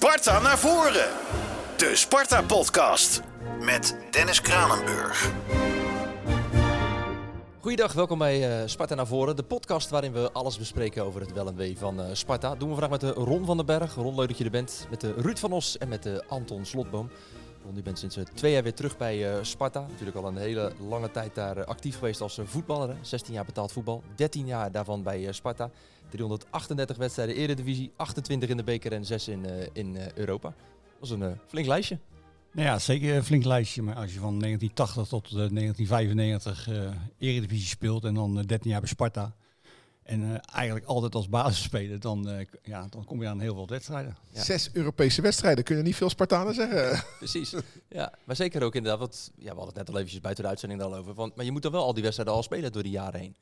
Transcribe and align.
Sparta 0.00 0.40
naar 0.40 0.58
voren. 0.58 1.08
De 1.76 1.92
Sparta 1.94 2.42
Podcast. 2.42 3.22
Met 3.60 3.96
Dennis 4.10 4.40
Kranenburg. 4.40 5.32
Goeiedag, 7.60 7.92
welkom 7.92 8.18
bij 8.18 8.62
uh, 8.62 8.68
Sparta 8.68 8.94
naar 8.94 9.06
voren. 9.06 9.36
De 9.36 9.42
podcast 9.42 9.90
waarin 9.90 10.12
we 10.12 10.32
alles 10.32 10.58
bespreken 10.58 11.04
over 11.04 11.20
het 11.20 11.32
wel 11.32 11.46
en 11.46 11.56
wee 11.56 11.78
van 11.78 12.00
uh, 12.00 12.06
Sparta. 12.12 12.54
Doen 12.54 12.68
we 12.68 12.74
vandaag 12.74 12.90
met 12.90 13.00
de 13.00 13.22
Ron 13.22 13.44
van 13.44 13.56
den 13.56 13.66
Berg. 13.66 13.94
Ron, 13.94 14.14
leuk 14.14 14.28
dat 14.28 14.38
je 14.38 14.44
er 14.44 14.50
bent. 14.50 14.86
Met 14.90 15.00
de 15.00 15.14
Ruud 15.16 15.38
van 15.38 15.52
Os 15.52 15.78
en 15.78 15.88
met 15.88 16.02
de 16.02 16.24
Anton 16.28 16.64
Slotboom. 16.64 17.10
Ron, 17.64 17.74
je 17.74 17.82
bent 17.82 17.98
sinds 17.98 18.18
twee 18.34 18.52
jaar 18.52 18.62
weer 18.62 18.74
terug 18.74 18.96
bij 18.96 19.44
Sparta. 19.44 19.80
Natuurlijk 19.80 20.16
al 20.16 20.26
een 20.26 20.36
hele 20.36 20.72
lange 20.88 21.10
tijd 21.10 21.34
daar 21.34 21.64
actief 21.64 21.98
geweest 21.98 22.20
als 22.20 22.40
voetballer. 22.44 22.96
16 23.00 23.34
jaar 23.34 23.44
betaald 23.44 23.72
voetbal, 23.72 24.02
13 24.14 24.46
jaar 24.46 24.72
daarvan 24.72 25.02
bij 25.02 25.32
Sparta. 25.32 25.70
338 26.10 26.96
wedstrijden 26.96 27.36
Eredivisie, 27.36 27.92
28 27.96 28.48
in 28.48 28.56
de 28.56 28.64
beker 28.64 28.92
en 28.92 29.04
6 29.04 29.28
in, 29.28 29.46
in 29.72 29.96
Europa. 30.14 30.54
Dat 31.00 31.08
is 31.08 31.10
een 31.10 31.38
flink 31.46 31.66
lijstje. 31.66 31.98
Nou 32.52 32.66
ja, 32.66 32.78
zeker 32.78 33.16
een 33.16 33.24
flink 33.24 33.44
lijstje. 33.44 33.82
Maar 33.82 33.94
als 33.94 34.12
je 34.12 34.20
van 34.20 34.38
1980 34.38 35.08
tot 35.08 35.30
1995 35.30 36.68
uh, 36.68 36.90
Eredivisie 37.18 37.66
speelt 37.66 38.04
en 38.04 38.14
dan 38.14 38.42
13 38.42 38.70
jaar 38.70 38.80
bij 38.80 38.88
Sparta. 38.88 39.34
En 40.02 40.20
uh, 40.20 40.36
eigenlijk 40.52 40.86
altijd 40.86 41.14
als 41.14 41.28
basisspeler, 41.28 42.00
dan, 42.00 42.28
uh, 42.28 42.46
ja, 42.62 42.86
dan 42.88 43.04
kom 43.04 43.22
je 43.22 43.28
aan 43.28 43.40
heel 43.40 43.54
veel 43.54 43.66
wedstrijden. 43.66 44.16
Ja. 44.32 44.42
Zes 44.42 44.70
Europese 44.72 45.22
wedstrijden, 45.22 45.64
kunnen 45.64 45.84
niet 45.84 45.96
veel 45.96 46.10
Spartanen 46.10 46.54
zeggen. 46.54 47.04
Precies. 47.18 47.54
Ja, 47.88 48.12
maar 48.24 48.36
zeker 48.36 48.62
ook 48.62 48.74
inderdaad. 48.74 49.00
Want, 49.00 49.30
ja, 49.36 49.42
we 49.42 49.48
hadden 49.48 49.66
het 49.66 49.76
net 49.76 49.88
al 49.88 49.94
eventjes 49.94 50.20
buiten 50.20 50.44
de 50.44 50.50
uitzending 50.50 50.82
al 50.82 50.94
over. 50.94 51.14
Want, 51.14 51.36
maar 51.36 51.44
je 51.44 51.52
moet 51.52 51.62
dan 51.62 51.72
wel 51.72 51.84
al 51.84 51.94
die 51.94 52.02
wedstrijden 52.02 52.34
al 52.34 52.42
spelen 52.42 52.72
door 52.72 52.82
die 52.82 52.92
jaren 52.92 53.20
heen. 53.20 53.36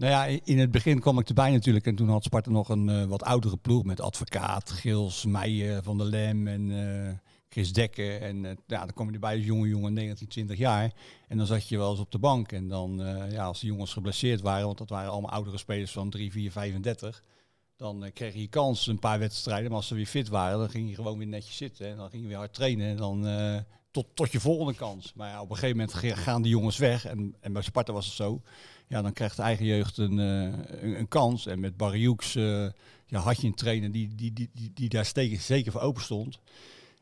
Nou 0.00 0.12
ja, 0.12 0.40
in 0.44 0.58
het 0.58 0.70
begin 0.70 1.00
kwam 1.00 1.18
ik 1.18 1.28
erbij 1.28 1.50
natuurlijk. 1.50 1.86
En 1.86 1.94
toen 1.94 2.08
had 2.08 2.24
Sparta 2.24 2.50
nog 2.50 2.68
een 2.68 2.88
uh, 2.88 3.04
wat 3.04 3.22
oudere 3.22 3.56
ploeg 3.56 3.84
met 3.84 4.00
advocaat, 4.00 4.70
Gils, 4.70 5.24
Meijer, 5.24 5.82
Van 5.82 5.98
der 5.98 6.06
Lem 6.06 6.48
en 6.48 7.20
Chris 7.48 7.72
Dekker. 7.72 8.22
En 8.22 8.44
uh, 8.44 8.50
ja, 8.66 8.78
dan 8.78 8.92
kom 8.94 9.06
je 9.06 9.12
erbij 9.12 9.36
als 9.36 9.44
jonge 9.44 9.68
jongen, 9.68 9.92
19, 9.92 10.28
20 10.28 10.58
jaar. 10.58 10.92
En 11.28 11.36
dan 11.36 11.46
zat 11.46 11.68
je 11.68 11.76
wel 11.76 11.90
eens 11.90 12.00
op 12.00 12.10
de 12.10 12.18
bank. 12.18 12.52
En 12.52 12.68
dan, 12.68 13.00
ja, 13.30 13.44
als 13.44 13.60
de 13.60 13.66
jongens 13.66 13.92
geblesseerd 13.92 14.40
waren, 14.40 14.66
want 14.66 14.78
dat 14.78 14.88
waren 14.88 15.10
allemaal 15.10 15.30
oudere 15.30 15.58
spelers 15.58 15.92
van 15.92 16.10
3, 16.10 16.32
4, 16.32 16.50
35. 16.50 17.22
Dan 17.76 18.10
kreeg 18.14 18.34
je 18.34 18.48
kans 18.48 18.86
een 18.86 18.98
paar 18.98 19.18
wedstrijden. 19.18 19.68
Maar 19.68 19.76
als 19.76 19.86
ze 19.86 19.94
weer 19.94 20.06
fit 20.06 20.28
waren, 20.28 20.58
dan 20.58 20.70
ging 20.70 20.88
je 20.88 20.94
gewoon 20.94 21.18
weer 21.18 21.26
netjes 21.26 21.56
zitten. 21.56 21.86
En 21.86 21.96
dan 21.96 22.10
ging 22.10 22.22
je 22.22 22.28
weer 22.28 22.36
hard 22.36 22.54
trainen. 22.54 22.88
En 22.88 22.96
dan 22.96 23.26
tot, 23.90 24.06
tot 24.14 24.32
je 24.32 24.40
volgende 24.40 24.74
kans. 24.74 25.12
Maar 25.14 25.30
ja, 25.30 25.40
op 25.40 25.50
een 25.50 25.56
gegeven 25.56 25.76
moment 25.76 26.18
gaan 26.18 26.42
die 26.42 26.50
jongens 26.50 26.78
weg. 26.78 27.04
En, 27.04 27.34
en 27.40 27.52
bij 27.52 27.62
Sparta 27.62 27.92
was 27.92 28.06
het 28.06 28.14
zo. 28.14 28.42
Ja, 28.90 29.02
dan 29.02 29.12
krijgt 29.12 29.36
de 29.36 29.42
eigen 29.42 29.64
jeugd 29.64 29.98
een, 29.98 30.18
een, 30.18 30.98
een, 30.98 31.08
kans. 31.08 31.46
En 31.46 31.60
met 31.60 31.76
Barry 31.76 32.04
Hoeks 32.04 32.32
ja, 33.06 33.18
had 33.18 33.40
je 33.40 33.46
een 33.46 33.54
trainer 33.54 33.92
die, 33.92 34.14
die, 34.14 34.32
die, 34.32 34.50
die, 34.54 34.70
die 34.74 34.88
daar 34.88 35.12
zeker 35.38 35.72
voor 35.72 35.80
open 35.80 36.02
stond. 36.02 36.38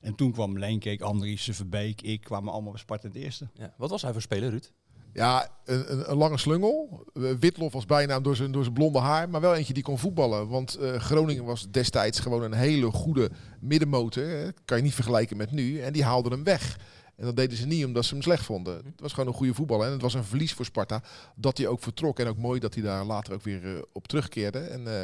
En 0.01 0.15
toen 0.15 0.33
kwam 0.33 0.59
Leenkeek, 0.59 1.01
Andries, 1.01 1.49
Verbeek, 1.53 2.03
ik 2.03 2.21
kwamen 2.21 2.53
allemaal 2.53 2.73
bij 2.73 2.81
Sparta 2.81 3.09
in 3.09 3.15
het 3.15 3.23
eerste. 3.23 3.49
Ja. 3.55 3.75
Wat 3.77 3.91
was 3.91 4.03
hij 4.03 4.13
voor 4.13 4.23
speler, 4.23 4.51
Ruud? 4.51 4.73
Ja, 5.13 5.49
een, 5.65 5.93
een, 5.93 6.11
een, 6.11 6.17
lange 6.17 6.39
slungel. 6.39 7.05
Witlof 7.13 7.73
was 7.73 7.87
bijnaam 7.87 8.23
door 8.23 8.37
zijn, 8.37 8.53
door 8.53 8.63
zijn 8.63 8.75
blonde 8.75 8.99
haar, 8.99 9.29
maar 9.29 9.41
wel 9.41 9.55
eentje 9.55 9.73
die 9.75 9.83
kon 9.83 9.99
voetballen. 9.99 10.49
Want 10.49 10.79
uh, 10.81 10.95
Groningen 10.95 11.45
was 11.45 11.71
destijds 11.71 12.21
gewoon 12.21 12.43
een 12.43 12.53
hele 12.53 12.91
goede 12.91 13.31
middenmotor. 13.61 14.53
Kan 14.65 14.77
je 14.77 14.83
niet 14.83 14.95
vergelijken 14.95 15.37
met 15.37 15.51
nu. 15.51 15.81
En 15.81 15.93
die 15.93 16.05
haalden 16.05 16.33
hem 16.33 16.45
weg. 16.45 16.79
En 17.19 17.25
dat 17.25 17.37
deden 17.37 17.57
ze 17.57 17.67
niet 17.67 17.85
omdat 17.85 18.05
ze 18.05 18.15
hem 18.15 18.23
slecht 18.23 18.45
vonden. 18.45 18.75
Het 18.75 19.01
was 19.01 19.13
gewoon 19.13 19.29
een 19.29 19.35
goede 19.35 19.55
voetballer. 19.55 19.87
En 19.87 19.93
het 19.93 20.03
was 20.03 20.15
een 20.15 20.25
verlies 20.25 20.53
voor 20.53 20.65
Sparta 20.65 21.03
dat 21.35 21.59
hij 21.59 21.67
ook 21.67 21.83
vertrok. 21.83 22.19
En 22.19 22.27
ook 22.27 22.37
mooi 22.37 22.61
dat 22.61 22.75
hij 22.75 22.83
daar 22.83 23.05
later 23.05 23.35
ook 23.35 23.43
weer 23.43 23.65
uh, 23.65 23.79
op 23.93 24.09
terugkeerde. 24.09 24.59
En 24.59 24.81
uh, 24.87 25.03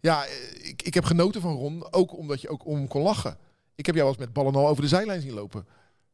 ja, 0.00 0.24
ik, 0.62 0.82
ik 0.82 0.94
heb 0.94 1.04
genoten 1.04 1.40
van 1.40 1.54
Ron. 1.54 1.92
Ook 1.92 2.16
omdat 2.16 2.40
je 2.40 2.48
ook 2.48 2.66
om 2.66 2.88
kon 2.88 3.02
lachen. 3.02 3.36
Ik 3.74 3.86
heb 3.86 3.94
jou 3.94 4.08
als 4.08 4.16
met 4.16 4.32
ballen 4.32 4.54
al 4.54 4.68
over 4.68 4.82
de 4.82 4.88
zijlijn 4.88 5.20
zien 5.20 5.32
lopen. 5.32 5.66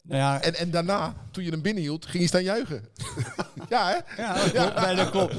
Nou 0.03 0.21
ja, 0.21 0.43
en, 0.43 0.55
en 0.55 0.71
daarna, 0.71 1.15
toen 1.31 1.45
je 1.45 1.51
hem 1.51 1.63
binnenhield, 1.63 2.07
ging 2.07 2.23
je 2.23 2.29
staan 2.29 2.43
juichen. 2.43 2.85
ja, 3.69 3.89
hè? 3.89 4.23
Ja, 4.23 4.35
dat 4.35 4.51
klopt. 4.53 4.81
Nee, 4.81 4.97
dat 4.97 5.11
klopt. 5.11 5.35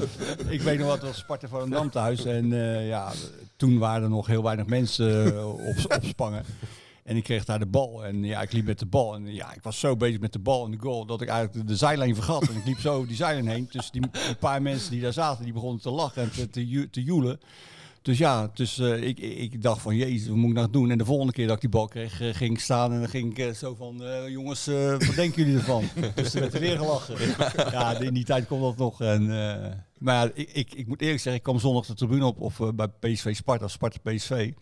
Ik 0.48 0.60
weet 0.60 0.78
nog 0.78 0.88
wat, 0.88 1.02
was 1.02 1.18
Sparta 1.18 1.48
van 1.48 1.60
een 1.60 1.70
Dam 1.70 1.90
thuis. 1.90 2.24
En 2.24 2.50
uh, 2.50 2.88
ja, 2.88 3.12
toen 3.56 3.78
waren 3.78 4.02
er 4.02 4.08
nog 4.08 4.26
heel 4.26 4.42
weinig 4.42 4.66
mensen 4.66 5.46
op, 5.46 5.76
op 5.96 6.04
Spangen. 6.04 6.44
En 7.08 7.16
ik 7.16 7.22
kreeg 7.22 7.44
daar 7.44 7.58
de 7.58 7.66
bal. 7.66 8.04
En 8.04 8.24
ja, 8.24 8.42
ik 8.42 8.52
liep 8.52 8.66
met 8.66 8.78
de 8.78 8.86
bal. 8.86 9.14
En 9.14 9.34
ja, 9.34 9.54
ik 9.54 9.62
was 9.62 9.78
zo 9.78 9.96
bezig 9.96 10.20
met 10.20 10.32
de 10.32 10.38
bal 10.38 10.64
en 10.64 10.70
de 10.70 10.78
goal 10.80 11.06
dat 11.06 11.20
ik 11.20 11.28
eigenlijk 11.28 11.60
de, 11.60 11.72
de 11.72 11.78
zijlijn 11.78 12.14
vergat. 12.14 12.48
En 12.48 12.56
ik 12.56 12.64
liep 12.64 12.78
zo 12.78 12.94
over 12.94 13.08
die 13.08 13.16
zijlijn 13.16 13.48
heen. 13.48 13.68
Dus 13.70 13.90
die, 13.90 14.00
die, 14.00 14.34
paar 14.34 14.62
mensen 14.62 14.90
die 14.90 15.00
daar 15.00 15.12
zaten, 15.12 15.44
die 15.44 15.52
begonnen 15.52 15.80
te 15.80 15.90
lachen 15.90 16.22
en 16.22 16.30
te, 16.30 16.50
te, 16.50 16.88
te 16.90 17.02
joelen. 17.02 17.40
Dus 18.02 18.18
ja, 18.18 18.50
dus, 18.54 18.78
uh, 18.78 19.02
ik, 19.02 19.18
ik 19.18 19.62
dacht 19.62 19.82
van, 19.82 19.96
jezus, 19.96 20.28
wat 20.28 20.36
moet 20.36 20.48
ik 20.48 20.56
nou 20.56 20.70
doen? 20.70 20.90
En 20.90 20.98
de 20.98 21.04
volgende 21.04 21.32
keer 21.32 21.46
dat 21.46 21.54
ik 21.54 21.60
die 21.60 21.70
bal 21.70 21.88
kreeg, 21.88 22.20
uh, 22.20 22.34
ging 22.34 22.52
ik 22.52 22.60
staan 22.60 22.92
en 22.92 22.98
dan 22.98 23.08
ging 23.08 23.30
ik 23.30 23.38
uh, 23.38 23.54
zo 23.54 23.74
van, 23.74 24.02
jongens, 24.30 24.66
wat 24.66 25.14
denken 25.14 25.42
jullie 25.42 25.58
ervan? 25.58 25.84
dus 26.14 26.34
er 26.34 26.40
werd 26.40 26.54
er 26.54 26.60
weer 26.60 26.76
gelachen. 26.76 27.16
ja, 27.70 27.98
in 27.98 28.14
die 28.14 28.24
tijd 28.24 28.46
kon 28.46 28.60
dat 28.60 28.76
nog. 28.76 29.00
En, 29.00 29.26
maar 29.98 30.14
ja, 30.14 30.30
ik, 30.34 30.50
ik, 30.52 30.74
ik 30.74 30.86
moet 30.86 31.00
eerlijk 31.00 31.20
zeggen, 31.20 31.34
ik 31.34 31.42
kwam 31.42 31.58
zondag 31.58 31.86
de 31.86 31.94
tribune 31.94 32.26
op 32.26 32.40
of, 32.40 32.60
bij 32.74 32.88
PSV 32.88 33.34
Sparta, 33.34 33.68
Sparta 33.68 33.98
PSV. 34.02 34.52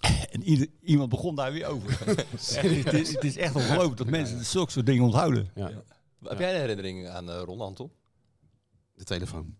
En 0.30 0.42
ieder, 0.42 0.66
iemand 0.82 1.08
begon 1.08 1.34
daar 1.34 1.52
weer 1.52 1.66
over. 1.66 1.98
het, 2.06 2.92
is, 2.92 3.12
het, 3.12 3.24
is, 3.24 3.36
echt 3.36 3.54
ongelooflijk 3.54 3.96
dat 3.96 4.06
mensen 4.06 4.44
zulke 4.44 4.70
soort 4.70 4.86
dingen 4.86 5.04
onthouden. 5.04 5.50
Ja. 5.54 5.68
Ja. 5.68 5.82
Heb 6.28 6.38
jij 6.38 6.54
een 6.54 6.60
herinnering 6.60 7.08
aan 7.08 7.30
Ron 7.30 7.60
Anton? 7.60 7.90
De 8.94 9.04
telefoon. 9.04 9.56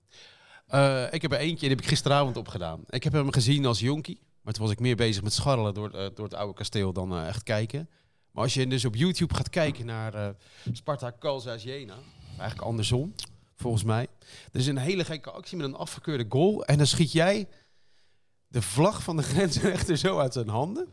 Uh, 0.75 1.13
ik 1.13 1.23
heb 1.23 1.33
er 1.33 1.39
eentje, 1.39 1.61
die 1.61 1.69
heb 1.69 1.81
ik 1.81 1.87
gisteravond 1.87 2.37
opgedaan. 2.37 2.81
Ik 2.89 3.05
heb 3.05 3.13
hem 3.13 3.33
gezien 3.33 3.67
als 3.67 3.81
jonkie. 3.81 4.21
Maar 4.43 4.53
toen 4.53 4.63
was 4.63 4.73
ik 4.73 4.81
meer 4.81 4.97
bezig 4.97 5.23
met 5.23 5.33
scharrelen 5.33 5.75
door, 5.75 5.95
uh, 5.95 6.07
door 6.15 6.25
het 6.25 6.35
oude 6.35 6.55
kasteel 6.55 6.93
dan 6.93 7.13
uh, 7.13 7.27
echt 7.27 7.43
kijken. 7.43 7.89
Maar 8.31 8.43
als 8.43 8.55
je 8.55 8.67
dus 8.67 8.85
op 8.85 8.97
YouTube 8.97 9.35
gaat 9.35 9.51
kijken 9.51 9.87
naar 9.87 10.35
Sparta 10.73 11.13
Calzas 11.19 11.63
Jena, 11.63 11.97
eigenlijk 12.39 12.69
andersom, 12.69 13.15
volgens 13.57 13.85
mij. 13.85 14.07
Er 14.53 14.61
is 14.61 14.67
een 14.67 14.77
hele 14.77 15.05
gekke 15.05 15.31
actie 15.31 15.57
met 15.57 15.67
een 15.67 15.75
afgekeurde 15.75 16.27
goal. 16.29 16.65
En 16.65 16.79
dan 16.79 16.87
schiet 16.87 17.13
jij 17.13 17.49
de 18.51 18.63
vlag 18.63 19.03
van 19.03 19.17
de 19.17 19.23
grensrechter 19.33 19.97
zo 19.97 20.19
uit 20.19 20.33
zijn 20.33 20.49
handen. 20.49 20.89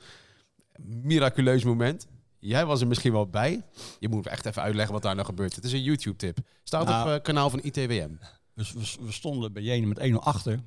Miraculeus 0.81 1.63
moment. 1.63 2.07
Jij 2.40 2.66
was 2.66 2.81
er 2.81 2.88
misschien 2.88 3.12
wel 3.12 3.28
bij. 3.28 3.63
Je 4.00 4.09
moet 4.09 4.28
echt 4.28 4.45
even 4.45 4.62
uitleggen 4.62 4.94
wat 4.94 5.03
daar 5.03 5.16
nou 5.16 5.25
gebeurt. 5.25 5.56
Het 5.56 5.63
is 5.63 5.72
een 5.72 5.84
YouTube-tip. 5.84 6.38
Staat 6.63 6.85
nou, 6.85 7.06
op 7.06 7.12
het 7.12 7.22
kanaal 7.22 7.50
van 7.50 7.59
ITWM. 7.63 8.09
Dus 8.56 8.73
we, 8.73 9.06
we 9.06 9.12
stonden 9.12 9.53
bij 9.53 9.63
Jenen 9.63 9.88
met 9.88 10.00
1-0 10.00 10.13
achter. 10.13 10.59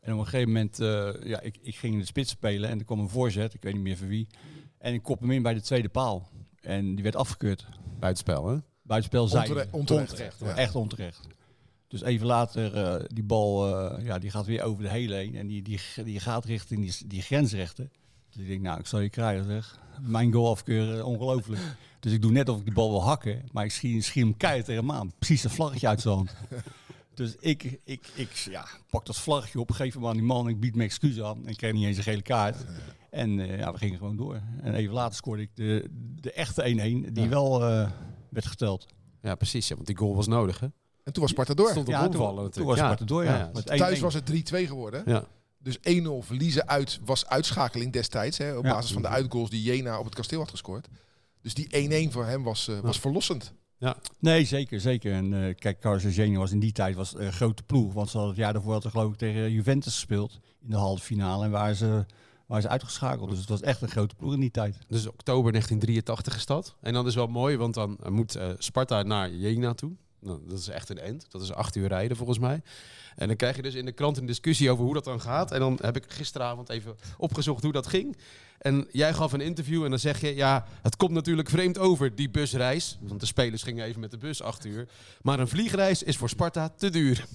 En 0.00 0.12
op 0.12 0.18
een 0.18 0.24
gegeven 0.24 0.52
moment, 0.52 0.80
uh, 0.80 1.08
ja, 1.24 1.40
ik, 1.40 1.58
ik 1.62 1.76
ging 1.76 1.92
in 1.92 1.98
de 1.98 2.06
spits 2.06 2.30
spelen 2.30 2.70
en 2.70 2.78
er 2.78 2.84
kwam 2.84 2.98
een 2.98 3.08
voorzet, 3.08 3.54
ik 3.54 3.62
weet 3.62 3.72
niet 3.72 3.82
meer 3.82 3.96
van 3.96 4.08
wie. 4.08 4.26
En 4.78 4.94
ik 4.94 5.02
kop 5.02 5.20
hem 5.20 5.30
in 5.30 5.42
bij 5.42 5.54
de 5.54 5.60
tweede 5.60 5.88
paal. 5.88 6.28
En 6.60 6.94
die 6.94 7.02
werd 7.02 7.16
afgekeurd. 7.16 7.66
Buitenspel, 7.98 8.48
hè? 8.48 8.56
Buitenspel 8.82 9.28
zijn. 9.28 9.42
Onterecht. 9.42 9.72
onterecht, 9.72 10.10
onterecht 10.12 10.38
ja. 10.40 10.54
Echt 10.54 10.74
onterecht. 10.74 11.20
Dus 11.88 12.02
even 12.02 12.26
later, 12.26 12.76
uh, 12.76 13.04
die 13.12 13.24
bal, 13.24 13.68
uh, 13.68 14.04
ja, 14.04 14.18
die 14.18 14.30
gaat 14.30 14.46
weer 14.46 14.62
over 14.62 14.82
de 14.82 14.90
hele 14.90 15.14
heen. 15.14 15.34
En 15.34 15.46
die, 15.46 15.62
die, 15.62 15.80
die 16.04 16.20
gaat 16.20 16.44
richting 16.44 16.80
die, 16.80 17.08
die 17.08 17.22
grensrechten. 17.22 17.90
Dus 18.30 18.42
ik 18.42 18.48
denk, 18.48 18.60
nou, 18.60 18.78
ik 18.78 18.86
zal 18.86 19.00
je 19.00 19.10
krijgen, 19.10 19.44
zeg. 19.44 19.78
Mijn 20.00 20.32
goal 20.32 20.50
afkeuren, 20.50 21.04
ongelooflijk. 21.04 21.60
Dus 22.00 22.14
ik 22.14 22.22
doe 22.22 22.30
net 22.30 22.48
of 22.48 22.58
ik 22.58 22.64
die 22.64 22.74
bal 22.74 22.90
wil 22.90 23.04
hakken, 23.04 23.42
maar 23.52 23.64
ik 23.64 23.70
schiet, 23.70 24.04
schiet 24.04 24.22
hem 24.22 24.36
keihard 24.36 24.64
tegen 24.64 24.86
hem 24.86 24.92
aan. 24.92 25.12
Precies 25.18 25.44
een 25.44 25.50
vlaggetje 25.50 25.88
uit 25.88 26.00
zijn 26.00 26.14
hand. 26.14 26.34
Dus 27.14 27.36
ik, 27.40 27.78
ik, 27.84 28.10
ik 28.14 28.30
ja, 28.30 28.66
pak 28.90 29.06
dat 29.06 29.16
vlaggetje 29.16 29.60
op, 29.60 29.70
geef 29.70 29.94
hem 29.94 30.06
aan 30.06 30.16
die 30.16 30.22
man, 30.22 30.48
ik 30.48 30.60
bied 30.60 30.74
me 30.74 30.82
excuus 30.82 31.20
aan. 31.22 31.44
En 31.44 31.48
ik 31.48 31.56
kreeg 31.56 31.72
niet 31.72 31.84
eens 31.84 31.96
een 31.96 32.02
gele 32.02 32.22
kaart. 32.22 32.64
En 33.10 33.38
uh, 33.38 33.58
ja, 33.58 33.72
we 33.72 33.78
gingen 33.78 33.98
gewoon 33.98 34.16
door. 34.16 34.40
En 34.62 34.74
even 34.74 34.94
later 34.94 35.14
scoorde 35.14 35.42
ik 35.42 35.50
de, 35.54 35.88
de 36.20 36.32
echte 36.32 36.62
1-1, 36.62 37.12
die 37.12 37.22
ja. 37.22 37.28
wel 37.28 37.60
werd 38.28 38.46
geteld. 38.46 38.86
Ja, 39.22 39.34
precies. 39.34 39.68
Ja, 39.68 39.74
want 39.74 39.86
die 39.86 39.96
goal 39.96 40.16
was 40.16 40.26
nodig, 40.26 40.60
hè? 40.60 40.66
En 41.06 41.12
toen 41.12 41.22
was 41.22 41.30
Sparta 41.30 41.54
door. 41.54 41.70
Stond 41.70 41.86
op 41.86 41.92
ja, 41.92 42.08
toen, 42.08 42.50
toen 42.50 42.66
was 42.66 42.78
Sparta 42.78 43.04
door, 43.04 43.24
ja. 43.24 43.50
ja. 43.54 43.76
Thuis 43.76 44.00
was 44.00 44.14
het 44.14 44.30
3-2 44.30 44.34
geworden. 44.66 45.02
Ja. 45.06 45.24
Dus 45.58 45.78
1-0 45.78 45.80
verliezen 46.20 46.68
uit 46.68 47.00
was 47.04 47.26
uitschakeling 47.26 47.92
destijds. 47.92 48.38
Hè, 48.38 48.56
op 48.56 48.62
basis 48.62 48.92
van 48.92 49.02
de 49.02 49.08
uitgoals 49.08 49.50
die 49.50 49.62
Jena 49.62 49.98
op 49.98 50.04
het 50.04 50.14
kasteel 50.14 50.38
had 50.38 50.50
gescoord. 50.50 50.88
Dus 51.42 51.54
die 51.54 52.08
1-1 52.08 52.12
voor 52.12 52.24
hem 52.24 52.42
was, 52.42 52.68
uh, 52.68 52.78
was 52.78 53.00
verlossend. 53.00 53.52
Ja. 53.78 53.96
Nee, 54.18 54.44
zeker, 54.44 54.80
zeker. 54.80 55.12
En 55.12 55.32
uh, 55.32 55.54
kijk, 55.54 55.80
Carlos 55.80 56.04
Eugenio 56.04 56.38
was 56.38 56.52
in 56.52 56.58
die 56.58 56.72
tijd 56.72 56.94
was 56.94 57.14
een 57.16 57.32
grote 57.32 57.62
ploeg. 57.62 57.92
Want 57.92 58.10
ze 58.10 58.16
hadden 58.16 58.34
het 58.34 58.44
jaar 58.44 58.52
daarvoor 58.52 58.72
hadden 58.72 58.90
geloof 58.90 59.12
ik 59.12 59.18
tegen 59.18 59.50
Juventus 59.50 59.94
gespeeld 59.94 60.40
in 60.62 60.70
de 60.70 60.76
halve 60.76 61.02
finale. 61.02 61.44
En 61.44 61.50
waar 61.50 61.74
ze, 61.74 62.04
waar 62.46 62.60
ze 62.60 62.68
uitgeschakeld. 62.68 63.30
Dus 63.30 63.38
het 63.38 63.48
was 63.48 63.62
echt 63.62 63.82
een 63.82 63.88
grote 63.88 64.14
ploeg 64.14 64.32
in 64.32 64.40
die 64.40 64.50
tijd. 64.50 64.78
Dus 64.88 65.06
oktober 65.06 65.52
1983 65.52 66.36
is 66.36 66.46
dat. 66.46 66.76
En 66.80 66.92
dat 66.92 67.06
is 67.06 67.14
wel 67.14 67.26
mooi, 67.26 67.56
want 67.56 67.74
dan 67.74 67.98
moet 68.08 68.36
uh, 68.36 68.50
Sparta 68.58 69.02
naar 69.02 69.30
Jena 69.30 69.74
toe. 69.74 69.92
Nou, 70.20 70.40
dat 70.46 70.58
is 70.58 70.68
echt 70.68 70.88
een 70.88 70.98
end. 70.98 71.26
Dat 71.30 71.42
is 71.42 71.52
acht 71.52 71.76
uur 71.76 71.88
rijden 71.88 72.16
volgens 72.16 72.38
mij. 72.38 72.62
En 73.16 73.26
dan 73.26 73.36
krijg 73.36 73.56
je 73.56 73.62
dus 73.62 73.74
in 73.74 73.84
de 73.84 73.92
krant 73.92 74.16
een 74.16 74.26
discussie 74.26 74.70
over 74.70 74.84
hoe 74.84 74.94
dat 74.94 75.04
dan 75.04 75.20
gaat. 75.20 75.50
En 75.50 75.60
dan 75.60 75.78
heb 75.82 75.96
ik 75.96 76.04
gisteravond 76.08 76.68
even 76.68 76.96
opgezocht 77.18 77.62
hoe 77.62 77.72
dat 77.72 77.86
ging. 77.86 78.16
En 78.58 78.86
jij 78.90 79.14
gaf 79.14 79.32
een 79.32 79.40
interview 79.40 79.84
en 79.84 79.90
dan 79.90 79.98
zeg 79.98 80.20
je, 80.20 80.34
ja, 80.34 80.64
het 80.82 80.96
komt 80.96 81.10
natuurlijk 81.10 81.50
vreemd 81.50 81.78
over, 81.78 82.14
die 82.14 82.30
busreis. 82.30 82.98
Want 83.00 83.20
de 83.20 83.26
spelers 83.26 83.62
gingen 83.62 83.84
even 83.84 84.00
met 84.00 84.10
de 84.10 84.18
bus 84.18 84.42
acht 84.42 84.64
uur. 84.64 84.88
Maar 85.22 85.40
een 85.40 85.48
vliegreis 85.48 86.02
is 86.02 86.16
voor 86.16 86.28
Sparta 86.28 86.68
te 86.68 86.90
duur. 86.90 87.24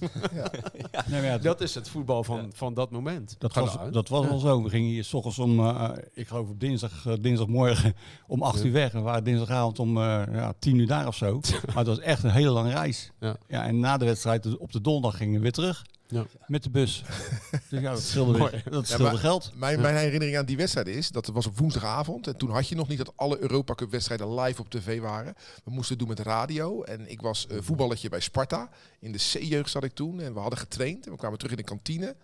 Nee, 1.06 1.20
maar 1.20 1.30
ja, 1.30 1.38
Dat 1.38 1.60
is 1.60 1.74
het 1.74 1.88
voetbal 1.88 2.24
van, 2.24 2.50
van 2.54 2.74
dat 2.74 2.90
moment. 2.90 3.36
Dat 3.38 3.54
was, 3.54 3.74
nou 3.74 3.90
dat 3.90 4.08
was 4.08 4.26
wel 4.26 4.38
zo. 4.38 4.62
We 4.62 4.68
gingen 4.68 4.88
hier 4.88 5.04
s 5.04 5.14
ochtends 5.14 5.38
om, 5.38 5.60
eh, 5.60 5.90
ik 6.14 6.28
geloof 6.28 6.48
op 6.48 6.60
dinsdag, 6.60 7.06
eh, 7.06 7.12
dinsdagmorgen 7.20 7.94
om 8.26 8.42
8 8.42 8.64
uur 8.64 8.72
weg. 8.72 8.92
En 8.92 8.98
we 8.98 9.04
waren 9.04 9.24
dinsdagavond 9.24 9.78
om 9.78 9.96
eh, 9.96 10.22
ja, 10.32 10.52
10 10.58 10.78
uur 10.78 10.86
daar 10.86 11.06
of 11.06 11.16
zo. 11.16 11.40
Maar 11.66 11.76
het 11.76 11.86
was 11.86 11.98
echt 11.98 12.22
een 12.22 12.30
hele 12.30 12.50
lange 12.50 12.70
reis. 12.70 13.10
Ja. 13.20 13.36
Ja, 13.48 13.64
en 13.64 13.80
na 13.80 13.96
de 13.96 14.04
wedstrijd 14.04 14.58
op 14.58 14.72
de 14.72 14.80
donderdag 14.80 15.16
gingen 15.16 15.34
we 15.34 15.40
weer 15.40 15.52
terug 15.52 15.84
Ja. 16.12 16.26
met 16.46 16.62
de 16.62 16.70
bus. 16.70 17.04
dus 17.70 17.80
ja, 17.80 17.90
dat 17.90 18.00
scheelde, 18.02 18.38
weer, 18.38 18.62
dat 18.70 19.18
geld. 19.18 19.52
Mijn, 19.54 19.80
mijn 19.80 19.96
herinnering 19.96 20.38
aan 20.38 20.44
die 20.44 20.56
wedstrijd 20.56 20.86
is 20.86 21.10
dat 21.10 21.26
het 21.26 21.34
was 21.34 21.46
op 21.46 21.58
woensdagavond. 21.58 22.26
En 22.26 22.36
toen 22.36 22.50
had 22.50 22.68
je 22.68 22.74
nog 22.74 22.88
niet 22.88 22.98
dat 22.98 23.12
alle 23.16 23.38
Europa 23.38 23.74
Cup 23.74 23.90
wedstrijden 23.90 24.34
live 24.34 24.60
op 24.60 24.70
tv 24.70 25.00
waren. 25.00 25.34
We 25.64 25.70
moesten 25.70 25.96
het 25.96 26.06
doen 26.06 26.16
met 26.16 26.26
radio. 26.26 26.82
En 26.82 27.10
ik 27.10 27.20
was 27.20 27.46
eh, 27.46 27.58
voetballetje 27.60 28.08
bij 28.08 28.20
Sparta. 28.20 28.70
In 28.98 29.12
de 29.12 29.18
C-jeugd 29.18 29.70
zat 29.70 29.84
ik 29.84 29.94
toen. 29.94 30.20
En 30.20 30.34
we 30.34 30.40
hadden 30.40 30.58
getraind. 30.58 31.06
En 31.06 31.12
we 31.12 31.18
kwamen 31.18 31.38
terug 31.38 31.52
in 31.52 31.58
de 31.58 31.68
kantine. 31.68 32.16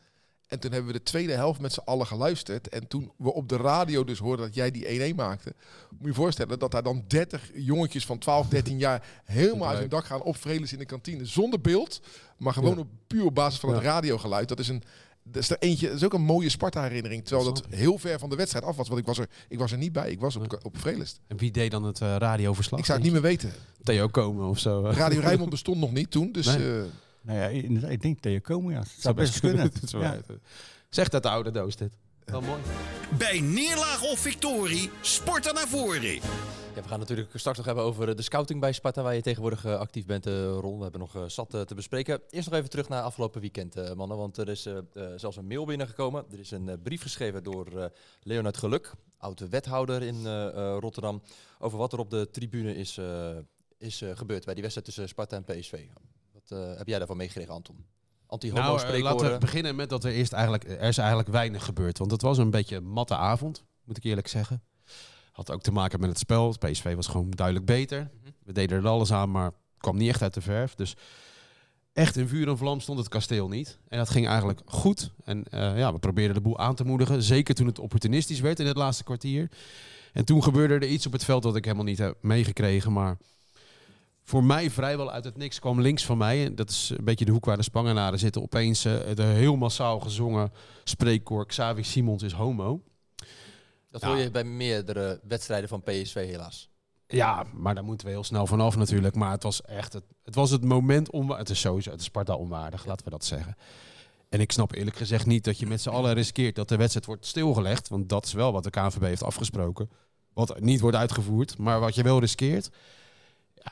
En 0.48 0.58
toen 0.58 0.72
hebben 0.72 0.92
we 0.92 0.98
de 0.98 1.04
tweede 1.04 1.32
helft 1.32 1.60
met 1.60 1.72
z'n 1.72 1.80
allen 1.84 2.06
geluisterd. 2.06 2.68
En 2.68 2.86
toen 2.86 3.12
we 3.16 3.32
op 3.32 3.48
de 3.48 3.56
radio 3.56 4.04
dus 4.04 4.18
hoorden 4.18 4.46
dat 4.46 4.54
jij 4.54 4.70
die 4.70 5.12
1-1 5.12 5.14
maakte. 5.14 5.54
Moet 5.90 6.00
je 6.00 6.06
je 6.06 6.14
voorstellen 6.14 6.58
dat 6.58 6.70
daar 6.70 6.82
dan 6.82 7.04
30 7.06 7.50
jongetjes 7.54 8.06
van 8.06 8.18
12, 8.18 8.48
13 8.48 8.78
jaar 8.78 9.06
helemaal 9.24 9.68
uit 9.68 9.78
hun 9.78 9.88
dak 9.88 10.04
gaan 10.04 10.22
opvrelen 10.22 10.70
in 10.70 10.78
de 10.78 10.84
kantine. 10.84 11.24
Zonder 11.24 11.60
beeld, 11.60 12.00
maar 12.38 12.52
gewoon 12.52 12.74
Ja. 12.74 12.80
op 12.80 12.86
puur 13.06 13.24
op 13.24 13.34
basis 13.34 13.60
van 13.60 13.74
het 13.74 13.82
radiogeluid. 13.82 14.48
Dat 14.48 14.58
is 14.58 14.68
een... 14.68 14.82
Dat 15.22 15.42
is 15.42 15.50
er 15.50 15.56
eentje, 15.58 15.86
dat 15.86 15.96
is 15.96 16.04
ook 16.04 16.12
een 16.12 16.22
mooie 16.22 16.48
Sparta-herinnering. 16.48 17.24
Terwijl 17.24 17.52
dat 17.52 17.66
heel 17.70 17.98
ver 17.98 18.18
van 18.18 18.28
de 18.30 18.36
wedstrijd 18.36 18.64
af 18.64 18.76
was. 18.76 18.88
Want 18.88 19.00
ik 19.00 19.06
was 19.06 19.18
er, 19.18 19.28
ik 19.48 19.58
was 19.58 19.72
er 19.72 19.78
niet 19.78 19.92
bij. 19.92 20.10
Ik 20.10 20.20
was 20.20 20.36
op, 20.36 20.58
op 20.62 20.78
Vrelist. 20.78 21.20
En 21.26 21.36
wie 21.36 21.50
deed 21.50 21.70
dan 21.70 21.84
het 21.84 22.00
eh, 22.00 22.16
radioverslag? 22.18 22.78
Ik 22.80 22.86
zou 22.86 22.96
het 22.98 23.06
niet 23.06 23.16
meer 23.16 23.26
weten. 23.28 23.52
Theo 23.82 24.06
Komen 24.08 24.48
of 24.48 24.58
zo. 24.58 24.82
Radio 24.90 25.20
Rijnmond 25.26 25.50
bestond 25.50 25.78
nog 25.80 25.92
niet 25.92 26.10
toen. 26.10 26.32
Dus 26.32 26.46
Nee. 26.46 26.78
eh, 26.78 26.84
Nou 27.22 27.38
ja, 27.38 27.46
ik 27.88 28.02
denk 28.02 28.20
Theo 28.20 28.38
Komen, 28.40 28.72
ja. 28.72 28.78
Het 28.78 28.88
zou 28.98 29.14
best 29.14 29.40
kunnen. 29.40 29.70
Zou 29.84 30.02
Ja. 30.04 30.18
Zegt 30.88 31.10
dat 31.12 31.22
de 31.22 31.28
oude 31.28 31.50
doos 31.50 31.76
dit. 31.76 31.92
Wel 32.30 32.40
mooi. 32.40 32.60
Bij 33.18 33.40
neerlaag 33.40 34.02
of 34.02 34.18
victorie, 34.18 34.90
Sparta 35.00 35.52
naar 35.52 35.68
voren. 35.68 36.14
Ja, 36.74 36.82
we 36.82 36.88
gaan 36.88 36.98
natuurlijk 36.98 37.30
straks 37.34 37.56
nog 37.56 37.66
hebben 37.66 37.84
over 37.84 38.16
de 38.16 38.22
scouting 38.22 38.60
bij 38.60 38.72
Sparta, 38.72 39.02
waar 39.02 39.14
je 39.14 39.20
tegenwoordig 39.20 39.64
eh, 39.64 39.78
actief 39.78 40.06
bent, 40.06 40.26
eh, 40.26 40.32
Ron. 40.34 40.76
We 40.76 40.82
hebben 40.82 41.00
nog 41.00 41.16
eh, 41.16 41.24
zat 41.26 41.50
te 41.50 41.74
bespreken. 41.74 42.20
Eerst 42.30 42.48
nog 42.48 42.58
even 42.58 42.70
terug 42.70 42.88
naar 42.88 43.02
afgelopen 43.02 43.40
weekend, 43.40 43.94
mannen. 43.94 44.16
Want 44.16 44.36
er 44.36 44.48
is 44.48 44.68
zelfs 45.16 45.36
een 45.36 45.46
mail 45.46 45.64
binnengekomen. 45.64 46.24
Er 46.30 46.38
is 46.38 46.50
een 46.50 46.80
brief 46.82 47.02
geschreven 47.02 47.42
door 47.42 47.66
eh 47.66 47.90
Leonard 48.22 48.56
Geluk, 48.56 48.92
oude 49.18 49.48
wethouder 49.48 50.02
in 50.02 50.26
Rotterdam, 50.78 51.22
over 51.58 51.78
wat 51.78 51.92
er 51.92 51.98
op 51.98 52.10
de 52.10 52.30
tribune 52.30 52.74
is, 52.74 53.00
is 53.78 54.04
gebeurd 54.14 54.44
bij 54.44 54.54
die 54.54 54.62
wedstrijd 54.62 54.84
tussen 54.86 55.08
Sparta 55.08 55.36
en 55.36 55.44
PSV. 55.44 55.86
Wat 56.32 56.76
heb 56.78 56.86
jij 56.88 56.98
daarvan 56.98 57.16
meegekregen, 57.16 57.54
Anton? 57.54 57.97
Anti-homo 58.28 58.62
Nou, 58.62 58.80
eh, 58.80 59.02
laten 59.02 59.32
we 59.32 59.38
beginnen 59.38 59.76
met 59.76 59.88
dat 59.88 60.04
er 60.04 60.12
eerst 60.12 60.32
eigenlijk, 60.32 60.64
er 60.64 60.80
is 60.80 60.98
eigenlijk 60.98 61.28
weinig 61.28 61.64
gebeurd. 61.64 61.98
Want 61.98 62.10
het 62.10 62.22
was 62.22 62.38
een 62.38 62.50
beetje 62.50 62.76
een 62.76 62.88
matte 62.88 63.16
avond, 63.16 63.64
moet 63.84 63.96
ik 63.96 64.04
eerlijk 64.04 64.28
zeggen. 64.28 64.62
Had 65.32 65.50
ook 65.50 65.62
te 65.62 65.72
maken 65.72 66.00
met 66.00 66.08
het 66.08 66.18
spel. 66.18 66.48
Het 66.48 66.58
PSV 66.58 66.94
was 66.94 67.06
gewoon 67.06 67.30
duidelijk 67.30 67.66
beter. 67.66 67.98
Mhm. 67.98 68.30
We 68.44 68.52
deden 68.52 68.78
er 68.78 68.88
alles 68.88 69.12
aan, 69.12 69.30
maar 69.30 69.44
het 69.44 69.54
kwam 69.78 69.96
niet 69.96 70.08
echt 70.08 70.22
uit 70.22 70.34
de 70.34 70.40
verf. 70.40 70.74
Dus 70.74 70.96
echt 71.92 72.16
in 72.16 72.28
vuur 72.28 72.48
en 72.48 72.58
vlam 72.58 72.80
stond 72.80 72.98
het 72.98 73.08
kasteel 73.08 73.48
niet. 73.48 73.78
En 73.88 73.98
dat 73.98 74.10
ging 74.10 74.26
eigenlijk 74.26 74.60
goed. 74.64 75.10
En 75.24 75.44
eh, 75.44 75.78
ja, 75.78 75.92
we 75.92 75.98
probeerden 75.98 76.34
de 76.34 76.40
boel 76.40 76.58
aan 76.58 76.74
te 76.74 76.84
moedigen. 76.84 77.22
Zeker 77.22 77.54
toen 77.54 77.66
het 77.66 77.78
opportunistisch 77.78 78.40
werd 78.40 78.60
in 78.60 78.66
het 78.66 78.76
laatste 78.76 79.04
kwartier. 79.04 79.50
En 80.12 80.24
toen 80.24 80.42
gebeurde 80.42 80.74
er 80.74 80.92
iets 80.92 81.06
op 81.06 81.12
het 81.12 81.24
veld 81.24 81.42
dat 81.42 81.56
ik 81.56 81.64
helemaal 81.64 81.84
niet 81.84 81.98
heb 81.98 82.16
meegekregen. 82.20 82.92
Maar 82.92 83.16
voor 84.28 84.44
mij 84.44 84.70
vrijwel 84.70 85.10
uit 85.10 85.24
het 85.24 85.36
niks 85.36 85.58
kwam 85.58 85.80
links 85.80 86.04
van 86.04 86.18
mij. 86.18 86.44
En 86.44 86.54
dat 86.54 86.70
is 86.70 86.92
een 86.98 87.04
beetje 87.04 87.24
de 87.24 87.32
hoek 87.32 87.44
waar 87.44 87.56
de 87.56 87.62
Spangenaren 87.62 88.18
zitten. 88.18 88.42
Opeens 88.42 88.84
eh, 88.84 88.94
de 89.14 89.22
heel 89.22 89.56
massaal 89.56 90.00
gezongen 90.00 90.52
spreekkoor 90.84 91.46
Xavi 91.46 91.82
Simons 91.82 92.22
is 92.22 92.32
homo. 92.32 92.82
dat 93.90 94.02
hoor 94.02 94.16
je 94.16 94.30
bij 94.30 94.44
meerdere 94.44 95.20
wedstrijden 95.22 95.68
van 95.68 95.82
PSV 95.82 96.14
helaas. 96.14 96.70
Ja, 97.06 97.46
maar 97.54 97.74
daar 97.74 97.84
moeten 97.84 98.06
we 98.06 98.12
heel 98.12 98.24
snel 98.24 98.46
vanaf 98.46 98.76
natuurlijk. 98.76 99.14
Maar 99.14 99.30
het 99.30 99.42
was 99.42 99.62
echt 99.62 99.92
het, 99.92 100.04
het, 100.22 100.34
was 100.34 100.50
het 100.50 100.64
moment 100.64 101.10
om. 101.10 101.30
Het 101.30 101.50
is 101.50 101.60
sowieso 101.60 101.90
het 101.90 102.00
is 102.00 102.06
Sparta 102.06 102.34
onwaardig, 102.34 102.86
laten 102.86 103.04
we 103.04 103.10
dat 103.10 103.24
zeggen. 103.24 103.56
En 104.28 104.40
ik 104.40 104.52
snap 104.52 104.74
eerlijk 104.74 104.96
gezegd 104.96 105.26
niet 105.26 105.44
dat 105.44 105.58
je 105.58 105.66
met 105.66 105.80
z'n 105.80 105.88
allen 105.88 106.14
riskeert 106.14 106.54
dat 106.54 106.68
de 106.68 106.76
wedstrijd 106.76 107.06
wordt 107.06 107.26
stilgelegd. 107.26 107.88
Want 107.88 108.08
dat 108.08 108.24
is 108.24 108.32
wel 108.32 108.52
wat 108.52 108.64
de 108.64 108.70
KNVB 108.70 109.02
heeft 109.02 109.22
afgesproken. 109.22 109.90
Wat 110.32 110.60
niet 110.60 110.80
wordt 110.80 110.96
uitgevoerd, 110.96 111.58
maar 111.58 111.80
wat 111.80 111.94
je 111.94 112.02
wel 112.02 112.20
riskeert. 112.20 112.70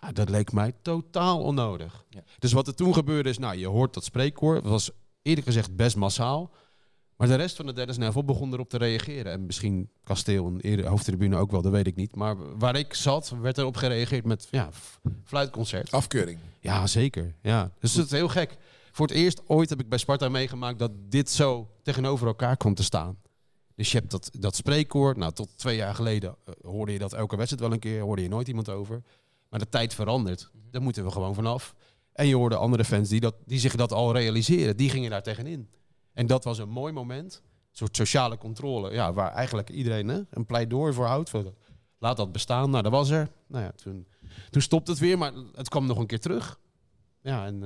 Ja, 0.01 0.13
dat 0.13 0.29
leek 0.29 0.53
mij 0.53 0.73
totaal 0.83 1.43
onnodig. 1.43 2.05
Ja. 2.09 2.23
Dus 2.39 2.53
wat 2.53 2.67
er 2.67 2.75
toen 2.75 2.95
gebeurde 2.95 3.29
is, 3.29 3.39
nou, 3.39 3.57
je 3.57 3.67
hoort 3.67 3.95
dat 3.95 4.05
spreekkoor. 4.05 4.55
Het 4.55 4.65
was 4.65 4.91
eerlijk 5.23 5.47
gezegd 5.47 5.77
best 5.77 5.97
massaal. 5.97 6.51
Maar 7.17 7.29
de 7.29 7.35
rest 7.35 7.57
van 7.57 7.67
de 7.67 7.73
derde 7.73 7.93
snavel 7.93 8.25
begon 8.25 8.53
erop 8.53 8.69
te 8.69 8.79
reageren. 8.79 9.33
En 9.33 9.47
misschien 9.47 9.91
Kasteel 10.05 10.47
en 10.47 10.61
eerder 10.61 10.87
hoofdtribune 10.87 11.37
ook 11.37 11.51
wel, 11.51 11.63
dat 11.63 11.73
weet 11.73 11.87
ik 11.87 11.97
niet. 11.97 12.15
Maar 12.17 12.59
waar 12.59 12.77
ik 12.77 12.95
zat, 12.95 13.35
werd 13.41 13.59
erop 13.59 13.77
gereageerd 13.77 14.25
met 14.25 14.49
ja, 14.51 14.69
fluitconcert. 15.25 15.93
afkeuring. 15.93 16.39
Ja, 16.61 16.87
zeker. 16.87 17.35
Ja. 17.43 17.71
Dus 17.81 17.95
het 17.95 18.05
is 18.05 18.11
heel 18.11 18.29
gek. 18.29 18.57
Voor 18.93 19.07
het 19.07 19.17
eerst 19.17 19.43
ooit 19.47 19.71
heb 19.71 19.81
ik 19.81 19.89
bij 19.89 19.99
Sparta 19.99 20.29
meegemaakt 20.29 20.79
dat 20.79 20.91
dit 21.09 21.31
zo 21.31 21.71
tegenover 21.83 22.27
elkaar 22.27 22.57
kwam 22.57 22.75
te 22.75 22.83
staan. 22.83 23.19
Dus 23.75 23.93
je 23.93 23.99
hebt 23.99 24.11
dat, 24.11 24.31
dat 24.39 24.57
spreekkoor. 24.57 25.19
Nou, 25.19 25.33
tot 25.33 25.59
twee 25.59 25.77
jaar 25.77 25.95
geleden 25.95 26.37
eh, 26.45 26.55
hoorde 26.63 26.93
je 26.93 26.99
dat 26.99 27.13
elke 27.13 27.37
wedstrijd 27.37 27.63
wel 27.63 27.73
een 27.73 27.79
keer. 27.79 28.01
Hoorde 28.01 28.23
je 28.23 28.29
nooit 28.29 28.49
iemand 28.49 28.69
over. 28.69 29.03
Maar 29.49 29.61
de 29.61 29.69
tijd 29.69 29.95
verandert. 29.95 30.51
Daar 30.71 30.83
moeten 30.83 31.05
we 31.05 31.11
gewoon 31.11 31.35
vanaf. 31.35 31.75
En 32.13 32.27
je 32.27 32.37
hoorde 32.37 32.57
andere 32.57 32.85
fans 32.85 33.09
die, 33.09 33.21
dat, 33.21 33.35
die 33.45 33.59
zich 33.59 33.77
dat 33.77 33.93
al 33.93 34.13
realiseren. 34.13 34.77
Die 34.77 34.91
gingen 34.91 35.11
daar 35.11 35.23
tegenin. 35.23 35.69
En 36.13 36.27
dat 36.27 36.45
was 36.45 36.59
een 36.59 36.69
mooi 36.69 36.93
moment. 36.93 37.43
Een 37.45 37.77
soort 37.77 37.97
sociale 37.97 38.39
controle. 38.39 38.93
Ja, 38.93 39.13
waar 39.13 39.33
eigenlijk 39.33 39.71
iedereen 39.71 40.09
hè, 40.09 40.21
een 40.31 40.47
pleidooi 40.47 40.93
voor 40.93 41.07
houdt. 41.07 41.31
Van, 41.31 41.55
laat 41.99 42.17
dat 42.17 42.33
bestaan. 42.33 42.71
Nou, 42.71 42.83
dat 42.83 42.93
was 42.93 43.11
er. 43.11 43.29
Nou 43.47 43.65
ja, 43.65 43.73
toen, 43.83 44.07
toen 44.51 44.63
stopte 44.63 44.91
het 44.91 45.01
weer. 45.01 45.19
Maar 45.19 45.33
het 45.55 45.69
kwam 45.69 45.87
nog 45.87 45.99
een 45.99 46.07
keer 46.07 46.21
terug. 46.21 46.59
Ja, 47.27 47.47
en 47.47 47.55
uh, 47.55 47.61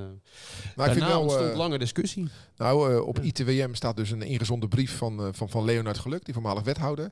Nou, 0.76 0.88
ik 0.88 0.96
vind 0.96 1.06
wel, 1.06 1.20
ontstond 1.20 1.50
eh, 1.50 1.56
lange 1.56 1.78
discussie. 1.78 2.28
Nou, 2.56 2.92
eh, 2.92 3.06
op 3.06 3.18
ITWM 3.18 3.74
staat 3.74 3.96
dus 3.96 4.10
een 4.10 4.22
ingezonden 4.22 4.68
brief 4.68 4.96
van, 4.96 5.34
van, 5.34 5.48
van 5.48 5.64
Leonard 5.64 5.98
Geluk, 5.98 6.24
die 6.24 6.34
voormalig 6.34 6.62
wethouder. 6.62 7.10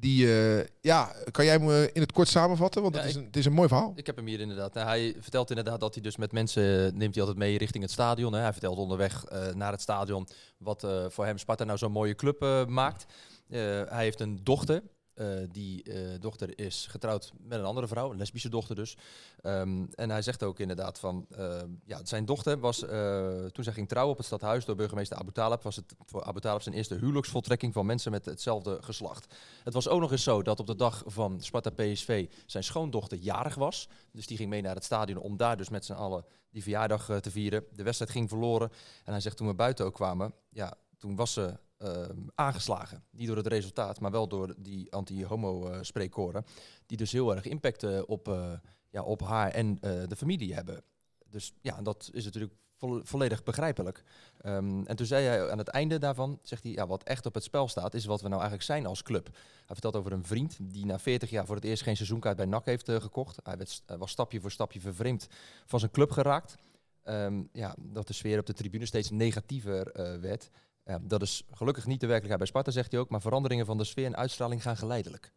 Die, 0.00 0.26
eh, 0.26 0.66
ja, 0.80 1.12
kan 1.30 1.44
jij 1.44 1.54
hem 1.54 1.70
eh, 1.70 1.82
in 1.82 2.00
het 2.00 2.12
kort 2.12 2.28
samenvatten? 2.28 2.82
Want 2.82 2.94
Ja, 2.94 3.00
het, 3.00 3.10
is 3.10 3.16
een, 3.16 3.24
het 3.24 3.36
is 3.36 3.44
een 3.44 3.52
mooi 3.52 3.68
verhaal. 3.68 3.92
Ik 3.94 4.06
heb 4.06 4.16
hem 4.16 4.26
hier 4.26 4.40
inderdaad. 4.40 4.74
Nou, 4.74 4.86
hij 4.86 5.16
vertelt 5.20 5.50
inderdaad 5.50 5.80
dat 5.80 5.94
hij 5.94 6.02
dus 6.02 6.16
met 6.16 6.32
mensen 6.32 6.86
eh, 6.86 6.92
neemt 6.92 7.14
hij 7.14 7.22
altijd 7.22 7.38
mee 7.38 7.58
richting 7.58 7.82
het 7.82 7.92
stadion. 7.92 8.32
Hè. 8.32 8.40
Hij 8.40 8.52
vertelt 8.52 8.78
onderweg 8.78 9.24
eh, 9.24 9.54
naar 9.54 9.72
het 9.72 9.80
stadion 9.80 10.28
wat 10.58 10.86
voor 11.08 11.24
hem 11.24 11.38
Sparta 11.38 11.64
nou 11.64 11.78
zo'n 11.78 11.92
mooie 11.92 12.14
club 12.14 12.64
maakt. 12.68 13.06
Hij 13.48 14.02
heeft 14.02 14.20
een 14.20 14.40
dochter. 14.42 14.82
Eh, 15.18 15.26
die 15.50 15.82
eh, 15.82 16.20
dochter 16.20 16.58
is 16.58 16.86
getrouwd 16.86 17.32
met 17.42 17.58
een 17.58 17.64
andere 17.64 17.86
vrouw, 17.86 18.10
een 18.10 18.16
lesbische 18.16 18.48
dochter 18.48 18.74
dus. 18.74 18.96
Ehm, 19.42 19.84
en 19.94 20.10
hij 20.10 20.22
zegt 20.22 20.42
ook 20.42 20.58
inderdaad 20.58 20.98
van, 20.98 21.26
eh, 21.30 21.60
ja, 21.84 22.00
zijn 22.04 22.24
dochter 22.24 22.58
was, 22.58 22.84
eh, 22.84 23.44
toen 23.44 23.64
zij 23.64 23.72
ging 23.72 23.88
trouwen 23.88 24.12
op 24.12 24.18
het 24.18 24.26
stadhuis 24.26 24.64
door 24.64 24.76
burgemeester 24.76 25.16
Abu 25.16 25.32
Talib, 25.32 25.62
was 25.62 25.76
het 25.76 25.94
voor 26.04 26.24
Abu 26.24 26.40
Talib 26.40 26.62
zijn 26.62 26.74
eerste 26.74 26.94
huwelijksvoltrekking 26.94 27.72
van 27.72 27.86
mensen 27.86 28.10
met 28.10 28.24
hetzelfde 28.24 28.78
geslacht. 28.80 29.34
Het 29.64 29.74
was 29.74 29.88
ook 29.88 30.00
nog 30.00 30.10
eens 30.10 30.22
zo 30.22 30.42
dat 30.42 30.60
op 30.60 30.66
de 30.66 30.76
dag 30.76 31.02
van 31.06 31.40
Sparta 31.40 31.70
PSV 31.70 32.30
zijn 32.46 32.64
schoondochter 32.64 33.18
jarig 33.18 33.54
was. 33.54 33.88
Dus 34.12 34.26
die 34.26 34.36
ging 34.36 34.50
mee 34.50 34.62
naar 34.62 34.74
het 34.74 34.84
stadion 34.84 35.18
om 35.18 35.36
daar 35.36 35.56
dus 35.56 35.68
met 35.68 35.84
z'n 35.84 35.92
allen 35.92 36.24
die 36.50 36.62
verjaardag 36.62 37.20
te 37.20 37.30
vieren. 37.30 37.64
De 37.72 37.82
wedstrijd 37.82 38.10
ging 38.10 38.28
verloren. 38.28 38.70
En 39.04 39.12
hij 39.12 39.20
zegt 39.20 39.36
toen 39.36 39.46
we 39.46 39.54
buiten 39.54 39.86
ook 39.86 39.94
kwamen, 39.94 40.34
ja, 40.50 40.74
toen 40.98 41.16
was 41.16 41.32
ze 41.32 41.58
ehm, 41.78 42.16
aangeslagen. 42.34 43.02
Niet 43.10 43.26
door 43.26 43.36
het 43.36 43.46
resultaat, 43.46 44.00
maar 44.00 44.10
wel 44.10 44.28
door 44.28 44.54
die 44.58 44.92
anti-homo-spreekkoren. 44.92 46.44
die 46.86 46.96
dus 46.96 47.12
heel 47.12 47.34
erg 47.34 47.44
impact 47.44 47.82
eh, 47.82 48.00
op, 48.06 48.28
eh, 48.28 48.52
ja, 48.90 49.02
op 49.02 49.20
haar 49.20 49.50
en 49.50 49.78
eh, 49.80 50.02
de 50.06 50.16
familie 50.16 50.54
hebben. 50.54 50.82
Dus 51.30 51.52
ja, 51.60 51.82
dat 51.82 52.10
is 52.12 52.24
natuurlijk 52.24 52.54
vo- 52.78 53.00
volledig 53.04 53.42
begrijpelijk. 53.42 54.02
Ehm, 54.40 54.82
en 54.84 54.96
toen 54.96 55.06
zei 55.06 55.26
hij 55.26 55.50
aan 55.50 55.58
het 55.58 55.68
einde 55.68 55.98
daarvan, 55.98 56.38
zegt 56.42 56.62
hij, 56.62 56.72
ja, 56.72 56.86
wat 56.86 57.02
echt 57.02 57.26
op 57.26 57.34
het 57.34 57.44
spel 57.44 57.68
staat, 57.68 57.94
is 57.94 58.04
wat 58.04 58.20
we 58.20 58.28
nou 58.28 58.40
eigenlijk 58.40 58.70
zijn 58.70 58.86
als 58.86 59.02
club. 59.02 59.28
Hij 59.34 59.74
vertelt 59.76 59.96
over 59.96 60.12
een 60.12 60.24
vriend 60.24 60.58
die 60.62 60.86
na 60.86 60.98
40 60.98 61.30
jaar 61.30 61.46
voor 61.46 61.54
het 61.54 61.64
eerst 61.64 61.82
geen 61.82 61.96
seizoenkaart 61.96 62.36
bij 62.36 62.46
NAC 62.46 62.64
heeft 62.64 62.88
eh, 62.88 63.00
gekocht. 63.00 63.38
Hij, 63.42 63.56
werd, 63.56 63.82
was 63.98 64.10
stapje 64.10 64.40
voor 64.40 64.50
stapje 64.50 64.80
vervreemd 64.80 65.26
van 65.66 65.78
zijn 65.78 65.90
club 65.90 66.10
geraakt. 66.10 66.56
Ehm, 67.02 67.42
ja, 67.52 67.74
dat 67.78 68.06
de 68.06 68.12
sfeer 68.12 68.38
op 68.38 68.46
de 68.46 68.52
tribune 68.52 68.86
steeds 68.86 69.10
negatiever 69.10 69.90
eh, 69.92 70.20
werd. 70.20 70.50
Ja, 70.88 70.98
dat 71.02 71.22
is 71.22 71.42
gelukkig 71.50 71.86
niet 71.86 72.00
de 72.00 72.06
werkelijkheid 72.06 72.38
bij 72.38 72.46
Sparta, 72.46 72.70
zegt 72.70 72.90
hij 72.92 73.00
ook. 73.00 73.08
Maar 73.10 73.20
veranderingen 73.20 73.66
van 73.66 73.78
de 73.78 73.84
sfeer 73.84 74.04
en 74.06 74.16
uitstraling 74.16 74.62
gaan 74.62 74.76
geleidelijk. 74.76 75.32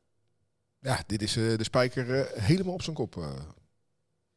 Ja, 0.80 1.04
dit 1.08 1.22
is 1.22 1.36
eh, 1.36 1.58
de 1.58 1.64
spijker 1.64 2.20
eh, 2.20 2.44
helemaal 2.44 2.74
op 2.74 2.82
zijn 2.82 2.96
kop. 2.96 3.18
eh. 3.18 3.34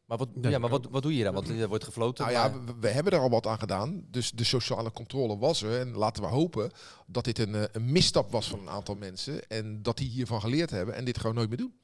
Maar, 0.04 0.18
wat, 0.18 0.36
Nee, 0.36 0.50
ja, 0.50 0.58
maar 0.58 0.70
wat, 0.70 0.86
wat 0.90 1.02
doe 1.02 1.16
je 1.16 1.26
aan? 1.28 1.34
Want 1.34 1.48
er 1.48 1.68
wordt 1.68 1.84
gefloten. 1.84 2.24
Nou 2.24 2.36
ja, 2.36 2.48
maar- 2.48 2.64
we, 2.64 2.74
we 2.80 2.88
hebben 2.88 3.12
er 3.12 3.18
al 3.18 3.30
wat 3.30 3.46
aan 3.46 3.58
gedaan. 3.58 4.04
Dus 4.10 4.30
de 4.30 4.44
sociale 4.44 4.90
controle 4.92 5.38
was 5.38 5.62
er. 5.62 5.80
En 5.80 5.96
laten 5.96 6.22
we 6.22 6.28
hopen 6.28 6.70
dat 7.06 7.24
dit 7.24 7.38
een, 7.38 7.54
eh, 7.54 7.62
een 7.72 7.92
misstap 7.92 8.30
was 8.30 8.48
van 8.48 8.58
een 8.60 8.68
aantal 8.68 8.94
mensen. 8.94 9.48
En 9.48 9.82
dat 9.82 9.96
die 9.96 10.08
hiervan 10.08 10.40
geleerd 10.40 10.70
hebben 10.70 10.94
en 10.94 11.04
dit 11.04 11.18
gewoon 11.18 11.34
nooit 11.34 11.48
meer 11.48 11.58
doen. 11.58 11.74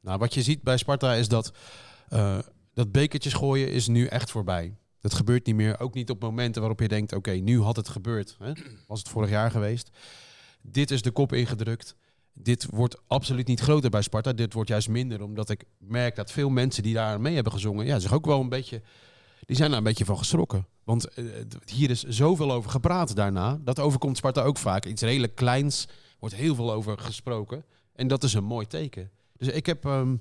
Nou, 0.00 0.18
wat 0.18 0.34
je 0.34 0.42
ziet 0.42 0.62
bij 0.62 0.76
Sparta 0.76 1.14
is 1.14 1.28
dat 1.28 1.52
eh, 2.08 2.38
dat 2.74 2.92
bekertjes 2.92 3.32
gooien 3.32 3.68
is 3.72 3.86
nu 3.88 4.06
echt 4.06 4.30
voorbij. 4.30 4.76
Dat 5.00 5.14
gebeurt 5.14 5.46
niet 5.46 5.54
meer. 5.54 5.80
Ook 5.80 5.94
niet 5.94 6.10
op 6.10 6.20
momenten 6.20 6.60
waarop 6.60 6.80
je 6.80 6.88
denkt, 6.88 7.12
oké, 7.12 7.30
nu 7.30 7.60
had 7.60 7.76
het 7.76 7.88
gebeurd. 7.88 8.36
Hè? 8.38 8.52
Was 8.86 8.98
het 8.98 9.08
vorig 9.08 9.30
jaar 9.30 9.50
geweest. 9.50 9.90
Dit 10.62 10.90
is 10.90 11.02
de 11.02 11.10
kop 11.10 11.32
ingedrukt. 11.32 11.96
Dit 12.32 12.66
wordt 12.70 13.00
absoluut 13.06 13.46
niet 13.46 13.60
groter 13.60 13.90
bij 13.90 14.02
Sparta. 14.02 14.32
Dit 14.32 14.52
wordt 14.52 14.68
juist 14.68 14.88
minder, 14.88 15.22
omdat 15.22 15.50
ik 15.50 15.64
merk 15.78 16.16
dat 16.16 16.32
veel 16.32 16.50
mensen 16.50 16.82
die 16.82 16.94
daar 16.94 17.20
mee 17.20 17.34
hebben 17.34 17.52
gezongen, 17.52 17.86
ja, 17.86 17.98
zich 17.98 18.12
ook 18.12 18.26
wel 18.26 18.40
een 18.40 18.48
beetje, 18.48 18.82
die 19.46 19.56
zijn 19.56 19.68
daar 19.68 19.78
een 19.78 19.84
beetje 19.84 20.04
van 20.04 20.18
geschrokken. 20.18 20.66
Want 20.84 21.08
eh, 21.08 21.24
hier 21.64 21.90
is 21.90 22.02
zoveel 22.02 22.52
over 22.52 22.70
gepraat 22.70 23.16
daarna. 23.16 23.58
Dat 23.64 23.78
overkomt 23.78 24.16
Sparta 24.16 24.42
ook 24.42 24.58
vaak. 24.58 24.86
Iets 24.86 25.02
redelijk 25.02 25.34
kleins 25.34 25.88
wordt 26.18 26.34
heel 26.34 26.54
veel 26.54 26.72
over 26.72 26.98
gesproken. 26.98 27.64
En 27.92 28.08
dat 28.08 28.22
is 28.22 28.34
een 28.34 28.44
mooi 28.44 28.66
teken. 28.66 29.10
Dus 29.36 29.48
ik 29.48 29.66
heb 29.66 29.84
ehm, 29.84 30.16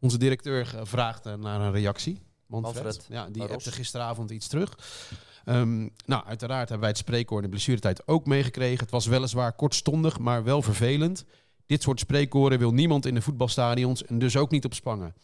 onze 0.00 0.18
directeur 0.18 0.66
gevraagd 0.66 1.26
eh, 1.26 1.34
naar 1.34 1.60
een 1.60 1.72
reactie. 1.72 2.20
Manfred. 2.50 2.84
Manfred 2.84 3.06
Ja, 3.08 3.28
die 3.30 3.42
appte 3.42 3.72
gisteravond 3.72 4.30
iets 4.30 4.48
terug. 4.48 4.78
Ehm, 5.44 5.88
nou, 6.06 6.24
uiteraard 6.26 6.60
hebben 6.60 6.80
wij 6.80 6.88
het 6.88 6.98
spreekwoord 6.98 7.44
in 7.44 7.50
de 7.50 7.56
blessuretijd 7.56 8.08
ook 8.08 8.26
meegekregen. 8.26 8.80
Het 8.80 8.90
was 8.90 9.06
weliswaar 9.06 9.52
kortstondig, 9.52 10.18
maar 10.18 10.44
wel 10.44 10.62
vervelend. 10.62 11.24
Dit 11.66 11.82
soort 11.82 12.00
spreekkoren 12.00 12.58
wil 12.58 12.72
niemand 12.72 13.06
in 13.06 13.14
de 13.14 13.22
voetbalstadions 13.22 14.04
en 14.04 14.18
dus 14.18 14.36
ook 14.36 14.50
niet 14.50 14.64
op 14.64 14.74
Spangen. 14.74 15.14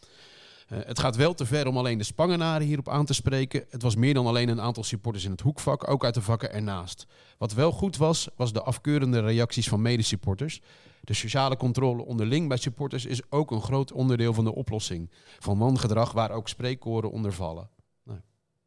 Eh, 0.67 0.77
het 0.85 0.99
gaat 0.99 1.15
wel 1.15 1.33
te 1.33 1.45
ver 1.45 1.67
om 1.67 1.77
alleen 1.77 1.97
de 1.97 2.03
Spangenaren 2.03 2.67
hierop 2.67 2.89
aan 2.89 3.05
te 3.05 3.13
spreken. 3.13 3.65
Het 3.69 3.81
was 3.81 3.95
meer 3.95 4.13
dan 4.13 4.25
alleen 4.27 4.49
een 4.49 4.61
aantal 4.61 4.83
supporters 4.83 5.25
in 5.25 5.31
het 5.31 5.41
hoekvak, 5.41 5.87
ook 5.89 6.05
uit 6.05 6.13
de 6.13 6.21
vakken 6.21 6.51
ernaast. 6.53 7.05
Wat 7.37 7.53
wel 7.53 7.71
goed 7.71 7.97
was, 7.97 8.27
was 8.35 8.53
de 8.53 8.61
afkeurende 8.61 9.19
reacties 9.19 9.67
van 9.69 9.81
medesupporters. 9.81 10.61
De 11.01 11.13
sociale 11.13 11.57
controle 11.57 12.05
onderling 12.05 12.47
bij 12.47 12.57
supporters 12.57 13.05
is 13.05 13.21
ook 13.29 13.51
een 13.51 13.61
groot 13.61 13.91
onderdeel 13.91 14.33
van 14.33 14.43
de 14.43 14.55
oplossing. 14.55 15.11
Van 15.39 15.57
wangedrag 15.57 16.11
waar 16.11 16.31
ook 16.31 16.47
spreekkoren 16.49 17.11
onder 17.11 17.33
vallen. 17.33 17.69
Nou, 18.03 18.19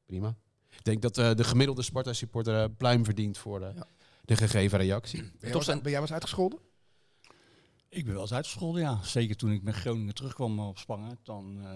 prima. 0.06 0.36
Ik 0.70 0.84
denk 0.84 1.02
dat 1.02 1.18
eh, 1.18 1.30
de 1.34 1.44
gemiddelde 1.44 1.82
Sparta-supporter 1.82 2.62
eh, 2.62 2.68
pluim 2.76 3.04
verdient 3.04 3.38
voor 3.38 3.60
Ja. 3.60 3.86
de 4.24 4.36
gegeven 4.36 4.78
reactie. 4.78 5.20
Ben 5.22 5.30
jij, 5.40 5.48
Toch 5.48 5.52
was, 5.56 5.64
zijn- 5.64 5.82
ben 5.82 5.90
jij 5.92 6.00
was 6.00 6.12
uitgescholden? 6.12 6.58
Ik 7.90 8.04
ben 8.04 8.12
wel 8.12 8.22
eens 8.22 8.32
uitgescholden, 8.32 8.80
ja. 8.82 9.02
Zeker 9.02 9.36
toen 9.36 9.50
ik 9.52 9.62
met 9.62 9.74
Groningen 9.74 10.14
terugkwam 10.14 10.58
op 10.60 10.78
Spangen. 10.78 11.18
Dan, 11.22 11.58
eh, 11.62 11.70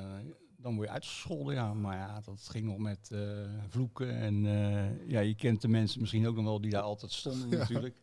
dan 0.56 0.74
word 0.74 0.86
je 0.86 0.92
uitgescholden, 0.94 1.54
ja. 1.54 1.74
Maar 1.74 1.96
ja, 1.96 2.20
dat 2.24 2.46
ging 2.50 2.64
nog 2.66 2.78
met 2.78 3.08
eh, 3.12 3.20
vloeken. 3.68 4.16
En 4.16 4.46
eh, 4.46 5.08
ja, 5.10 5.20
je 5.20 5.34
kent 5.34 5.60
de 5.60 5.68
mensen 5.68 6.00
misschien 6.00 6.26
ook 6.26 6.34
nog 6.36 6.44
wel 6.44 6.60
die 6.60 6.70
daar 6.70 6.82
altijd 6.82 7.12
stonden 7.12 7.50
Ja. 7.50 7.56
natuurlijk. 7.58 7.96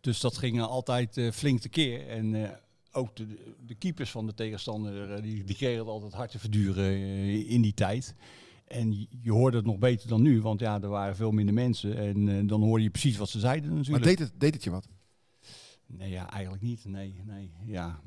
Dus 0.00 0.20
dat 0.20 0.36
ging 0.36 0.60
altijd 0.62 1.20
flink 1.32 1.60
tekeer. 1.60 2.08
En 2.08 2.56
ook 2.92 3.16
de, 3.16 3.54
de 3.66 3.74
keepers 3.74 4.10
van 4.10 4.26
de 4.26 4.34
tegenstander, 4.34 5.22
die, 5.22 5.44
die 5.44 5.56
kregen 5.56 5.78
het 5.78 5.88
altijd 5.88 6.12
hard 6.12 6.30
te 6.30 6.38
verduren 6.38 6.98
in 7.46 7.62
die 7.62 7.74
tijd. 7.74 8.14
En 8.66 8.92
je- 9.22 9.30
hoorde 9.30 9.56
het 9.56 9.66
nog 9.66 9.78
beter 9.78 10.08
dan 10.08 10.22
nu, 10.22 10.40
want 10.40 10.60
ja, 10.60 10.80
er 10.82 10.88
waren 10.88 11.16
veel 11.16 11.30
minder 11.30 11.54
mensen. 11.54 11.96
En 11.96 12.46
dan 12.46 12.62
hoorde 12.62 12.82
je 12.82 12.90
precies 12.90 13.16
wat 13.16 13.28
ze 13.28 13.38
zeiden 13.40 13.68
Maar 13.70 13.78
natuurlijk. 13.78 14.04
deed 14.04 14.18
het, 14.18 14.32
deed 14.40 14.54
het 14.54 14.64
je 14.64 14.70
wat? 14.70 14.88
Nee, 15.96 16.10
ja, 16.10 16.30
eigenlijk 16.30 16.62
niet. 16.62 16.84
Nee, 16.84 17.22
nee. 17.24 17.52
Ja. 17.64 18.00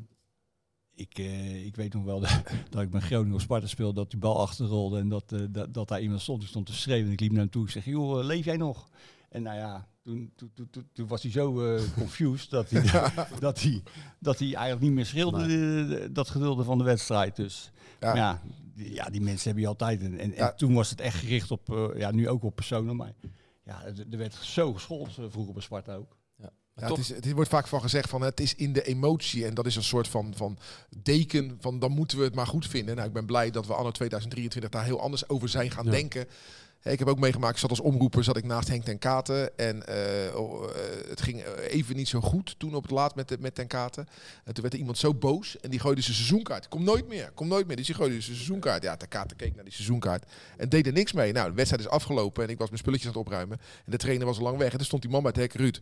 Ik, 0.96 1.18
eh, 1.18 1.66
ik 1.66 1.76
weet 1.76 1.94
nog 1.94 2.04
wel 2.04 2.20
dat, 2.26 2.42
dat 2.70 2.82
ik 2.82 2.92
met 2.92 3.04
Groningen 3.04 3.36
of 3.36 3.42
Sparta 3.42 3.68
speelde, 3.68 3.94
dat 3.94 4.10
die 4.12 4.20
bal 4.20 4.40
achterrolde 4.40 5.00
en 5.00 5.10
dat, 5.10 5.32
eh, 5.32 5.40
dat, 5.50 5.74
dat 5.74 5.88
daar 5.88 6.02
iemand 6.02 6.22
stond. 6.22 6.40
Die 6.40 6.50
stond 6.50 6.66
te 6.66 6.74
schreeuwen 6.74 7.06
en 7.08 7.12
ik 7.12 7.20
liep 7.20 7.32
naar 7.32 7.40
hem 7.40 7.50
toe. 7.50 7.64
Ik 7.64 7.70
zeg, 7.72 7.86
joh, 7.86 8.20
eh, 8.20 8.26
leef 8.26 8.46
jij 8.46 8.58
nog? 8.58 8.90
En 9.30 9.44
nou 9.44 9.58
ja, 9.58 9.88
toen, 10.02 10.32
toen, 10.36 10.52
toen, 10.72 10.90
toen, 10.94 11.08
was 11.08 11.22
hij 11.22 11.32
zo 11.32 11.54
confused 11.98 12.50
dat 12.50 12.70
hij, 12.70 12.82
dat, 13.40 13.62
hij, 13.62 13.84
dat 14.20 14.40
hij 14.40 14.48
eigenlijk 14.48 14.82
niet 14.82 14.92
meer 14.92 15.06
schreeuwde, 15.06 16.12
dat 16.12 16.30
gedulde 16.30 16.64
van 16.64 16.78
de 16.78 16.84
wedstrijd. 16.84 17.36
Dus 17.36 17.72
Ja. 18.00 18.16
ja, 18.16 18.42
die, 18.76 18.94
ja, 18.94 19.10
die 19.10 19.22
mensen 19.22 19.50
heb 19.50 19.60
je 19.60 19.68
altijd. 19.68 20.02
En, 20.02 20.18
en, 20.20 20.32
Ja. 20.32 20.50
en 20.52 20.58
toen 20.58 20.74
was 20.74 20.90
het 20.90 21.02
echt 21.02 21.18
gericht 21.18 21.52
op, 21.52 21.92
ja, 21.96 22.12
nu 22.12 22.30
ook 22.30 22.44
op 22.44 22.56
personen, 22.56 22.96
maar 22.96 23.14
ja, 23.64 23.84
er 23.86 24.06
er 24.12 24.18
werd 24.18 24.34
zo 24.34 24.74
gescholden 24.74 25.32
vroeger 25.32 25.54
bij 25.54 25.62
Sparta 25.62 25.96
ook. 25.96 26.18
Ja, 26.76 26.88
het, 26.88 26.98
is, 26.98 27.10
het 27.10 27.32
wordt 27.32 27.50
vaak 27.50 27.68
van 27.68 27.82
gezegd 27.82 28.10
van 28.10 28.22
het 28.22 28.40
is 28.40 28.56
in 28.56 28.74
de 28.74 28.84
emotie 28.84 29.46
en 29.46 29.54
dat 29.54 29.66
is 29.66 29.76
een 29.76 29.84
soort 29.84 30.08
van, 30.08 30.34
van 30.36 30.58
deken 30.98 31.58
van 31.60 31.80
dan 31.80 31.92
moeten 31.92 32.18
we 32.18 32.24
het 32.24 32.36
maar 32.36 32.48
goed 32.48 32.68
vinden. 32.68 32.96
Nou, 32.96 33.08
ik 33.08 33.14
ben 33.14 33.26
blij 33.26 33.52
dat 33.52 33.68
we 33.68 33.74
anno 33.74 33.92
2023 33.92 34.72
daar 34.72 34.84
heel 34.84 35.02
anders 35.02 35.30
over 35.30 35.50
zijn 35.50 35.72
gaan 35.72 35.86
Ja. 35.86 35.92
denken. 35.92 36.28
Ik 36.84 37.00
heb 37.00 37.08
ook 37.08 37.20
meegemaakt, 37.20 37.54
ik 37.54 37.60
zat 37.60 37.70
als 37.70 37.80
omroeper, 37.80 38.24
zat 38.24 38.38
ik 38.38 38.44
naast 38.44 38.68
Henk 38.68 38.84
ten 38.84 39.00
Katen. 39.00 39.58
En 39.58 39.88
eh, 39.88 40.36
oh, 40.36 40.64
eh, 40.64 41.10
het 41.10 41.22
ging 41.22 41.42
eh, 41.42 41.74
even 41.74 41.96
niet 41.96 42.08
zo 42.08 42.22
goed 42.22 42.56
toen 42.58 42.76
op 42.76 42.82
het 42.82 42.92
laat 42.92 43.16
met, 43.16 43.40
met 43.40 43.56
ten 43.56 43.68
Katen. 43.68 44.08
En 44.44 44.54
toen 44.54 44.62
werd 44.62 44.74
er 44.74 44.80
iemand 44.80 44.98
zo 44.98 45.14
boos 45.14 45.60
en 45.60 45.70
die 45.70 45.80
gooide 45.80 46.02
zijn 46.02 46.16
seizoenkaart. 46.16 46.68
Kom 46.68 46.84
nooit 46.84 47.08
meer, 47.08 47.32
kom 47.32 47.48
nooit 47.48 47.68
meer. 47.68 47.76
Dus 47.76 47.86
die 47.86 47.96
gooide 47.96 48.22
zijn 48.22 48.36
seizoenkaart. 48.36 48.84
Ja, 48.84 48.98
ten 48.98 49.08
Katen 49.08 49.38
keek 49.38 49.56
naar 49.56 49.64
die 49.64 49.74
seizoenkaart 49.74 50.26
en 50.58 50.70
deed 50.70 50.88
er 50.88 50.94
niks 50.94 51.14
mee. 51.14 51.32
Nou, 51.32 51.50
de 51.50 51.56
wedstrijd 51.56 51.84
is 51.84 51.90
afgelopen 51.90 52.44
en 52.44 52.50
ik 52.50 52.58
was 52.58 52.68
mijn 52.68 52.80
spulletjes 52.80 53.08
aan 53.08 53.18
het 53.18 53.26
opruimen. 53.26 53.60
En 53.86 53.92
de 53.92 53.98
trainer 53.98 54.26
was 54.26 54.38
al 54.38 54.44
lang 54.44 54.58
weg. 54.58 54.72
En 54.72 54.78
toen 54.78 54.86
stond 54.86 55.02
die 55.02 55.12
man 55.12 55.22
bij 55.22 55.32
het 55.36 55.42
hek, 55.42 55.54
Ruud, 55.62 55.80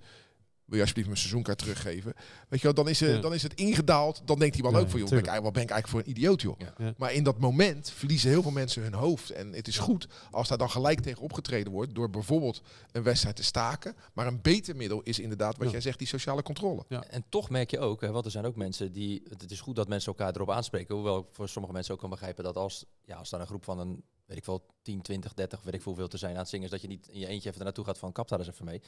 wil 0.72 0.80
je 0.80 0.86
alsjeblieft 0.86 1.08
mijn 1.08 1.20
seizoenkaart 1.20 1.58
teruggeven? 1.58 2.14
Weet 2.50 2.60
je 2.62 2.66
wel, 2.66 2.74
dan 2.74 2.90
is, 2.90 3.00
Ja. 3.00 3.18
dan 3.18 3.34
is 3.34 3.44
het 3.44 3.54
ingedaald. 3.54 4.22
Dan 4.26 4.40
denkt 4.40 4.54
die 4.56 4.64
man 4.64 4.76
ook 4.76 4.90
van, 4.90 5.00
joh, 5.00 5.10
ben 5.10 5.20
ik, 5.20 5.26
wat 5.26 5.54
ben 5.54 5.62
ik 5.64 5.70
eigenlijk 5.70 5.88
voor 5.88 6.00
een 6.00 6.10
idioot, 6.10 6.42
joh. 6.42 6.60
Ja. 6.60 6.74
Ja. 6.78 6.94
Maar 6.98 7.14
in 7.14 7.24
dat 7.24 7.40
moment 7.40 7.90
verliezen 7.92 8.30
heel 8.30 8.42
veel 8.42 8.52
mensen 8.52 8.82
hun 8.84 8.94
hoofd. 8.94 9.30
En 9.30 9.54
het 9.54 9.68
is 9.68 9.78
goed 9.78 10.08
als 10.32 10.48
daar 10.48 10.58
dan 10.58 10.70
gelijk 10.70 11.00
tegen 11.00 11.22
opgetreden 11.22 11.72
wordt... 11.72 11.96
door 11.96 12.10
bijvoorbeeld 12.10 12.62
een 12.92 13.04
wedstrijd 13.04 13.36
te 13.36 13.44
staken. 13.44 13.96
Maar 14.14 14.28
een 14.28 14.42
beter 14.42 14.76
middel 14.76 15.02
is 15.02 15.20
inderdaad, 15.20 15.58
wat 15.58 15.66
Ja. 15.66 15.72
jij 15.72 15.82
zegt, 15.82 15.98
die 15.98 16.08
sociale 16.08 16.44
controle. 16.44 16.86
En 17.10 17.24
toch 17.30 17.50
merk 17.50 17.72
je 17.72 17.80
ook, 17.80 18.02
hè, 18.02 18.12
want 18.12 18.26
er 18.26 18.32
zijn 18.32 18.46
ook 18.46 18.56
mensen 18.56 18.92
die. 18.92 19.24
Het 19.30 19.52
is 19.52 19.62
goed 19.62 19.76
dat 19.76 19.88
mensen 19.88 20.12
elkaar 20.12 20.36
erop 20.36 20.50
aanspreken. 20.52 20.96
Hoewel 20.96 21.20
ik 21.20 21.26
voor 21.32 21.50
sommige 21.50 21.74
mensen 21.74 21.94
ook 21.94 22.00
kan 22.00 22.10
begrijpen 22.10 22.44
dat 22.44 22.56
als, 22.56 22.86
ja, 23.02 23.16
als 23.16 23.30
daar 23.30 23.40
een 23.40 23.48
groep 23.48 23.64
van 23.64 23.80
een, 23.80 24.04
weet 24.26 24.38
ik 24.38 24.46
wel, 24.46 24.66
10, 24.82 25.02
20, 25.02 25.34
30, 25.34 25.62
weet 25.64 25.74
ik 25.74 25.82
veel, 25.82 25.92
hoeveel 25.92 26.10
te 26.10 26.18
zijn 26.18 26.34
aan 26.34 26.40
het 26.40 26.50
zingen, 26.50 26.66
is 26.66 26.72
dat 26.72 26.82
je 26.82 26.88
niet 26.88 27.08
in 27.08 27.20
je 27.20 27.28
eentje 27.28 27.50
even 27.50 27.64
naartoe 27.64 27.86
gaat 27.86 27.98
van 27.98 28.12
kap 28.12 28.28
daar 28.28 28.40
eens 28.40 28.48
even 28.48 28.66
mee. 28.66 28.82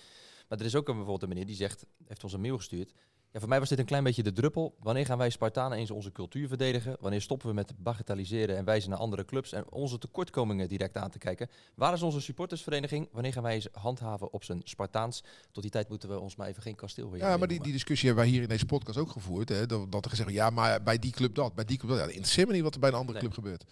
Maar 0.47 0.59
er 0.59 0.65
is 0.65 0.75
ook 0.75 0.87
een, 0.87 0.93
bijvoorbeeld 0.95 1.21
een 1.23 1.29
meneer 1.29 1.45
die 1.45 1.55
zegt, 1.55 1.85
heeft 2.07 2.23
ons 2.23 2.33
een 2.33 2.41
mail 2.41 2.57
gestuurd. 2.57 2.93
Ja, 3.31 3.39
voor 3.39 3.49
mij 3.49 3.59
was 3.59 3.69
dit 3.69 3.79
een 3.79 3.85
klein 3.85 4.03
beetje 4.03 4.23
de 4.23 4.31
druppel. 4.31 4.75
Wanneer 4.79 5.05
gaan 5.05 5.17
wij 5.17 5.29
Spartanen 5.29 5.77
eens 5.77 5.91
onze 5.91 6.11
cultuur 6.11 6.47
verdedigen? 6.47 6.97
Wanneer 6.99 7.21
stoppen 7.21 7.47
we 7.47 7.53
met 7.53 7.71
bagatelliseren 7.77 8.57
en 8.57 8.65
wijzen 8.65 8.89
naar 8.89 8.99
andere 8.99 9.25
clubs 9.25 9.51
en 9.51 9.71
onze 9.71 9.97
tekortkomingen 9.97 10.67
direct 10.69 10.97
aan 10.97 11.09
te 11.09 11.17
kijken? 11.17 11.49
Waar 11.75 11.93
is 11.93 12.01
onze 12.01 12.21
supportersvereniging? 12.21 13.09
Wanneer 13.11 13.33
gaan 13.33 13.43
wij 13.43 13.53
eens 13.53 13.67
handhaven 13.71 14.33
op 14.33 14.43
zijn 14.43 14.61
Spartaans? 14.63 15.23
Tot 15.51 15.63
die 15.63 15.71
tijd 15.71 15.89
moeten 15.89 16.09
we 16.09 16.19
ons 16.19 16.35
maar 16.35 16.47
even 16.47 16.61
geen 16.61 16.75
kasteel 16.75 17.11
weer 17.11 17.21
Ja, 17.21 17.37
maar 17.37 17.47
die, 17.47 17.61
die 17.63 17.71
discussie 17.71 18.07
hebben 18.07 18.25
wij 18.25 18.33
hier 18.33 18.43
in 18.43 18.49
deze 18.49 18.65
podcast 18.65 18.97
ook 18.97 19.09
gevoerd. 19.11 19.49
Hè? 19.49 19.65
Dat, 19.65 19.91
dat 19.91 20.03
er 20.03 20.09
gezegd 20.09 20.29
wordt, 20.29 20.43
ja, 20.45 20.49
maar 20.49 20.83
bij 20.83 20.99
die 20.99 21.11
club 21.11 21.35
dat, 21.35 21.55
bij 21.55 21.65
die 21.65 21.77
club 21.77 21.91
dat. 21.91 21.99
Ja, 21.99 22.05
interesseert 22.13 22.47
me 22.47 22.53
niet 22.53 22.63
wat 22.63 22.73
er 22.73 22.79
bij 22.79 22.89
een 22.89 22.95
andere 22.95 23.19
Nee. 23.19 23.21
club 23.29 23.33
gebeurt. 23.43 23.63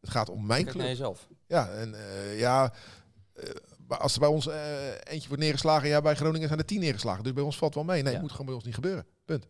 Het 0.00 0.10
gaat 0.10 0.28
om 0.28 0.46
mijn 0.46 0.64
Kijk 0.64 0.76
naar 0.76 0.84
club. 0.86 0.96
jezelf. 0.96 1.28
Ja, 1.46 1.68
en 1.68 1.94
eh, 1.94 2.38
ja... 2.38 2.72
eh, 3.34 3.50
als 3.88 4.14
er 4.14 4.20
bij 4.20 4.28
ons 4.28 4.46
eh, 4.48 4.56
eentje 5.04 5.28
wordt 5.28 5.42
neergeslagen, 5.42 5.88
ja, 5.88 6.00
bij 6.00 6.14
Groningen 6.14 6.46
zijn 6.46 6.58
er 6.60 6.66
tien 6.66 6.80
neergeslagen. 6.80 7.22
Dus 7.24 7.32
bij 7.32 7.42
ons 7.42 7.56
valt 7.56 7.74
wel 7.74 7.84
mee. 7.84 7.96
Nee, 7.96 8.04
Ja. 8.04 8.10
het 8.12 8.20
moet 8.20 8.30
gewoon 8.30 8.46
bij 8.46 8.54
ons 8.54 8.64
niet 8.64 8.74
gebeuren. 8.74 9.06
Punt. 9.24 9.46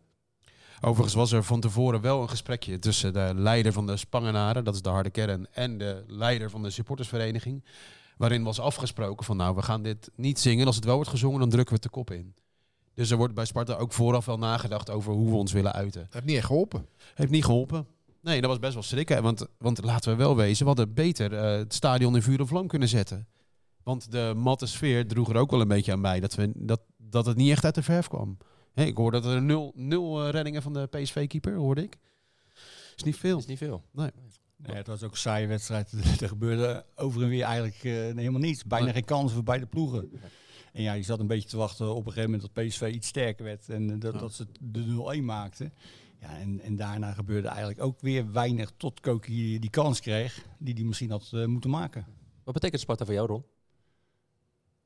Overigens 0.81 1.13
was 1.15 1.31
er 1.31 1.43
van 1.43 1.59
tevoren 1.59 2.01
wel 2.01 2.21
een 2.21 2.29
gesprekje 2.29 2.79
tussen 2.79 3.13
de 3.13 3.31
leider 3.35 3.73
van 3.73 3.87
de 3.87 3.97
Spangenaren, 3.97 4.63
dat 4.63 4.75
is 4.75 4.81
de 4.81 4.89
harde 4.89 5.09
kern, 5.09 5.47
en 5.51 5.77
de 5.77 6.03
leider 6.07 6.49
van 6.49 6.63
de 6.63 6.69
supportersvereniging. 6.69 7.63
Waarin 8.17 8.43
was 8.43 8.59
afgesproken 8.59 9.25
van 9.25 9.37
nou, 9.37 9.55
we 9.55 9.61
gaan 9.61 9.81
dit 9.83 10.11
niet 10.15 10.39
zingen. 10.39 10.65
Als 10.65 10.75
het 10.75 10.85
wel 10.85 10.95
wordt 10.95 11.09
gezongen, 11.09 11.39
dan 11.39 11.49
drukken 11.49 11.69
we 11.75 11.81
het 11.81 11.91
de 11.93 11.97
kop 11.99 12.11
in. 12.11 12.35
Dus 12.93 13.09
er 13.11 13.17
wordt 13.17 13.33
bij 13.33 13.45
Sparta 13.45 13.73
ook 13.73 13.93
vooraf 13.93 14.25
wel 14.25 14.37
nagedacht 14.37 14.89
over 14.89 15.13
hoe 15.13 15.29
we 15.29 15.35
ons 15.35 15.51
willen 15.51 15.73
uiten. 15.73 16.07
Heeft 16.09 16.25
niet 16.25 16.35
echt 16.37 16.45
geholpen. 16.45 16.85
Heeft 17.13 17.31
niet 17.31 17.45
geholpen. 17.45 17.87
Nee, 18.21 18.41
dat 18.41 18.49
was 18.49 18.59
best 18.59 18.73
wel 18.73 18.83
schrikken. 18.83 19.23
Want, 19.23 19.45
want 19.57 19.83
laten 19.83 20.11
we 20.11 20.17
wel 20.17 20.35
wezen, 20.35 20.61
we 20.61 20.67
hadden 20.67 20.93
beter 20.93 21.33
eh, 21.33 21.57
het 21.57 21.73
stadion 21.73 22.15
in 22.15 22.21
vuur 22.21 22.39
en 22.39 22.47
vlam 22.47 22.67
kunnen 22.67 22.87
zetten. 22.87 23.27
Want 23.87 24.11
de 24.11 24.33
matte 24.35 24.65
sfeer 24.65 25.07
droeg 25.07 25.29
er 25.29 25.35
ook 25.35 25.51
wel 25.51 25.61
een 25.61 25.67
beetje 25.67 25.91
aan 25.91 26.01
bij 26.01 26.19
dat, 26.19 26.35
we, 26.35 26.51
dat, 26.55 26.81
dat 26.97 27.25
het 27.25 27.37
niet 27.37 27.51
echt 27.51 27.65
uit 27.65 27.75
de 27.75 27.83
verf 27.83 28.07
kwam. 28.07 28.37
Hé, 28.73 28.83
ik 28.83 28.97
hoorde 28.97 29.19
dat 29.19 29.31
er 29.33 29.41
nul, 29.41 29.71
nul 29.75 30.23
eh, 30.23 30.29
reddingen 30.29 30.61
van 30.61 30.73
de 30.73 30.85
PSV-keeper, 30.87 31.55
hoorde 31.55 31.83
ik. 31.83 31.97
Is 32.95 33.03
niet 33.03 33.15
veel. 33.17 33.37
is 33.37 33.45
niet 33.45 33.57
veel. 33.57 33.83
Nee, 33.91 34.11
het 34.57 34.87
was 34.87 35.03
ook 35.03 35.11
een 35.11 35.17
saaie 35.17 35.47
wedstrijd. 35.47 35.91
er 36.21 36.27
gebeurde 36.27 36.85
over 36.95 37.21
en 37.23 37.29
weer 37.29 37.43
eigenlijk 37.43 37.83
eh, 37.83 37.91
helemaal 37.93 38.39
niets. 38.39 38.63
Bijna 38.63 38.85
Nee. 38.85 38.93
geen 38.93 39.05
kansen 39.05 39.35
voor 39.35 39.43
beide 39.43 39.65
ploegen. 39.65 40.11
En 40.73 40.81
ja, 40.83 40.93
je 40.93 41.03
zat 41.03 41.19
een 41.19 41.27
beetje 41.27 41.49
te 41.49 41.57
wachten 41.57 41.89
op 41.89 42.05
een 42.05 42.11
gegeven 42.11 42.31
moment 42.31 42.53
dat 42.55 42.65
PSV 42.65 42.91
iets 42.93 43.07
sterker 43.07 43.45
werd. 43.45 43.69
En 43.69 43.89
eh, 43.91 43.99
dat, 43.99 44.13
Ja. 44.13 44.19
dat 44.19 44.33
ze 44.33 44.47
de 44.59 45.15
0-1 45.19 45.23
maakten. 45.23 45.73
Ja, 46.21 46.37
en, 46.37 46.59
en 46.61 46.75
daarna 46.75 47.13
gebeurde 47.13 47.47
eigenlijk 47.47 47.81
ook 47.81 48.01
weer 48.01 48.31
weinig 48.31 48.71
tot 48.77 48.99
Koki 48.99 49.59
die 49.59 49.69
kans 49.69 49.99
kreeg. 49.99 50.45
Die 50.59 50.73
hij 50.73 50.83
misschien 50.83 51.11
had 51.11 51.31
moeten 51.45 51.69
maken. 51.69 52.05
Wat 52.43 52.53
betekent 52.53 52.81
Sparta 52.81 53.05
voor 53.05 53.13
jou, 53.13 53.27
Ron? 53.27 53.43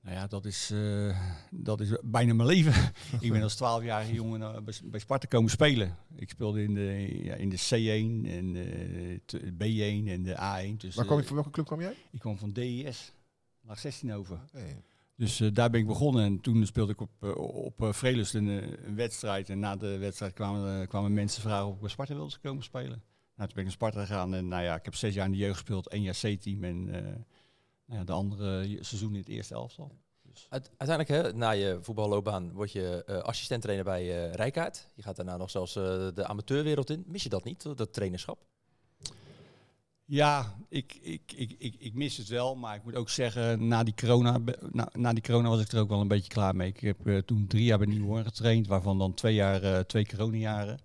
Nou 0.01 0.15
ja, 0.15 0.27
dat 0.27 0.45
is, 0.45 0.71
eh, 0.71 1.19
dat 1.51 1.79
is 1.79 1.97
bijna 2.03 2.33
mijn 2.33 2.47
leven. 2.47 2.91
ik 3.19 3.31
ben 3.31 3.41
als 3.41 3.55
12-jarige 3.55 4.13
jongen 4.13 4.41
eh, 4.41 4.61
bij, 4.83 4.99
Sparta 4.99 5.27
komen 5.27 5.51
spelen. 5.51 5.97
Ik 6.15 6.29
speelde 6.29 6.63
in 6.63 6.73
de, 6.73 7.19
ja, 7.23 7.33
in 7.35 7.49
de 7.49 7.59
C1 7.59 8.29
en 8.29 8.53
de 8.53 9.19
B1 9.53 10.09
en 10.09 10.23
de 10.23 10.35
A1. 10.35 10.77
Dus, 10.77 10.95
Waar 10.95 11.05
kwam 11.05 11.17
je, 11.17 11.21
eh, 11.23 11.27
van 11.27 11.35
welke 11.35 11.51
club 11.51 11.65
kwam 11.65 11.81
jij? 11.81 11.95
ik 12.11 12.19
kwam 12.19 12.37
van 12.37 12.51
DIS, 12.51 13.13
lag 13.61 13.79
16 13.79 14.13
over. 14.13 14.39
Dus 15.21 15.39
eh, 15.39 15.49
daar 15.53 15.69
ben 15.69 15.79
ik 15.79 15.87
begonnen 15.87 16.23
en 16.23 16.41
toen 16.41 16.65
speelde 16.65 16.91
ik 16.91 17.01
op, 17.01 17.11
eh, 17.19 17.37
op 17.37 17.81
uh, 17.81 17.89
een, 18.01 18.49
eh, 18.49 18.85
een 18.85 18.95
wedstrijd. 18.95 19.49
En 19.49 19.59
na 19.59 19.75
de 19.75 19.97
wedstrijd 19.97 20.33
kwamen, 20.33 20.81
eh, 20.81 20.87
kwamen 20.87 21.13
mensen 21.13 21.41
vragen 21.41 21.67
of 21.67 21.73
ik 21.73 21.79
bij 21.79 21.89
Sparta 21.89 22.13
wilde 22.13 22.37
komen 22.41 22.63
spelen. 22.63 23.03
Nou, 23.35 23.49
toen 23.49 23.55
ben 23.55 23.57
ik 23.57 23.63
naar 23.63 23.71
Sparta 23.71 24.05
gegaan 24.05 24.33
en 24.33 24.47
nou 24.47 24.63
ja, 24.63 24.75
ik 24.75 24.85
heb 24.85 24.95
zes 24.95 25.13
jaar 25.13 25.25
in 25.25 25.31
de 25.31 25.37
jeugd 25.37 25.53
gespeeld, 25.53 25.87
één 25.87 26.01
jaar 26.01 26.19
C-team 26.21 26.63
en 26.63 27.05
eh, 27.05 27.13
ja, 27.91 28.03
de 28.03 28.11
andere 28.11 28.77
seizoen 28.83 29.13
in 29.13 29.19
het 29.19 29.29
eerste 29.29 29.53
elftal. 29.53 29.91
Dus, 30.21 30.45
Uite- 30.49 30.69
Uiteindelijk, 30.77 31.25
hè, 31.25 31.33
na 31.33 31.49
je 31.49 31.79
voetballoopbaan, 31.81 32.51
word 32.51 32.71
je 32.71 33.05
assistent-trainer 33.23 33.85
bij 33.85 34.25
eh 34.25 34.33
Rijkaard. 34.33 34.89
Je 34.95 35.01
gaat 35.03 35.15
daarna 35.15 35.37
nog 35.37 35.49
zelfs 35.49 35.75
eh, 35.75 35.83
de 36.13 36.25
amateurwereld 36.25 36.89
in. 36.89 37.03
Mis 37.07 37.23
je 37.23 37.29
dat 37.29 37.43
niet, 37.43 37.77
dat 37.77 37.93
trainerschap? 37.93 38.39
Ja, 40.05 40.55
ik, 40.69 40.99
ik, 41.01 41.31
ik, 41.35 41.55
ik, 41.57 41.75
ik 41.79 41.93
mis 41.93 42.17
het 42.17 42.27
wel, 42.27 42.55
maar 42.55 42.75
ik 42.75 42.83
moet 42.83 42.95
ook 42.95 43.09
zeggen, 43.09 43.67
na 43.67 43.83
die, 43.83 43.93
corona, 43.93 44.39
na, 44.71 44.89
na 44.93 45.13
die 45.13 45.23
corona 45.23 45.49
was 45.49 45.61
ik 45.61 45.71
er 45.71 45.79
ook 45.79 45.89
wel 45.89 46.01
een 46.01 46.07
beetje 46.07 46.31
klaar 46.31 46.55
mee. 46.55 46.67
Ik 46.67 46.79
heb 46.79 47.21
toen 47.25 47.47
drie 47.47 47.63
jaar 47.63 47.77
bij 47.77 47.87
Nieuwhoorn 47.87 48.23
getraind, 48.23 48.67
waarvan 48.67 48.97
dan 48.97 49.13
twee 49.13 49.33
jaar, 49.33 49.85
twee 49.85 50.05
coronajaren. 50.05 50.79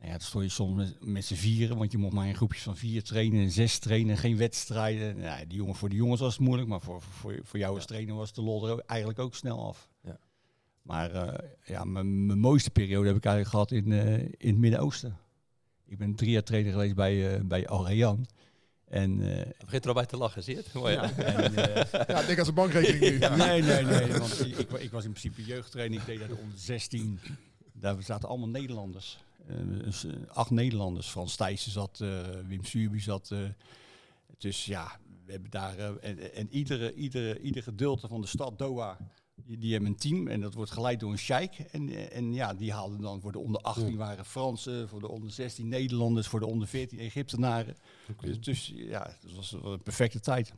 Nou 0.00 0.12
ja, 0.12 0.18
dan 0.18 0.26
stond 0.26 0.44
je 0.44 0.50
soms 0.50 0.76
met, 0.76 0.96
met 1.00 1.24
z'n 1.24 1.34
vieren, 1.34 1.76
want 1.76 1.92
je 1.92 1.98
mocht 1.98 2.14
maar 2.14 2.26
in 2.26 2.34
groepjes 2.34 2.62
van 2.62 2.76
vier 2.76 3.02
trainen, 3.02 3.42
en 3.42 3.50
zes 3.50 3.78
trainen, 3.78 4.16
geen 4.16 4.36
wedstrijden. 4.36 5.16
Nou, 5.16 5.46
die 5.46 5.56
jongen, 5.56 5.74
voor 5.74 5.88
de 5.88 5.96
jongens 5.96 6.20
was 6.20 6.32
het 6.32 6.42
moeilijk, 6.42 6.68
maar 6.68 6.80
voor, 6.80 7.02
voor, 7.02 7.38
voor 7.42 7.58
jou 7.58 7.74
als 7.74 7.86
trainer 7.86 8.14
was 8.14 8.32
de 8.32 8.42
lol 8.42 8.68
er 8.68 8.82
eigenlijk 8.86 9.18
ook 9.18 9.34
snel 9.34 9.66
af. 9.66 9.88
Ja. 10.02 10.18
Maar 10.82 11.10
eh, 11.10 11.48
ja, 11.64 11.84
mijn 11.84 12.26
mijn 12.26 12.38
mooiste 12.38 12.70
periode 12.70 13.06
heb 13.06 13.16
ik 13.16 13.24
eigenlijk 13.24 13.54
gehad 13.54 13.70
in, 13.70 13.92
eh, 13.92 14.18
in 14.18 14.48
het 14.48 14.58
Midden-Oosten. 14.58 15.16
Ik 15.86 15.98
ben 15.98 16.14
drie 16.14 16.30
jaar 16.30 16.42
trainer 16.42 16.72
geweest 16.72 16.94
bij, 16.94 17.34
eh 17.34 17.40
bij 17.42 17.68
Al 17.68 17.84
Rayyan. 17.84 18.26
En, 18.90 19.20
eh, 19.20 19.36
Je 19.36 19.64
begint 19.64 19.82
er 19.82 19.88
al 19.88 19.94
bij 19.94 20.06
te 20.06 20.16
lachen, 20.16 20.42
zie 20.42 20.54
je 20.54 20.62
het? 20.62 20.72
Mooi, 20.72 20.92
ja, 20.94 21.12
en, 21.12 21.54
eh, 21.54 22.06
Ja, 22.08 22.22
denk 22.22 22.38
aan 22.38 22.44
zijn 22.44 22.54
bankrekening 22.54 23.00
nu. 23.00 23.18
Nee, 23.46 23.62
nee, 23.62 23.84
nee. 23.84 24.12
Want 24.12 24.40
ik, 24.40 24.56
ik, 24.58 24.70
ik 24.70 24.90
was 24.90 25.04
in 25.04 25.10
principe 25.10 25.44
jeugdtrainer. 25.44 26.00
Ik 26.00 26.06
deed 26.06 26.18
dat 26.18 26.38
onder 26.38 26.58
16. 26.58 27.20
Daar 27.72 28.02
zaten 28.02 28.28
allemaal 28.28 28.48
Nederlanders. 28.48 29.18
Eh, 29.46 30.12
acht 30.28 30.50
Nederlanders. 30.50 31.08
Frans 31.08 31.36
Thijssen 31.36 31.72
zat, 31.72 32.00
eh, 32.00 32.18
Wim 32.46 32.64
Suurby 32.64 32.98
zat. 32.98 33.30
eh. 33.30 33.38
dus 34.38 34.64
ja, 34.64 35.00
we 35.24 35.32
hebben 35.32 35.50
daar... 35.50 35.96
en, 35.96 36.34
en 36.34 36.48
iedere, 36.50 36.94
iedere, 36.94 37.40
ieder 37.40 37.62
gedeelte 37.62 38.08
van 38.08 38.20
de 38.20 38.26
stad 38.26 38.58
Doha... 38.58 38.96
Die, 39.44 39.58
die 39.58 39.72
hebben 39.72 39.90
een 39.90 39.96
team 39.96 40.28
en 40.28 40.40
dat 40.40 40.54
wordt 40.54 40.70
geleid 40.70 41.00
door 41.00 41.10
een 41.10 41.18
sheik. 41.18 41.58
En, 41.58 42.10
en 42.10 42.32
ja, 42.32 42.54
die 42.54 42.72
haalden 42.72 43.00
dan 43.00 43.20
voor 43.20 43.32
de 43.32 43.38
onder 43.38 43.60
18 43.60 43.96
waren 43.96 44.24
Fransen, 44.24 44.88
voor 44.88 45.00
de 45.00 45.08
onder 45.08 45.30
16 45.30 45.68
Nederlanders, 45.68 46.26
voor 46.26 46.40
de 46.40 46.46
onder 46.46 46.68
14 46.68 46.98
Egyptenaren. 46.98 47.76
Dus, 48.20 48.40
dus 48.40 48.72
ja, 48.76 49.16
dat 49.20 49.32
was 49.32 49.52
een 49.52 49.82
perfecte 49.82 50.20
tijd. 50.20 50.52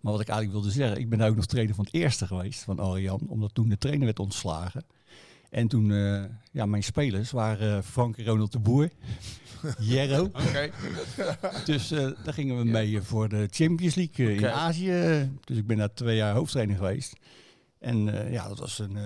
Maar 0.00 0.12
wat 0.12 0.20
ik 0.20 0.28
eigenlijk 0.28 0.58
wilde 0.58 0.76
zeggen, 0.76 0.98
ik 0.98 1.08
ben 1.08 1.18
daar 1.18 1.28
ook 1.28 1.36
nog 1.36 1.46
trainer 1.46 1.74
van 1.74 1.84
het 1.84 1.94
eerste 1.94 2.26
geweest, 2.26 2.62
van 2.62 2.78
Arjan, 2.78 3.20
omdat 3.28 3.54
toen 3.54 3.68
de 3.68 3.78
trainer 3.78 4.04
werd 4.04 4.18
ontslagen. 4.18 4.84
En 5.52 5.68
toen, 5.68 5.92
eh, 5.92 6.24
ja, 6.52 6.66
mijn 6.66 6.82
spelers 6.82 7.30
waren 7.30 7.76
eh, 7.76 7.82
Frank 7.82 8.16
en 8.16 8.24
Ronald 8.24 8.52
de 8.52 8.58
Boer, 8.58 8.90
Jerro. 9.78 10.24
Oké. 10.24 10.70
Dus 11.64 11.90
eh, 11.90 12.10
daar 12.24 12.34
gingen 12.34 12.56
we 12.58 12.64
mee 12.64 13.02
voor 13.02 13.28
de 13.28 13.48
Champions 13.50 13.94
League 13.94 14.34
in 14.34 14.46
Azië. 14.46 15.30
Dus 15.44 15.56
ik 15.56 15.66
ben 15.66 15.76
daar 15.76 15.94
twee 15.94 16.16
jaar 16.16 16.34
hoofdtrainer 16.34 16.76
geweest. 16.76 17.12
En 17.78 18.30
ja, 18.30 18.48
dat 18.48 18.58
was 18.58 18.78
een 18.78 18.98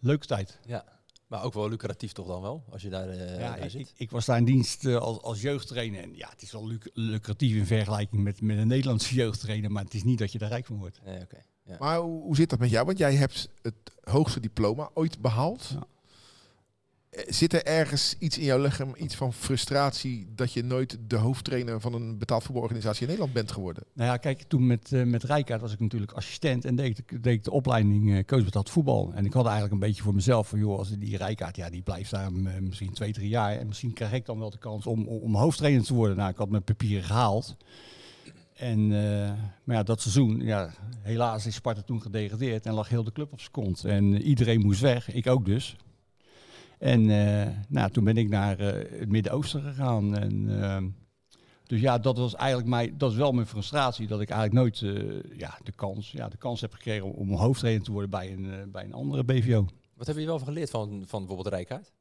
leuke 0.00 0.26
tijd. 0.26 0.58
Ja. 0.66 0.84
Maar 1.26 1.42
ook 1.42 1.54
wel 1.54 1.68
lucratief 1.68 2.12
toch 2.12 2.26
dan 2.26 2.42
wel, 2.42 2.64
als 2.70 2.82
je 2.82 2.88
daar, 2.88 3.14
ja, 3.16 3.36
daar 3.38 3.64
ik, 3.64 3.70
zit. 3.70 3.80
ik, 3.80 3.92
ik 3.96 4.10
was 4.10 4.24
daar 4.24 4.38
in 4.38 4.44
dienst 4.44 4.86
als, 4.86 5.20
als 5.22 5.40
jeugdtrainer. 5.40 6.02
En 6.02 6.16
ja, 6.16 6.28
het 6.28 6.42
is 6.42 6.52
wel 6.52 6.66
luc- 6.66 6.90
lucratief 6.92 7.56
in 7.56 7.66
vergelijking 7.66 8.22
met, 8.22 8.40
met 8.40 8.58
een 8.58 8.66
Nederlandse 8.68 9.14
jeugdtrainer. 9.22 9.70
Maar 9.72 9.84
het 9.84 9.94
is 9.94 10.04
niet 10.04 10.18
dat 10.18 10.32
je 10.32 10.38
daar 10.38 10.48
rijk 10.48 10.66
van 10.66 10.76
wordt. 10.78 11.00
Nee, 11.04 11.20
oké. 11.20 11.36
Ja. 11.68 11.76
Maar 11.78 11.98
hoe, 11.98 12.22
hoe 12.22 12.36
zit 12.36 12.50
dat 12.50 12.58
met 12.58 12.70
jou? 12.70 12.86
Want 12.86 12.98
jij 12.98 13.14
hebt 13.14 13.48
het 13.62 13.74
hoogste 14.02 14.40
diploma 14.40 14.90
ooit 14.94 15.20
behaald. 15.20 15.68
Ja. 15.74 15.86
Eh, 17.10 17.24
Zit 17.28 17.52
er 17.52 17.64
ergens 17.64 18.14
iets 18.18 18.38
in 18.38 18.44
jouw 18.44 18.62
lichaam, 18.62 18.94
iets 18.96 19.14
van 19.14 19.32
frustratie, 19.32 20.26
dat 20.34 20.52
je 20.52 20.64
nooit 20.64 20.98
de 21.06 21.16
hoofdtrainer 21.16 21.80
van 21.80 21.94
een 21.94 22.18
betaald 22.18 22.42
voetbalorganisatie 22.42 23.00
in 23.00 23.06
Nederland 23.06 23.32
bent 23.32 23.52
geworden? 23.52 23.82
Nou 23.92 24.10
ja, 24.10 24.16
kijk, 24.16 24.42
toen 24.42 24.66
met, 24.66 24.92
eh 24.92 25.02
met 25.02 25.22
Rijkaard 25.22 25.60
was 25.60 25.72
ik 25.72 25.80
natuurlijk 25.80 26.12
assistent 26.12 26.64
en 26.64 26.76
deed 26.76 26.98
ik, 26.98 27.22
deed 27.22 27.34
ik 27.34 27.44
de 27.44 27.50
opleiding 27.50 28.14
eh 28.14 28.24
coach 28.24 28.44
betaald 28.44 28.70
voetbal. 28.70 29.12
En 29.14 29.24
ik 29.24 29.32
had 29.32 29.44
eigenlijk 29.44 29.74
een 29.74 29.88
beetje 29.88 30.02
voor 30.02 30.14
mezelf 30.14 30.48
van, 30.48 30.58
joh, 30.58 30.78
als 30.78 30.90
die 30.98 31.16
Rijkaard, 31.16 31.56
ja, 31.56 31.70
die 31.70 31.82
blijft 31.82 32.10
daar 32.10 32.26
eh, 32.26 32.60
misschien 32.60 32.92
twee, 32.92 33.12
drie 33.12 33.28
jaar. 33.28 33.58
En 33.58 33.66
misschien 33.66 33.92
krijg 33.92 34.12
ik 34.12 34.26
dan 34.26 34.38
wel 34.38 34.50
de 34.50 34.58
kans 34.58 34.86
om, 34.86 35.06
om, 35.06 35.22
om 35.22 35.34
hoofdtrainer 35.34 35.84
te 35.84 35.94
worden. 35.94 36.16
Nou, 36.16 36.30
ik 36.30 36.36
had 36.36 36.48
mijn 36.50 36.64
papieren 36.64 37.04
gehaald. 37.04 37.56
En, 38.58 38.92
eh, 38.92 39.32
maar 39.64 39.76
ja, 39.76 39.82
dat 39.82 40.00
seizoen, 40.00 40.40
ja, 40.40 40.70
helaas 41.02 41.46
is 41.46 41.54
Sparta 41.54 41.82
toen 41.82 42.02
gedegradeerd 42.02 42.66
en 42.66 42.72
lag 42.72 42.88
heel 42.88 43.04
de 43.04 43.12
club 43.12 43.32
op 43.32 43.40
zijn 43.40 43.52
kont. 43.52 43.84
En 43.84 44.22
iedereen 44.22 44.60
moest 44.60 44.80
weg, 44.80 45.12
ik 45.12 45.26
ook 45.26 45.44
dus. 45.44 45.76
En 46.78 47.10
eh, 47.10 47.54
nou, 47.68 47.90
toen 47.90 48.04
ben 48.04 48.16
ik 48.16 48.28
naar 48.28 48.58
eh, 48.58 48.98
het 48.98 49.08
Midden-Oosten 49.08 49.62
gegaan. 49.62 50.16
En, 50.16 50.62
eh, 50.62 50.82
dus 51.66 51.80
ja, 51.80 51.98
dat 51.98 52.18
was 52.18 52.34
eigenlijk 52.34 52.68
mij, 52.68 52.94
dat 52.96 53.10
is 53.10 53.16
wel 53.16 53.32
mijn 53.32 53.46
frustratie, 53.46 54.06
dat 54.06 54.20
ik 54.20 54.30
eigenlijk 54.30 54.60
nooit 54.60 54.96
ja, 55.36 55.58
de, 55.62 55.72
kans, 55.72 56.10
ja, 56.10 56.28
de 56.28 56.36
kans 56.36 56.60
heb 56.60 56.72
gekregen 56.72 57.04
om, 57.04 57.12
om 57.12 57.38
hoofdtrainer 57.38 57.84
te 57.84 57.92
worden 57.92 58.10
bij 58.10 58.32
een, 58.32 58.70
bij 58.70 58.84
een 58.84 58.92
andere 58.92 59.24
BVO. 59.24 59.66
Wat 59.94 60.06
heb 60.06 60.16
je 60.16 60.26
wel 60.26 60.38
van 60.38 60.46
geleerd 60.46 60.70
van, 60.70 61.04
van 61.06 61.18
bijvoorbeeld 61.18 61.54
Rijkaard? 61.54 61.92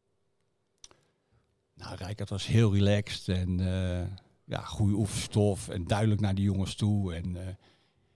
Nou, 1.74 1.96
Rijkaard 1.96 2.30
was 2.30 2.46
heel 2.46 2.74
relaxed 2.74 3.38
en 3.38 3.60
ja, 4.48 4.62
goede 4.62 4.94
oefenstof 4.94 5.70
en 5.70 5.84
duidelijk 5.84 6.22
naar 6.22 6.36
die 6.36 6.46
jongens 6.46 6.76
toe. 6.76 7.14
En 7.14 7.48
eh, 7.48 7.54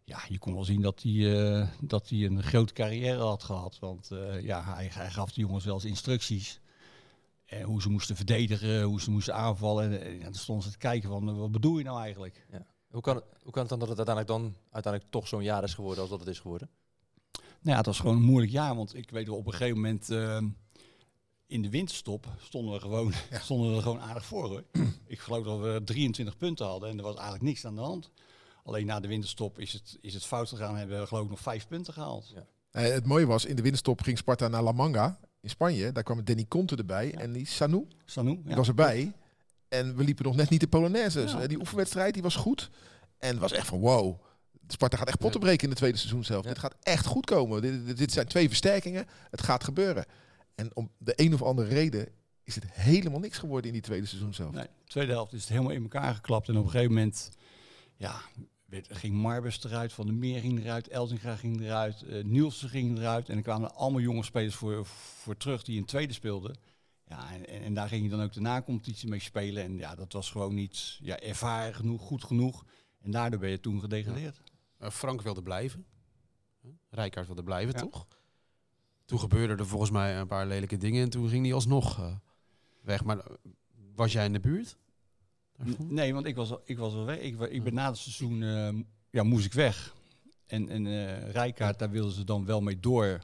ja, 0.04 0.20
je 0.30 0.39
kon 0.39 0.54
wel 0.54 0.63
zien 0.63 0.82
dat 0.82 1.02
hij, 1.02 1.44
eh, 1.44 1.67
dat 1.82 2.10
hij 2.10 2.26
een 2.26 2.44
grote 2.44 2.74
carrière 2.74 3.22
had 3.22 3.44
gehad. 3.44 3.80
Want 3.80 4.12
eh, 4.12 4.41
ja, 4.44 4.63
hij, 4.63 4.89
hij 4.94 5.10
gaf 5.10 5.32
de 5.32 5.41
jongens 5.41 5.65
wel 5.65 5.74
eens 5.74 5.86
instructies. 5.86 6.60
En 7.46 7.62
hoe 7.62 7.82
ze 7.82 7.89
moesten 7.89 8.15
verdedigen, 8.15 8.84
hoe 8.84 9.02
ze 9.02 9.12
moesten 9.12 9.36
aanvallen. 9.36 10.02
En, 10.02 10.20
dan 10.20 10.34
stonden 10.34 10.65
ze 10.65 10.72
te 10.72 10.78
kijken 10.78 11.10
van, 11.10 11.38
wat 11.38 11.52
bedoel 11.52 11.78
je 11.78 11.84
nou 11.84 12.02
eigenlijk? 12.02 12.46
Hoe 12.89 13.02
kan, 13.02 13.15
het, 13.15 13.26
hoe 13.44 13.52
kan 13.52 13.62
het 13.62 13.70
dan 13.70 13.80
dat 13.80 13.89
het 13.89 14.08
uiteindelijk 14.08 14.28
dan 14.28 14.62
uiteindelijk 14.72 15.12
toch 15.12 15.28
zo'n 15.28 15.44
jaar 15.44 15.63
is 15.63 15.74
geworden 15.74 16.02
als 16.02 16.10
dat 16.10 16.20
het 16.20 16.30
is 16.30 16.39
geworden? 16.39 16.70
Nou 17.34 17.46
ja, 17.62 17.78
het 17.78 17.86
was 17.86 18.00
gewoon 18.00 18.15
een 18.15 18.24
moeilijk 18.24 18.52
jaar. 18.52 18.76
Want 18.76 18.96
ik 18.96 19.10
weet 19.10 19.28
wel, 19.28 19.38
op 19.38 19.46
een 19.46 19.54
gegeven 19.54 19.76
moment 19.82 20.10
in 21.52 21.62
de 21.62 21.70
winterstop 21.70 22.28
stonden 22.40 22.74
we, 22.74 22.80
gewoon, 22.80 23.14
stonden 23.42 23.70
we 23.70 23.76
er 23.76 23.82
gewoon 23.82 24.00
aardig 24.00 24.26
voor. 24.26 24.48
Hoor. 24.48 24.64
ik 25.08 25.20
geloof 25.20 25.46
dat 25.46 25.60
we 25.60 25.82
23 25.84 26.38
punten 26.38 26.66
hadden 26.66 26.90
en 26.90 26.98
er 26.98 27.04
was 27.04 27.14
eigenlijk 27.16 27.44
niks 27.44 27.66
aan 27.66 27.76
de 27.76 27.82
hand. 27.82 28.10
Alleen 28.64 28.86
na 28.86 29.00
de 29.00 29.08
winterstop 29.08 29.60
is 29.60 29.74
het, 29.74 29.98
is 30.02 30.14
het 30.14 30.26
fout 30.26 30.50
gegaan. 30.50 30.76
Hebben 30.76 31.00
we 31.00 31.08
geloof 31.08 31.24
ik 31.24 31.30
nog 31.30 31.40
vijf 31.40 31.68
punten 31.68 31.94
gehaald. 31.94 32.32
Ja. 32.36 32.46
Eh, 32.72 32.94
het 32.94 33.06
mooie 33.06 33.26
was, 33.26 33.46
in 33.46 33.56
de 33.56 33.62
winterstop 33.62 34.02
ging 34.02 34.18
Sparta 34.18 34.48
naar 34.48 34.64
La 34.64 34.72
Manga 34.72 35.20
in 35.42 35.50
Spanje. 35.50 35.92
Daar 35.92 36.04
kwam 36.04 36.24
Danny 36.24 36.46
Conte 36.48 36.76
erbij 36.76 37.14
en 37.14 37.32
die 37.32 37.48
Sanu, 37.48 37.88
Sanu, 38.06 38.36
die 38.36 38.50
ja. 38.50 38.56
was 38.56 38.68
erbij. 38.68 39.12
En 39.68 39.96
we 39.96 40.04
liepen 40.04 40.26
nog 40.26 40.36
net 40.36 40.50
niet 40.50 40.60
de 40.60 40.68
Polonaise. 40.68 41.20
Ja. 41.20 41.42
Eh, 41.42 41.48
Die 41.48 41.60
oefenwedstrijd 41.60 42.14
die 42.14 42.24
was 42.24 42.36
goed. 42.36 42.70
En 43.18 43.30
het 43.30 43.40
was 43.40 43.52
echt 43.52 43.68
van 43.68 43.80
wow. 43.80 44.22
Sparta 44.68 44.98
gaat 44.98 45.08
echt 45.08 45.20
potten 45.20 45.40
breken 45.40 45.64
in 45.64 45.70
de 45.70 45.76
tweede 45.76 45.98
seizoen 45.98 46.24
zelf. 46.24 46.44
Ja. 46.44 46.50
Dit 46.50 46.60
gaat 46.60 46.76
echt 46.82 47.06
goed 47.06 47.26
komen. 47.26 47.62
Dit, 47.62 47.98
dit 47.98 48.12
zijn 48.12 48.28
twee 48.28 48.48
versterkingen. 48.48 49.06
Het 49.30 49.42
gaat 49.42 49.64
gebeuren. 49.64 50.06
En 50.56 50.76
om 50.76 50.92
de 50.98 51.14
een 51.16 51.34
of 51.34 51.42
andere 51.42 51.68
reden 51.68 52.08
is 52.44 52.56
het 52.56 52.72
helemaal 52.72 53.20
niks 53.20 53.38
geworden 53.38 53.68
in 53.68 53.74
die 53.74 53.82
tweede 53.82 54.06
seizoen 54.06 54.34
zelf. 54.34 54.52
Nee, 54.52 54.64
de 54.64 54.88
tweede 54.88 55.12
helft 55.12 55.34
is 55.34 55.40
het 55.42 55.50
helemaal 55.50 55.72
in 55.72 55.82
elkaar 55.82 56.16
geklapt. 56.16 56.48
En 56.50 56.58
op 56.58 56.64
een 56.64 56.70
gegeven 56.70 56.94
moment 56.94 57.32
ja, 57.96 58.22
werd, 58.66 58.88
ging 58.98 59.16
Marbus 59.16 59.64
eruit, 59.64 59.94
Van 59.94 60.06
der 60.06 60.16
Meer 60.16 60.40
ging 60.40 60.60
eruit, 60.60 60.88
Elzinga 60.88 61.36
ging 61.36 61.62
eruit, 61.62 62.02
eh 62.02 62.24
Nielsen 62.24 62.70
ging 62.70 62.98
eruit. 62.98 63.30
En 63.30 63.38
er 63.38 63.44
kwamen 63.44 63.70
er 63.70 63.76
allemaal 63.76 64.02
jonge 64.02 64.24
spelers 64.24 64.56
voor, 64.56 64.86
voor 64.86 65.38
terug 65.38 65.64
die 65.64 65.78
in 65.78 65.86
tweede 65.86 66.14
speelden. 66.14 66.58
Ja, 67.08 67.32
en, 67.34 67.48
en, 67.48 67.62
en 67.62 67.74
daar 67.74 67.88
ging 67.88 68.04
je 68.04 68.10
dan 68.10 68.22
ook 68.22 68.34
de 68.34 68.42
na-competitie 68.42 69.10
mee 69.10 69.20
spelen. 69.20 69.64
En 69.64 69.78
ja, 69.78 69.96
dat 69.96 70.14
was 70.14 70.32
gewoon 70.32 70.54
niet 70.54 70.98
ja, 71.02 71.20
ervaren 71.20 71.74
genoeg, 71.74 72.02
goed 72.02 72.24
genoeg. 72.24 72.66
En 73.02 73.12
daardoor 73.12 73.40
ben 73.40 73.50
je 73.50 73.60
toen 73.60 73.80
gedegradeerd. 73.80 74.42
Eh, 74.78 74.90
Frank 74.90 75.22
wilde 75.22 75.44
blijven. 75.44 75.86
Rijkaard 76.90 77.26
wilde 77.26 77.44
blijven, 77.44 77.74
Ja. 77.74 77.80
toch? 77.80 78.08
Toen 79.12 79.19
gebeurden 79.19 79.58
er 79.58 79.67
volgens 79.67 79.91
mij 79.91 80.17
een 80.17 80.28
paar 80.28 80.47
lelijke 80.47 80.78
dingen 80.78 81.04
en 81.04 81.10
toen 81.10 81.30
ging 81.30 81.45
hij 81.45 81.54
alsnog 81.54 82.00
eh, 82.00 82.15
weg. 82.82 83.04
Maar 83.04 83.17
eh, 83.17 83.26
was 83.95 84.12
jij 84.12 84.26
in 84.26 84.34
de 84.34 84.39
buurt? 84.39 84.78
daarvan? 85.58 85.93
Nee, 85.93 86.13
want 86.13 86.26
ik 86.26 86.36
was, 86.36 86.54
ik 86.65 86.78
was 86.78 86.93
al 86.93 87.06
weg. 87.06 87.19
Ik, 87.19 87.39
ik 87.39 87.63
ben 87.63 87.74
na 87.74 87.88
het 87.88 87.97
seizoen, 87.97 88.43
eh, 88.43 88.84
ja, 89.10 89.24
moest 89.24 89.45
ik 89.45 89.54
weg. 89.54 89.95
En, 90.45 90.69
en 90.69 90.88
eh 90.88 91.32
Rijkaard, 91.32 91.80
daar 91.80 91.89
wilden 91.89 92.13
ze 92.13 92.24
dan 92.24 92.45
wel 92.45 92.62
mee 92.62 92.80
door. 92.80 93.19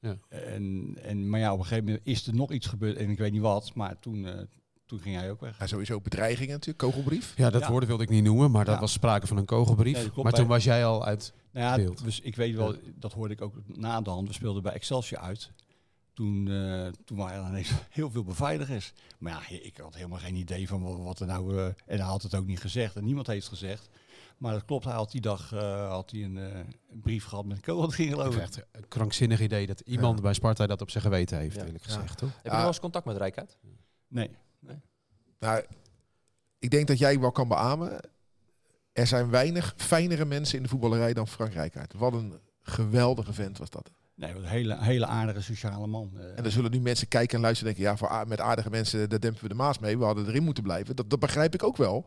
Ja. 0.00 0.16
En, 0.28 0.96
en, 1.02 1.28
maar 1.28 1.40
ja, 1.40 1.52
op 1.52 1.58
een 1.58 1.64
gegeven 1.64 1.84
moment 1.84 2.06
is 2.06 2.26
er 2.26 2.34
nog 2.34 2.52
iets 2.52 2.66
gebeurd 2.66 2.96
en 2.96 3.10
ik 3.10 3.18
weet 3.18 3.32
niet 3.32 3.40
wat. 3.40 3.74
Maar 3.74 3.98
toen, 3.98 4.48
toen 4.90 5.00
ging 5.00 5.16
hij 5.16 5.30
ook 5.30 5.40
weg. 5.40 5.58
Ja, 5.58 5.66
sowieso 5.66 6.00
bedreigingen 6.00 6.52
natuurlijk, 6.52 6.78
kogelbrief. 6.78 7.32
Ja, 7.36 7.50
dat 7.50 7.60
Ja. 7.62 7.70
woord 7.70 7.86
wilde 7.86 8.02
ik 8.02 8.08
niet 8.08 8.24
noemen, 8.24 8.50
maar 8.50 8.64
dat 8.64 8.74
Ja. 8.74 8.80
was 8.80 8.92
sprake 8.92 9.26
van 9.26 9.36
een 9.36 9.44
kogelbrief. 9.44 9.94
Nee, 9.94 10.02
dat 10.04 10.12
klopt. 10.12 10.28
maar 10.30 10.38
toen 10.38 10.48
was 10.48 10.64
jij 10.64 10.84
al 10.84 11.04
uit. 11.04 11.32
Nou 11.52 11.66
ja, 11.66 11.76
beeld. 11.84 12.04
dus 12.04 12.20
ik 12.20 12.36
weet 12.36 12.54
wel, 12.56 12.74
dat 12.94 13.12
hoorde 13.12 13.34
ik 13.34 13.40
ook 13.42 13.54
na 13.66 14.00
de 14.00 14.10
hand. 14.10 14.28
We 14.28 14.34
speelden 14.34 14.62
bij 14.62 14.72
Excelsior 14.72 15.20
uit. 15.20 15.52
Toen, 16.14 16.48
eh, 16.48 16.86
toen 17.04 17.16
waren 17.16 17.42
er 17.44 17.48
ineens 17.50 17.70
heel 17.90 18.10
veel 18.10 18.24
beveiligers. 18.24 18.92
Maar 19.18 19.32
ja, 19.50 19.56
ik 19.62 19.76
had 19.76 19.94
helemaal 19.94 20.18
geen 20.18 20.34
idee 20.34 20.68
van 20.68 21.02
wat, 21.04 21.20
er 21.20 21.26
nou... 21.26 21.56
eh, 21.58 21.64
en 21.66 21.74
hij 21.86 21.98
had 21.98 22.22
het 22.22 22.34
ook 22.34 22.46
niet 22.46 22.60
gezegd 22.60 22.96
en 22.96 23.04
niemand 23.04 23.26
heeft 23.26 23.48
het 23.50 23.58
gezegd. 23.58 23.88
Maar 24.38 24.52
dat 24.52 24.64
klopt, 24.64 24.84
hij 24.84 24.94
had 24.94 25.10
die 25.10 25.20
dag 25.20 25.52
eh, 25.52 25.88
had 25.88 26.10
hij 26.10 26.24
een, 26.24 26.38
eh, 26.38 26.58
een 26.90 27.00
brief 27.00 27.24
gehad 27.24 27.44
met 27.44 27.56
een 27.56 27.62
kogel 27.62 27.92
erin 27.92 28.06
Ik 28.06 28.12
geloof 28.12 28.34
ik. 28.34 28.40
echt 28.40 28.56
een 28.72 28.88
krankzinnig 28.88 29.40
idee 29.40 29.66
dat 29.66 29.80
iemand 29.80 30.20
bij 30.22 30.32
Sparta 30.34 30.66
dat 30.66 30.80
op 30.80 30.90
zijn 30.90 31.02
geweten 31.04 31.38
heeft, 31.38 31.56
Ja. 31.56 31.64
eerlijk 31.64 31.84
Ja. 31.86 31.92
gezegd. 31.92 32.18
Toch? 32.18 32.28
Heb 32.34 32.42
je 32.42 32.48
nog 32.48 32.58
wel 32.58 32.66
eens 32.66 32.80
contact 32.80 33.04
met 33.04 33.16
Rijkaard? 33.16 33.58
Nee. 34.08 34.30
Nou, 35.38 35.64
ik 36.58 36.70
denk 36.70 36.86
dat 36.86 36.98
jij 36.98 37.20
wel 37.20 37.32
kan 37.32 37.48
beamen. 37.48 38.00
Er 38.92 39.06
zijn 39.06 39.30
weinig 39.30 39.74
fijnere 39.76 40.24
mensen 40.24 40.56
in 40.56 40.62
de 40.62 40.68
voetballerij 40.68 41.12
dan 41.12 41.28
Frank 41.28 41.52
Rijkaard. 41.52 41.92
Wat 41.94 42.12
een 42.12 42.34
geweldige 42.62 43.32
vent 43.32 43.58
was 43.58 43.70
dat. 43.70 43.90
Nee, 44.14 44.34
een 44.34 44.44
hele, 44.44 44.82
hele 44.82 45.06
aardige 45.06 45.40
sociale 45.42 45.86
man. 45.86 46.10
Eh, 46.16 46.36
En 46.36 46.42
dan 46.42 46.52
zullen 46.52 46.70
nu 46.70 46.80
mensen 46.80 47.08
kijken 47.08 47.36
en 47.36 47.42
luisteren 47.42 47.72
en 47.74 47.78
denken... 47.80 48.06
ja, 48.08 48.18
voor 48.18 48.28
met 48.28 48.40
aardige 48.40 48.70
mensen, 48.70 49.08
daar 49.08 49.20
dempen 49.20 49.42
we 49.42 49.48
de 49.48 49.54
maas 49.54 49.78
mee. 49.78 49.98
We 49.98 50.04
hadden 50.04 50.26
erin 50.26 50.42
moeten 50.42 50.62
blijven. 50.62 50.96
Dat, 50.96 51.10
dat 51.10 51.18
begrijp 51.20 51.54
ik 51.54 51.62
ook 51.62 51.76
wel. 51.76 52.06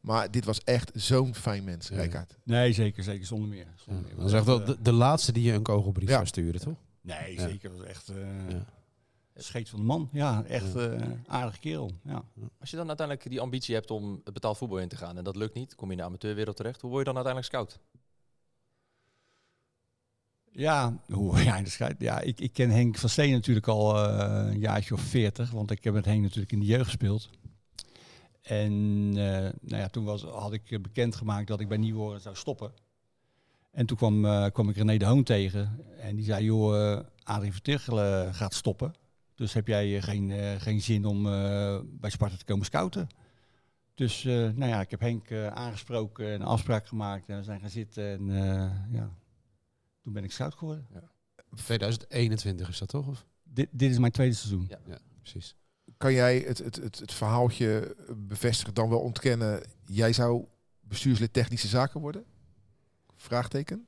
Maar 0.00 0.30
dit 0.30 0.44
was 0.44 0.60
echt 0.64 0.90
zo'n 0.94 1.34
fijn 1.34 1.64
mens. 1.64 1.88
Rijkaard. 1.90 2.36
nee, 2.44 2.72
zeker, 2.72 3.02
zeker, 3.02 3.26
zonder 3.26 3.48
meer. 3.48 3.66
Zonder 3.76 4.02
meer. 4.04 4.16
Dat 4.16 4.26
is 4.26 4.32
echt 4.32 4.44
wel 4.44 4.64
de, 4.64 4.76
de 4.82 4.92
laatste 4.92 5.32
die 5.32 5.42
je 5.42 5.52
een 5.52 5.62
kogelbrief 5.62 6.08
Ja. 6.08 6.14
zou 6.14 6.26
sturen, 6.26 6.60
toch? 6.60 6.76
Nee, 7.00 7.34
Ja. 7.34 7.48
zeker. 7.48 7.68
Dat 7.70 7.78
was 7.78 7.86
echt 7.88 8.08
eh 8.08 8.16
Ja. 8.48 8.64
Scheet 9.34 9.68
van 9.68 9.78
de 9.78 9.84
man. 9.84 10.08
Ja, 10.12 10.44
echt 10.44 10.76
eh 10.76 11.00
aardige 11.26 11.58
kerel. 11.58 11.90
Ja. 12.04 12.24
Als 12.60 12.70
je 12.70 12.76
dan 12.76 12.88
uiteindelijk 12.88 13.30
die 13.30 13.40
ambitie 13.40 13.74
hebt 13.74 13.90
om 13.90 14.20
het 14.24 14.34
betaald 14.34 14.58
voetbal 14.58 14.78
in 14.78 14.88
te 14.88 14.96
gaan 14.96 15.16
en 15.16 15.24
dat 15.24 15.36
lukt 15.36 15.54
niet, 15.54 15.74
kom 15.74 15.86
je 15.86 15.92
in 15.92 15.98
de 15.98 16.04
amateurwereld 16.04 16.56
terecht. 16.56 16.80
Hoe 16.80 16.90
word 16.90 17.06
je 17.06 17.12
dan 17.12 17.24
uiteindelijk 17.24 17.54
scout? 17.54 17.80
Ja, 20.54 20.98
hoe, 21.06 21.42
ja, 21.42 21.56
in 21.56 21.64
de 21.64 21.70
scheid- 21.70 22.00
ja 22.00 22.20
ik, 22.20 22.40
ik 22.40 22.52
ken 22.52 22.70
Henk 22.70 22.96
van 22.96 23.08
Steen 23.08 23.30
natuurlijk 23.30 23.68
al 23.68 23.96
eh, 23.96 24.50
een 24.50 24.58
jaartje 24.58 24.94
of 24.94 25.00
veertig, 25.00 25.50
want 25.50 25.70
ik 25.70 25.84
heb 25.84 25.94
met 25.94 26.04
Henk 26.04 26.22
natuurlijk 26.22 26.52
in 26.52 26.60
de 26.60 26.66
jeugd 26.66 26.84
gespeeld. 26.84 27.30
En 28.42 28.72
eh, 29.08 29.50
nou 29.60 29.82
ja, 29.82 29.88
toen 29.88 30.04
was, 30.04 30.22
had 30.22 30.52
ik 30.52 30.82
bekendgemaakt 30.82 31.46
dat 31.46 31.60
ik 31.60 31.68
bij 31.68 31.76
Nieuwhoren 31.76 32.20
zou 32.20 32.36
stoppen. 32.36 32.72
En 33.70 33.86
toen 33.86 33.96
kwam, 33.96 34.24
eh, 34.24 34.46
kwam 34.52 34.68
ik 34.68 34.76
René 34.76 34.96
de 34.96 35.04
Hoon 35.04 35.22
tegen 35.22 35.78
en 36.00 36.16
die 36.16 36.24
zei, 36.24 36.44
joh, 36.44 36.74
uh, 36.74 37.00
Adrie 37.22 37.52
Vertichelen 37.52 38.34
gaat 38.34 38.54
stoppen. 38.54 38.94
Dus 39.42 39.52
heb 39.52 39.66
jij 39.66 39.96
eh, 39.96 40.02
geen, 40.02 40.30
eh, 40.30 40.60
geen 40.60 40.80
zin 40.80 41.04
om 41.04 41.26
eh, 41.26 41.80
bij 41.84 42.10
Sparta 42.10 42.36
te 42.36 42.44
komen 42.44 42.64
scouten? 42.64 43.08
Dus 43.94 44.24
eh, 44.24 44.32
nou 44.34 44.66
ja, 44.66 44.80
ik 44.80 44.90
heb 44.90 45.00
Henk 45.00 45.30
eh, 45.30 45.46
aangesproken 45.46 46.26
en 46.26 46.40
een 46.40 46.46
afspraak 46.46 46.86
gemaakt 46.86 47.28
en 47.28 47.36
we 47.36 47.42
zijn 47.42 47.60
gaan 47.60 47.70
zitten 47.70 48.04
en 48.04 48.30
eh, 48.30 48.94
ja, 48.94 49.16
toen 50.00 50.12
ben 50.12 50.24
ik 50.24 50.32
scout 50.32 50.54
geworden. 50.54 50.86
2021 51.54 52.68
is 52.68 52.78
dat 52.78 52.88
toch? 52.88 53.08
Of? 53.08 53.26
Dit, 53.42 53.68
dit 53.70 53.90
is 53.90 53.98
mijn 53.98 54.12
tweede 54.12 54.34
seizoen. 54.34 54.66
Ja. 54.68 54.78
Ja, 54.86 54.98
precies. 55.20 55.56
Kan 55.96 56.12
jij 56.12 56.38
het, 56.38 56.58
het, 56.58 56.76
het, 56.76 56.98
het 56.98 57.12
verhaaltje 57.12 57.96
bevestigen, 58.16 58.74
dan 58.74 58.88
wel 58.88 59.00
ontkennen... 59.00 59.62
jij 59.84 60.12
zou 60.12 60.44
bestuurslid 60.80 61.32
technische 61.32 61.68
zaken 61.68 62.00
worden? 62.00 62.24
Vraagteken. 63.14 63.86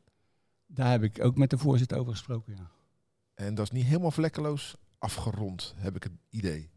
Daar 0.67 0.91
heb 0.91 1.03
ik 1.03 1.25
ook 1.25 1.37
met 1.37 1.51
de 1.51 1.59
voorzitter 1.59 1.99
over 1.99 2.13
gesproken. 2.13 2.55
Ja. 2.57 2.71
En 3.35 3.55
dat 3.55 3.65
is 3.65 3.71
niet 3.71 3.85
helemaal 3.85 4.11
vlekkeloos 4.11 4.77
afgerond, 5.05 5.75
heb 5.77 5.97
ik 5.97 6.03
het 6.03 6.13
idee. 6.31 6.71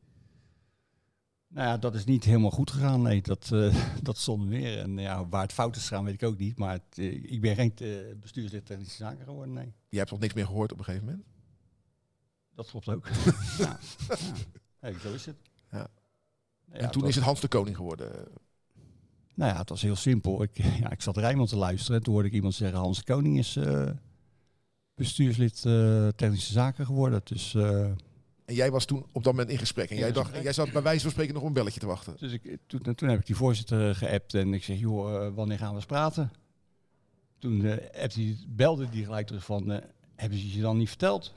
Nou 1.48 1.68
ja, 1.68 1.78
dat 1.78 1.96
is 1.96 2.06
niet 2.06 2.24
helemaal 2.24 2.52
goed 2.52 2.72
gegaan. 2.72 3.02
Nee, 3.02 3.22
dat, 3.22 3.50
eh 3.52 3.76
dat 4.02 4.18
zonder 4.18 4.48
meer. 4.48 4.80
En 4.80 4.98
ja, 4.98 5.28
waar 5.28 5.42
het 5.42 5.54
fout 5.54 5.76
is 5.76 5.82
gegaan, 5.88 6.04
weet 6.04 6.14
ik 6.14 6.24
ook 6.24 6.38
niet. 6.38 6.58
Maar 6.58 6.72
het, 6.72 6.98
eh, 6.98 7.32
ik 7.32 7.42
ben 7.42 7.56
geen 7.56 7.74
eh, 7.76 8.16
bestuurslid 8.20 8.66
technische 8.66 8.96
zaken 8.96 9.26
geworden. 9.26 9.54
Nee, 9.54 9.74
Je 9.90 9.98
hebt 9.98 10.12
nog 10.12 10.20
niks 10.20 10.34
meer 10.34 10.46
gehoord 10.46 10.72
op 10.72 10.78
een 10.78 10.84
gegeven 10.84 11.06
moment? 11.06 11.26
dat 12.56 12.70
klopt 12.70 12.88
ook. 12.90 13.08
ja. 13.58 13.80
Zo 15.02 15.14
is 15.14 15.26
het. 15.26 15.36
Ja. 15.72 15.88
En 16.70 16.92
toen 16.92 17.02
was- 17.02 17.10
is 17.10 17.16
het 17.16 17.24
Hans 17.24 17.40
de 17.42 17.48
Koning 17.48 17.76
geworden. 17.76 18.12
Nou 19.36 19.52
ja, 19.52 19.58
het 19.58 19.70
was 19.70 19.82
heel 19.82 19.96
simpel. 19.96 20.44
Ik, 20.44 20.58
ja, 20.82 20.92
ik 20.92 21.02
zat 21.02 21.18
Rijnmond 21.18 21.50
te 21.50 21.58
luisteren. 21.58 21.98
En 21.98 22.04
toen 22.04 22.14
hoorde 22.14 22.28
ik 22.30 22.36
iemand 22.36 22.54
zeggen, 22.54 22.80
Hans 22.80 22.98
de 22.98 23.04
Koning 23.14 23.38
is 23.38 23.60
bestuurslid 24.96 25.62
technische 26.16 26.52
zaken 26.52 26.86
geworden. 26.86 27.22
Dus... 27.24 27.56
En 28.48 28.54
jij 28.56 28.72
was 28.72 28.86
toen 28.86 29.06
op 29.12 29.24
dat 29.24 29.34
moment 29.34 29.50
in 29.52 29.58
gesprek. 29.58 29.90
En 29.90 29.98
jij, 29.98 30.12
dacht, 30.12 30.32
en 30.32 30.42
jij 30.44 30.54
zat 30.54 30.72
bij 30.72 30.82
wijze 30.82 31.02
van 31.02 31.12
spreken 31.12 31.34
nog 31.34 31.42
op 31.44 31.48
een 31.48 31.54
belletje 31.54 31.80
te 31.80 31.86
wachten. 31.86 32.16
Dus 32.20 32.32
ik, 32.32 32.58
toen, 32.68 32.96
toen 32.96 33.10
heb 33.10 33.20
ik 33.20 33.26
die 33.26 33.36
voorzitter 33.36 33.96
geappt 33.96 34.34
en 34.34 34.54
ik 34.54 34.64
zeg, 34.64 34.80
joh, 34.80 35.26
eh, 35.26 35.34
wanneer 35.34 35.58
gaan 35.58 35.70
we 35.70 35.76
eens 35.76 35.86
praten? 35.86 36.32
Toen 37.40 37.66
eh, 37.66 38.02
appte 38.02 38.20
die, 38.20 38.46
belde 38.48 38.90
die 38.90 39.04
gelijk 39.06 39.28
terug 39.28 39.44
van, 39.46 39.72
eh, 39.72 39.84
hebben 40.16 40.40
ze 40.40 40.56
je 40.56 40.62
dan 40.62 40.78
niet 40.78 40.88
verteld? 40.90 41.34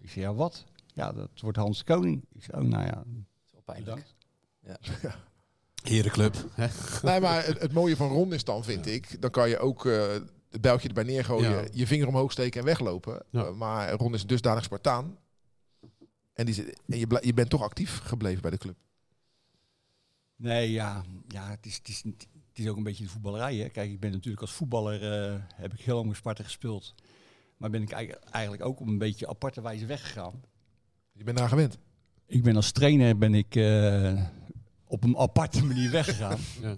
Ik 0.00 0.10
zeg, 0.10 0.22
ja, 0.22 0.34
wat? 0.34 0.64
Ja, 0.94 1.12
dat 1.12 1.28
wordt 1.40 1.56
Hans 1.58 1.78
de 1.78 1.84
Koning. 1.84 2.24
Ik 2.34 2.42
zeg, 2.44 2.54
oh, 2.56 2.62
nou 2.62 2.84
ja, 2.84 2.90
Dat 2.94 3.04
is 3.46 3.52
wel 3.52 3.62
pijnlijk. 3.64 4.04
bedankt. 4.60 5.18
Herenclub. 5.82 6.34
hè? 6.52 6.66
nee, 7.02 7.20
maar 7.20 7.46
het, 7.46 7.60
het 7.60 7.72
mooie 7.72 7.96
van 7.96 8.08
Ron 8.08 8.32
is 8.32 8.44
dan, 8.44 8.64
vind 8.64 8.86
ik, 8.86 9.20
dan 9.22 9.30
kan 9.30 9.48
je 9.48 9.58
ook 9.58 9.86
eh, 9.86 10.12
het 10.50 10.60
bijltje 10.60 10.88
erbij 10.88 11.04
neergooien, 11.04 11.50
Ja. 11.50 11.64
je 11.72 11.86
vinger 11.86 12.08
omhoog 12.08 12.32
steken 12.32 12.60
en 12.60 12.66
weglopen. 12.66 13.22
Ja. 13.30 13.50
Maar 13.50 13.92
Ron 13.92 14.14
is 14.14 14.20
een 14.22 14.26
dusdanig 14.28 14.64
Spartaan. 14.64 15.16
En, 16.40 16.46
die, 16.46 16.54
zit- 16.54 16.80
en 16.88 16.98
je, 16.98 17.06
blij- 17.06 17.22
je 17.24 17.34
bent 17.34 17.50
toch 17.50 17.62
actief 17.62 17.98
gebleven 17.98 18.42
bij 18.42 18.50
de 18.50 18.58
club. 18.58 18.76
Nee, 20.36 20.70
ja, 20.70 21.04
ja 21.28 21.50
het, 21.50 21.66
is, 21.66 21.74
het, 21.76 21.88
is, 21.88 22.02
niet- 22.02 22.26
het 22.48 22.58
is 22.58 22.68
ook 22.68 22.76
een 22.76 22.82
beetje 22.82 23.04
de 23.04 23.10
voetballerij. 23.10 23.56
Hè. 23.56 23.68
Kijk, 23.68 23.90
ik 23.90 24.00
ben 24.00 24.10
natuurlijk 24.12 24.42
als 24.42 24.52
voetballer, 24.52 25.12
eh, 25.32 25.34
heb 25.54 25.72
ik 25.72 25.80
heel 25.80 25.96
lang 25.96 26.16
Sparta 26.16 26.42
gespeeld. 26.44 26.94
Maar 27.56 27.70
ben 27.70 27.82
ik 27.82 27.90
eigenlijk- 27.90 28.24
eigenlijk 28.30 28.64
ook 28.64 28.80
op 28.80 28.86
een 28.86 28.98
beetje 28.98 29.28
aparte 29.28 29.60
wijze 29.62 29.86
weggegaan. 29.86 30.42
Je 31.12 31.24
bent 31.24 31.38
daar 31.38 31.48
gewend. 31.48 31.78
Ik 32.26 32.42
ben 32.42 32.56
als 32.56 32.72
trainer 32.72 33.18
ben 33.18 33.34
ik 33.34 33.54
eh, 33.56 34.24
op 34.84 35.04
een 35.04 35.16
aparte 35.16 35.64
manier 35.64 35.90
weggegaan. 35.90 36.38
Ja. 36.62 36.76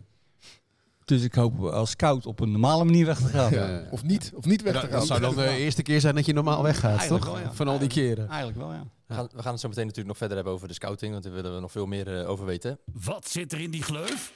Dus 1.13 1.23
ik 1.23 1.35
hoop 1.35 1.61
als 1.65 1.91
scout 1.91 2.27
op 2.27 2.41
een 2.41 2.51
normale 2.53 2.85
manier 2.85 3.07
weg 3.07 3.19
te 3.19 3.27
gaan. 3.27 3.51
Ja, 3.53 3.69
ja. 3.69 3.83
Of 3.91 4.03
niet, 4.03 4.33
of 4.35 4.45
niet 4.45 4.63
weg 4.63 4.73
te 4.73 4.81
Dat, 4.81 4.91
gaan. 4.91 4.99
dat 4.99 5.07
zou 5.09 5.21
dan 5.21 5.35
de 5.35 5.49
eerste 5.57 5.83
keer 5.83 6.01
zijn 6.01 6.15
dat 6.15 6.27
je 6.27 6.33
normaal 6.33 6.63
weggaat, 6.63 6.99
Eigenlijk 6.99 7.25
toch? 7.25 7.35
wel, 7.35 7.43
ja. 7.43 7.53
Van 7.53 7.69
al 7.69 7.79
die 7.79 7.89
keren. 7.89 8.29
Eigenlijk 8.29 8.59
wel, 8.59 8.73
ja. 8.73 8.85
We 9.07 9.15
gaan, 9.15 9.29
we 9.35 9.43
gaan 9.43 9.53
het 9.53 9.61
zo 9.61 9.69
meteen 9.69 9.83
natuurlijk 9.87 10.09
nog 10.09 10.17
verder 10.17 10.37
hebben 10.37 10.55
over 10.55 10.69
de 10.69 10.75
scouting, 10.75 11.13
want 11.13 11.25
daar 11.25 11.33
willen 11.33 11.55
we 11.55 11.61
nog 11.61 11.73
veel 11.73 11.87
meer 11.87 12.21
eh, 12.21 12.29
over 12.31 12.45
weten. 12.47 12.79
Wat 13.05 13.29
zit 13.29 13.53
er 13.53 13.61
in 13.61 13.71
die 13.71 13.83
gleuf? 13.83 14.33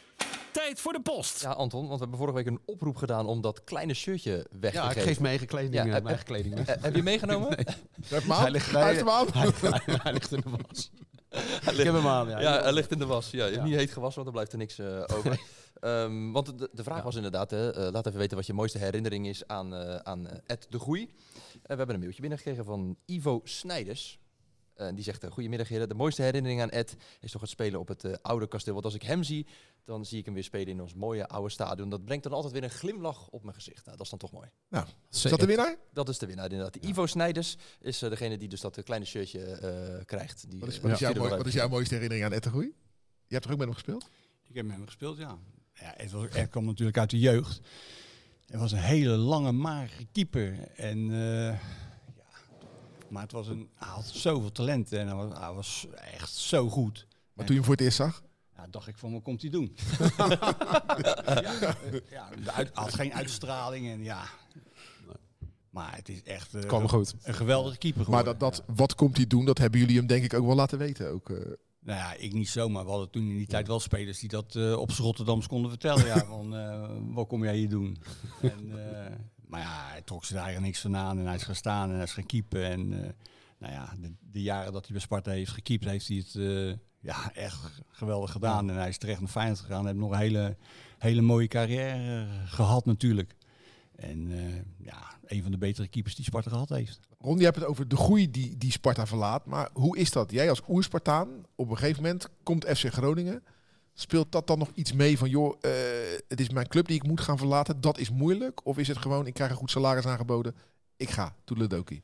Tijd 0.53 0.81
voor 0.81 0.93
de 0.93 1.01
post. 1.01 1.41
Ja, 1.43 1.51
Anton, 1.51 1.81
want 1.81 1.93
we 1.93 1.99
hebben 2.01 2.19
vorige 2.19 2.37
week 2.37 2.47
een 2.47 2.61
oproep 2.65 2.97
gedaan 2.97 3.27
om 3.27 3.41
dat 3.41 3.65
kleine 3.65 3.95
shirtje 3.95 4.47
weg 4.61 4.73
Ja, 4.73 4.81
te 4.83 4.87
ik 4.87 4.93
geven. 4.93 5.09
geef 5.09 5.17
mijn 5.17 5.29
eigen 5.29 5.47
kleding, 5.47 5.75
Ja, 5.75 5.85
eh, 5.85 5.93
heb- 5.93 6.03
mijn 6.03 6.15
eigen 6.17 6.27
kleding 6.35 6.55
weg. 6.55 6.67
Eh, 6.77 6.83
heb 6.83 6.95
je 6.97 7.03
meegenomen? 7.03 7.49
Heb 8.09 8.31
aan? 8.31 8.41
Hij 8.41 8.51
ligt- 8.51 8.71
Hij 8.71 8.85
heeft 8.87 8.99
hem 8.99 9.09
aan. 9.09 9.27
Hij, 9.33 9.51
hij- 9.61 9.81
hij 10.03 10.12
ligt 10.12 10.33
in 10.33 10.41
de 10.45 10.51
was. 10.69 10.91
Ik 11.77 11.85
heb 11.85 11.95
hem 11.95 12.07
aan, 12.07 12.29
ja. 12.29 12.41
Ja, 12.41 12.62
hij 12.62 12.73
ligt 12.73 12.91
in 12.91 12.99
de 12.99 13.07
was. 13.07 13.31
Ja, 13.31 13.47
Ja. 13.47 13.65
Niet 13.65 13.75
heet 13.75 13.91
gewassen, 13.91 14.25
want 14.25 14.27
er 14.27 14.33
blijft 14.33 14.53
er 14.53 14.59
niks 14.59 14.79
eh, 14.79 15.17
over. 15.17 15.41
Ehm, 15.81 16.31
want 16.33 16.59
de, 16.59 16.71
de 16.73 16.83
vraag 16.83 16.99
Ja. 16.99 17.05
was 17.05 17.15
inderdaad, 17.15 17.51
hè, 17.51 17.73
eh, 17.73 17.93
laat 17.93 18.07
even 18.07 18.19
weten 18.19 18.37
wat 18.37 18.47
je 18.47 18.53
mooiste 18.53 18.79
herinnering 18.79 19.27
is 19.27 19.47
aan, 19.47 19.75
eh 19.75 19.97
aan 19.97 20.27
eh, 20.29 20.39
Ed 20.47 20.67
de 20.71 20.79
Groei. 20.79 21.03
Eh, 21.03 21.09
we 21.53 21.75
hebben 21.75 21.95
een 21.95 22.01
mailtje 22.01 22.21
binnengekregen 22.21 22.65
van 22.65 22.97
Ivo 23.07 23.41
Snijders. 23.45 24.19
Eh, 24.75 24.89
die 24.95 25.05
zegt, 25.05 25.25
goedemiddag 25.31 25.69
heren, 25.69 25.89
de 25.89 25.95
mooiste 25.95 26.23
herinnering 26.23 26.61
aan 26.62 26.71
Ed 26.71 26.97
is 27.21 27.31
toch 27.31 27.41
het 27.41 27.51
spelen 27.51 27.81
op 27.81 27.89
het 27.89 28.23
oude 28.23 28.47
kasteel. 28.49 28.73
Want 28.73 28.85
als 28.85 28.95
ik 28.95 29.03
hem 29.03 29.23
zie, 29.23 29.47
dan 29.85 30.05
zie 30.05 30.19
ik 30.19 30.25
hem 30.25 30.35
weer 30.35 30.45
spelen 30.45 30.67
in 30.69 30.81
ons 30.81 30.95
mooie 30.95 31.29
oude 31.29 31.51
stadion. 31.51 31.89
Dat 31.91 32.05
brengt 32.05 32.23
dan 32.25 32.33
altijd 32.33 32.53
weer 32.53 32.62
een 32.62 32.71
glimlach 32.71 33.29
op 33.29 33.43
mijn 33.43 33.55
gezicht. 33.55 33.85
Nou, 33.85 33.97
dat 33.97 34.05
is 34.05 34.11
dan 34.11 34.19
toch 34.19 34.33
mooi. 34.33 34.49
Is 35.11 35.23
dat 35.23 35.41
de 35.41 35.47
winnaar? 35.47 35.77
Dat 35.93 36.09
is 36.09 36.19
de 36.19 36.27
winnaar 36.27 36.51
inderdaad. 36.51 36.77
Ivo 36.85 37.07
Snijders 37.07 37.57
is 37.81 37.99
degene 37.99 38.39
die 38.39 38.49
dus 38.49 38.61
dat 38.61 38.83
kleine 38.83 39.07
shirtje 39.07 39.41
eh, 39.45 40.05
krijgt. 40.05 40.51
Die, 40.51 40.61
Wat 40.61 40.69
is, 40.69 40.81
wat, 40.81 40.93
is 40.93 40.99
jouw, 40.99 41.15
wat 41.15 41.47
is 41.47 41.53
jouw 41.55 41.69
mooiste 41.69 41.95
herinnering 41.95 42.27
aan 42.27 42.33
Ed 42.33 42.43
de 42.43 42.49
Groei? 42.49 42.67
Je 43.27 43.35
hebt 43.35 43.43
toch 43.43 43.53
ook 43.53 43.59
met 43.59 43.67
hem 43.67 43.77
gespeeld? 43.77 44.09
Ik 44.43 44.55
heb 44.55 44.65
met 44.67 44.77
hem 44.77 44.87
gespeeld, 44.87 45.19
ja. 45.19 45.39
Ja 45.81 45.95
het, 45.97 46.11
was, 46.11 46.27
het 46.31 46.51
kwam 46.51 46.65
natuurlijk 46.65 46.99
uit 46.99 47.11
de 47.11 47.19
jeugd. 47.19 47.61
Het 48.47 48.61
was 48.61 48.73
een 48.73 48.79
hele 48.79 49.17
lange, 49.17 49.53
magere 49.53 50.07
keeper. 50.12 50.69
En, 50.77 51.11
eh, 51.11 51.59
ja, 52.17 52.29
maar 53.09 53.23
het 53.23 53.33
was 53.33 53.49
een, 53.49 53.69
hij 53.75 53.89
had 53.89 54.07
zoveel 54.07 54.53
talent 54.53 54.93
en 54.93 55.07
hij 55.07 55.17
was, 55.17 55.39
hij 55.39 55.53
was 55.53 55.87
echt 56.12 56.35
zo 56.35 56.69
goed. 56.69 57.07
Maar 57.33 57.45
toen 57.47 57.55
je 57.55 57.61
hem 57.61 57.65
voor 57.65 57.75
het 57.75 57.85
eerst 57.85 57.97
zag? 57.97 58.25
Ja, 58.57 58.67
dacht 58.71 58.87
ik 58.87 58.99
van, 58.99 59.12
wat 59.12 59.23
komt 59.23 59.41
hij 59.41 59.51
doen? 59.51 59.77
ja, 62.11 62.29
hij 62.43 62.71
had 62.73 62.95
geen 62.95 63.12
uitstraling 63.12 63.89
en 63.89 64.03
ja. 64.03 64.25
Maar 65.71 65.97
het 65.97 66.09
is 66.09 66.23
echt 66.23 66.55
eh, 66.55 66.62
Kwam 66.62 66.89
goed. 66.89 67.15
een 67.23 67.35
geweldige 67.35 67.79
keeper 67.79 68.11
Maar 68.11 68.25
dat, 68.25 68.41
dat, 68.41 68.62
wat 68.67 68.95
komt 68.95 69.17
hij 69.17 69.27
doen, 69.27 69.45
dat 69.45 69.59
hebben 69.59 69.81
jullie 69.81 69.97
hem 69.97 70.07
denk 70.07 70.25
ik 70.25 70.35
ook 70.35 70.47
wel 70.47 70.55
laten 70.55 70.79
weten. 70.79 71.11
Ook, 71.11 71.31
eh. 71.31 71.53
Nou 71.87 71.99
ja, 71.99 72.14
ik 72.14 72.33
niet 72.33 72.49
zomaar. 72.49 72.85
We 72.85 72.90
hadden 72.90 73.11
toen 73.11 73.31
in 73.31 73.37
die 73.37 73.46
tijd 73.46 73.66
wel 73.66 73.81
spelers 73.81 74.18
die 74.18 74.29
dat 74.29 74.57
eh, 74.57 74.79
op 74.79 74.90
Rotterdams 74.90 75.46
konden 75.46 75.70
vertellen. 75.70 76.07
Ja, 76.07 76.25
van, 76.35 76.57
eh, 76.57 76.90
wat 77.01 77.27
kom 77.29 77.44
jij 77.44 77.57
hier 77.57 77.68
doen? 77.68 77.96
En, 78.42 78.90
eh, 78.90 79.12
maar 79.51 79.61
ja, 79.61 79.88
hij 79.88 80.03
trok 80.03 80.25
zich 80.25 80.35
daar 80.35 80.44
eigenlijk 80.44 80.72
niks 80.72 80.81
van 80.81 80.96
aan. 80.96 81.18
En 81.18 81.27
hij 81.27 81.35
is 81.35 81.42
gaan 81.42 81.55
staan 81.55 81.88
en 81.88 81.94
hij 81.94 82.05
is 82.05 82.12
gaan 82.12 82.27
keepen. 82.27 82.64
En 82.64 82.88
nou 83.59 83.72
ja, 83.72 83.94
de, 84.01 84.12
de 84.33 84.42
jaren 84.42 84.72
dat 84.72 84.83
hij 84.83 84.92
bij 84.92 85.01
Sparta 85.01 85.31
heeft 85.31 85.51
gekiept, 85.51 85.85
heeft 85.85 86.09
hij 86.09 86.16
het 86.16 86.35
ja, 87.07 87.33
echt 87.35 87.83
geweldig 87.90 88.33
gedaan. 88.33 88.70
En 88.70 88.77
hij 88.77 88.88
is 88.88 88.99
terecht 88.99 89.20
naar 89.20 89.29
Feyenoord 89.29 89.61
gegaan. 89.61 89.85
Hij 89.85 89.88
heeft 89.88 90.05
nog 90.05 90.11
een 90.11 90.18
hele, 90.18 90.57
hele 90.99 91.20
mooie 91.20 91.49
carrière 91.49 92.27
eh, 92.27 92.53
gehad 92.53 92.87
natuurlijk. 92.87 93.37
En 93.96 94.31
ja, 94.79 95.18
een 95.27 95.42
van 95.42 95.51
de 95.51 95.59
betere 95.59 95.88
keepers 95.88 96.14
die 96.14 96.25
Sparta 96.25 96.51
gehad 96.51 96.68
heeft. 96.68 97.01
Ron, 97.27 97.39
je 97.39 97.45
hebt 97.45 97.57
het 97.57 97.65
over 97.65 97.89
de 97.89 97.97
groei 97.97 98.31
die, 98.31 98.57
die 98.57 98.71
Sparta 98.71 99.07
verlaat. 99.07 99.47
Maar 99.47 99.69
hoe 99.73 99.97
is 99.99 100.11
dat? 100.11 100.31
Jij 100.31 100.49
als 100.51 100.62
oerspartaan, 100.69 101.29
op 101.55 101.71
een 101.71 101.77
gegeven 101.77 102.03
moment 102.03 102.29
komt 102.43 102.65
FC 102.65 102.87
Groningen. 102.93 103.43
Speelt 103.95 104.33
dat 104.33 104.47
dan 104.47 104.59
nog 104.59 104.71
iets 104.75 104.93
mee 104.93 105.19
van, 105.19 105.29
joh, 105.29 105.55
eh, 105.61 105.71
het 106.29 106.41
is 106.41 106.49
mijn 106.51 106.69
club 106.69 106.87
die 106.87 106.97
ik 106.97 107.07
moet 107.07 107.21
gaan 107.21 107.39
verlaten. 107.39 107.81
Dat 107.81 107.99
is 107.99 108.11
moeilijk. 108.11 108.67
Of 108.67 108.79
is 108.79 108.89
het 108.89 108.97
gewoon, 108.99 109.27
ik 109.27 109.35
krijg 109.35 109.51
een 109.51 109.57
goed 109.57 109.71
salaris 109.71 110.07
aangeboden. 110.07 110.55
Ik 110.97 111.11
ga, 111.11 111.35
toedeledokie. 111.45 112.03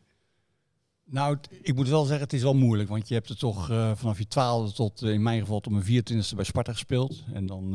Nou, 1.04 1.34
het- 1.34 1.48
ik 1.62 1.74
moet 1.74 1.88
wel 1.88 2.04
zeggen, 2.04 2.24
het 2.24 2.32
is 2.32 2.42
wel 2.42 2.54
moeilijk. 2.54 2.88
Want 2.88 3.08
je 3.08 3.14
hebt 3.14 3.28
er 3.28 3.38
toch 3.38 3.70
eh, 3.70 3.90
vanaf 3.94 4.18
je 4.18 4.26
twaalfde 4.26 4.74
tot 4.74 5.02
eh, 5.02 5.12
in 5.12 5.22
mijn 5.22 5.40
geval 5.40 5.60
tot 5.60 5.72
mijn 5.72 5.84
24e 5.84 6.34
bij 6.36 6.44
Sparta 6.44 6.72
gespeeld. 6.72 7.24
En 7.32 7.46
dan 7.46 7.74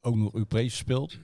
ook 0.00 0.14
nog 0.16 0.32
Europees 0.32 0.72
gespeeld. 0.72 1.18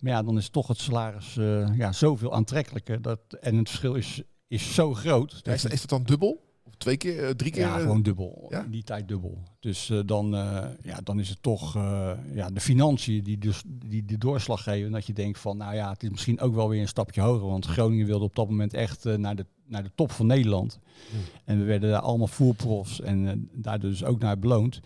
Maar 0.00 0.12
ja, 0.12 0.22
dan 0.22 0.36
is 0.38 0.48
toch 0.48 0.66
het 0.66 0.78
salaris 0.78 1.34
ja, 1.76 1.92
zoveel 1.92 2.32
aantrekkelijker. 2.34 3.02
Dat, 3.02 3.20
en 3.40 3.56
het 3.56 3.68
verschil 3.68 3.94
is, 3.94 4.22
is 4.48 4.74
zo 4.74 4.94
groot. 4.94 5.40
Ja, 5.42 5.52
is, 5.52 5.62
dat- 5.62 5.72
is 5.72 5.80
dat 5.80 5.90
dan 5.90 6.02
dubbel? 6.02 6.44
Of 6.64 6.74
twee 6.76 6.96
keer, 6.96 7.24
eh, 7.24 7.30
drie 7.30 7.50
keer? 7.52 7.60
Ja, 7.62 7.74
eh, 7.76 7.80
gewoon 7.82 8.02
dubbel. 8.02 8.46
Ja? 8.48 8.62
In 8.64 8.70
die 8.70 8.82
tijd 8.82 9.08
dubbel. 9.08 9.42
Dus 9.60 9.90
eh, 9.90 9.98
dan, 10.06 10.30
ja, 10.82 11.00
dan 11.04 11.20
is 11.20 11.28
het 11.28 11.42
toch 11.42 11.74
ja, 12.34 12.50
de 12.50 12.60
financiën 12.60 13.22
die, 13.22 13.38
dus, 13.38 13.62
die 13.66 14.04
de 14.04 14.18
doorslag 14.18 14.62
geven. 14.62 14.90
Dat 14.92 15.06
je 15.06 15.12
denkt 15.12 15.38
van, 15.38 15.56
nou 15.56 15.74
ja, 15.74 15.90
het 15.90 16.02
is 16.02 16.10
misschien 16.10 16.40
ook 16.40 16.54
wel 16.54 16.68
weer 16.68 16.80
een 16.80 16.88
stapje 16.88 17.20
hoger. 17.20 17.46
Want 17.46 17.66
Groningen 17.66 18.06
wilde 18.06 18.24
op 18.24 18.34
dat 18.34 18.48
moment 18.48 18.74
echt 18.74 19.04
naar, 19.04 19.36
de, 19.36 19.46
naar 19.66 19.82
de 19.82 19.90
top 19.94 20.10
van 20.12 20.26
Nederland. 20.26 20.78
En 21.44 21.58
we 21.58 21.64
werden 21.64 21.90
daar 21.90 22.00
allemaal 22.00 22.26
voerprofs 22.26 23.00
en 23.00 23.48
daar 23.52 23.80
dus 23.80 24.04
ook 24.04 24.18
naar 24.20 24.38
beloond. 24.38 24.80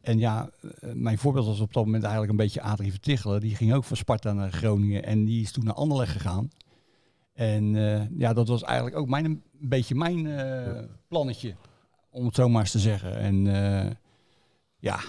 En 0.00 0.18
ja, 0.18 0.50
mijn 0.94 1.18
voorbeeld 1.18 1.46
was 1.46 1.60
op 1.60 1.72
dat 1.72 1.84
moment 1.84 2.02
eigenlijk 2.02 2.32
een 2.32 2.38
beetje 2.38 2.60
Adrie 2.62 2.90
Vertichelen. 2.90 3.40
Die 3.40 3.56
ging 3.56 3.72
ook 3.74 3.84
van 3.84 3.96
Sparta 3.96 4.32
naar 4.32 4.52
Groningen 4.52 5.04
en 5.04 5.24
die 5.24 5.42
is 5.42 5.52
toen 5.52 5.64
naar 5.64 5.74
Anderlecht 5.74 6.12
gegaan. 6.12 6.50
En 7.36 7.76
eh, 7.76 8.18
ja, 8.18 8.32
dat 8.32 8.48
was 8.48 8.62
eigenlijk 8.62 8.96
ook 8.96 9.08
mijn, 9.08 9.24
een 9.24 9.42
beetje 9.60 9.94
mijn 9.94 10.26
eh, 10.26 10.82
plannetje, 11.08 11.54
om 12.10 12.24
het 12.26 12.34
zo 12.34 12.48
maar 12.48 12.60
eens 12.60 12.70
te 12.70 12.78
zeggen. 12.78 13.16
En 13.18 13.46
eh, 13.46 13.90
ja, 14.78 15.00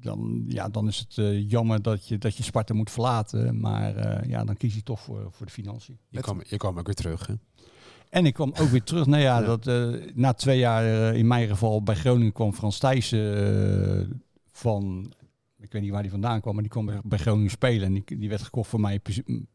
dan, 0.00 0.44
ja, 0.48 0.68
dan 0.68 0.86
is 0.88 0.98
het 1.08 1.14
jammer 1.50 1.82
dat 1.82 2.08
je, 2.08 2.18
dat 2.18 2.36
je 2.36 2.42
Sparta 2.42 2.74
moet 2.74 2.90
verlaten. 2.90 3.60
Maar 3.60 4.28
ja, 4.28 4.44
dan 4.44 4.56
kies 4.56 4.74
je 4.74 4.82
toch 4.82 5.00
voor, 5.00 5.28
voor 5.32 5.46
de 5.46 5.52
financiën. 5.52 5.98
Je 6.08 6.20
kwam, 6.20 6.40
je 6.46 6.56
kwam 6.56 6.78
ook 6.78 6.86
weer 6.86 6.94
terug. 6.94 7.26
Hè? 7.26 7.34
En 8.10 8.26
ik 8.26 8.34
kwam 8.34 8.52
ook 8.60 8.68
weer 8.68 8.82
terug. 8.82 9.06
Nou 9.06 9.22
ja, 9.22 9.40
Ja. 9.40 9.56
Dat, 9.56 9.64
na 10.14 10.32
twee 10.32 10.58
jaar 10.58 11.14
in 11.14 11.26
mijn 11.26 11.48
geval 11.48 11.82
bij 11.82 11.94
Groningen 11.94 12.32
kwam 12.32 12.52
Frans 12.52 12.78
Thijssen 12.78 14.22
van... 14.52 15.12
Ik 15.58 15.72
weet 15.72 15.82
niet 15.82 15.90
waar 15.90 16.02
die 16.02 16.10
vandaan 16.10 16.40
kwam, 16.40 16.54
maar 16.54 16.62
die 16.62 16.72
kwam 16.72 16.90
bij- 17.04 17.18
Groningen 17.18 17.50
spelen. 17.50 17.86
En 17.86 17.92
die, 17.92 18.18
die 18.18 18.28
werd 18.28 18.42
gekocht 18.42 18.68
voor 18.70 18.80
mijn, 18.80 19.00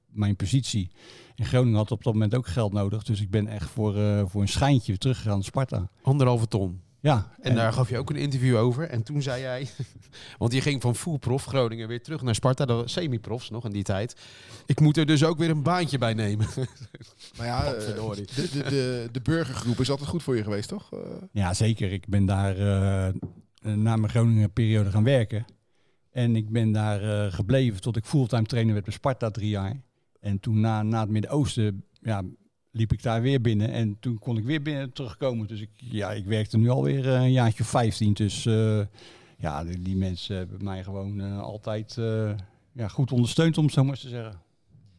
mijn 0.07 0.35
positie. 0.35 0.89
En 1.35 1.45
Groningen 1.45 1.77
had 1.77 1.91
op 1.91 2.03
dat 2.03 2.13
moment 2.13 2.35
ook 2.35 2.47
geld 2.47 2.73
nodig. 2.73 3.03
Dus 3.03 3.21
ik 3.21 3.29
ben 3.29 3.47
echt 3.47 3.69
voor, 3.69 3.97
eh, 3.97 4.23
voor 4.25 4.41
een 4.41 4.47
schijntje 4.47 4.97
teruggegaan 4.97 5.33
naar 5.33 5.43
Sparta. 5.43 5.89
Anderhalve 6.01 6.47
ton. 6.47 6.81
Ja, 6.99 7.31
En, 7.41 7.55
daar 7.55 7.73
gaf 7.73 7.89
je 7.89 7.97
ook 7.97 8.09
een 8.09 8.15
interview 8.15 8.57
over. 8.57 8.89
En 8.89 9.03
toen 9.03 9.21
zei 9.21 9.41
jij, 9.41 9.67
want 10.37 10.53
je 10.53 10.61
ging 10.61 10.81
van 10.81 10.95
fullprof 10.95 11.45
Groningen 11.45 11.87
weer 11.87 12.03
terug 12.03 12.21
naar 12.21 12.35
Sparta, 12.35 12.65
dat 12.65 12.81
was 12.81 12.91
semi-profs 12.91 13.49
nog 13.49 13.65
in 13.65 13.71
die 13.71 13.83
tijd. 13.83 14.15
Ik 14.65 14.79
moet 14.79 14.97
er 14.97 15.05
dus 15.05 15.23
ook 15.23 15.37
weer 15.37 15.49
een 15.49 15.63
baantje 15.63 15.97
bij 15.97 16.13
nemen. 16.13 16.47
Maar 17.37 17.47
ja, 17.47 17.73
eh, 17.73 17.85
de, 17.85 18.25
de, 18.35 18.63
de, 18.63 19.09
de 19.11 19.21
burgergroep 19.21 19.79
is 19.79 19.89
altijd 19.89 20.09
goed 20.09 20.23
voor 20.23 20.35
je 20.35 20.43
geweest, 20.43 20.69
toch? 20.69 20.93
Eh, 20.93 20.99
Ja, 21.31 21.53
zeker. 21.53 21.91
Ik 21.91 22.07
ben 22.07 22.25
daar 22.25 22.55
na 23.61 23.95
mijn 23.95 24.09
Groningen 24.09 24.53
periode 24.53 24.91
gaan 24.91 25.03
werken. 25.03 25.45
En 26.15 26.35
ik 26.35 26.49
ben 26.49 26.71
daar 26.71 27.01
eh, 27.01 27.33
gebleven 27.33 27.81
tot 27.81 27.95
ik 27.95 28.05
fulltime 28.05 28.45
trainer 28.45 28.73
werd 28.73 28.85
bij 28.85 28.93
Sparta 28.93 29.31
drie 29.31 29.49
jaar. 29.49 29.81
En 30.25 30.39
toen 30.39 30.59
na, 30.59 30.83
na 30.83 30.99
het 30.99 31.09
Midden-Oosten 31.09 31.83
ja, 32.01 32.23
liep 32.71 32.91
ik 32.91 33.03
daar 33.03 33.21
weer 33.21 33.41
binnen. 33.41 33.71
En 33.71 33.99
toen 33.99 34.19
kon 34.19 34.37
ik 34.37 34.43
weer 34.43 34.61
binnen 34.61 34.93
terugkomen. 34.93 35.47
Dus 35.47 35.61
ik, 35.61 35.69
ja, 35.75 36.11
ik 36.11 36.25
werkte 36.25 36.57
nu 36.57 36.69
alweer 36.69 37.13
eh, 37.13 37.21
een 37.21 37.31
jaartje 37.31 37.63
of 37.63 37.69
15. 37.69 38.13
Dus 38.13 38.45
eh, 38.45 38.81
ja, 39.37 39.63
die, 39.63 39.81
die 39.81 39.95
mensen 39.95 40.37
hebben 40.37 40.63
mij 40.63 40.83
gewoon 40.83 41.21
eh, 41.21 41.39
altijd 41.39 41.95
ja, 42.71 42.87
goed 42.87 43.11
ondersteund, 43.11 43.57
om 43.57 43.63
het 43.63 43.73
zo 43.73 43.81
maar 43.81 43.91
eens 43.91 44.01
te 44.01 44.09
zeggen. 44.09 44.41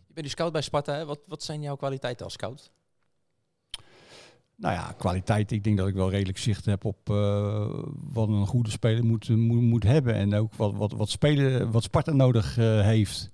Je 0.07 0.13
bent 0.13 0.27
nu 0.27 0.33
scout 0.33 0.53
bij 0.53 0.63
Sparta. 0.63 0.95
Hè? 0.95 1.05
Wat, 1.05 1.21
wat 1.27 1.43
zijn 1.43 1.63
jouw 1.63 1.77
kwaliteiten 1.77 2.25
als 2.25 2.35
scout? 2.35 2.73
Nou 4.57 4.75
ja, 4.75 4.95
kwaliteit. 4.99 5.51
Ik 5.51 5.65
denk 5.65 5.77
dat 5.77 5.89
ik 5.89 5.95
wel 5.95 6.11
redelijk 6.11 6.39
zicht 6.39 6.65
heb 6.65 6.85
op 6.85 7.09
wat 8.13 8.29
een 8.29 8.47
goede 8.47 8.71
speler 8.71 9.05
moet, 9.05 9.29
moet, 9.29 9.63
moet 9.63 9.83
hebben. 9.83 10.15
En 10.15 10.35
ook 10.35 10.55
wat, 10.55 10.75
wat, 10.75 10.93
wat, 10.93 11.11
spelen, 11.11 11.71
wat 11.71 11.83
Sparta 11.83 12.13
nodig 12.13 12.55
heeft. 12.57 13.31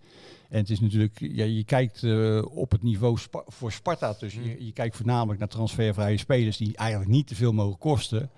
En 0.52 0.58
het 0.58 0.70
is 0.70 0.80
natuurlijk, 0.80 1.18
ja, 1.20 1.44
je 1.44 1.64
kijkt 1.64 2.02
eh, 2.02 2.42
op 2.50 2.70
het 2.70 2.82
niveau 2.82 3.18
Spa- 3.18 3.44
voor 3.46 3.72
Sparta. 3.72 4.16
Dus 4.18 4.34
je, 4.34 4.64
je 4.64 4.72
kijkt 4.72 4.96
voornamelijk 4.96 5.38
naar 5.38 5.48
transfervrije 5.48 6.16
spelers 6.16 6.56
die 6.56 6.76
eigenlijk 6.76 7.10
niet 7.10 7.26
te 7.26 7.34
veel 7.34 7.52
mogen 7.52 7.78
kosten. 7.78 8.30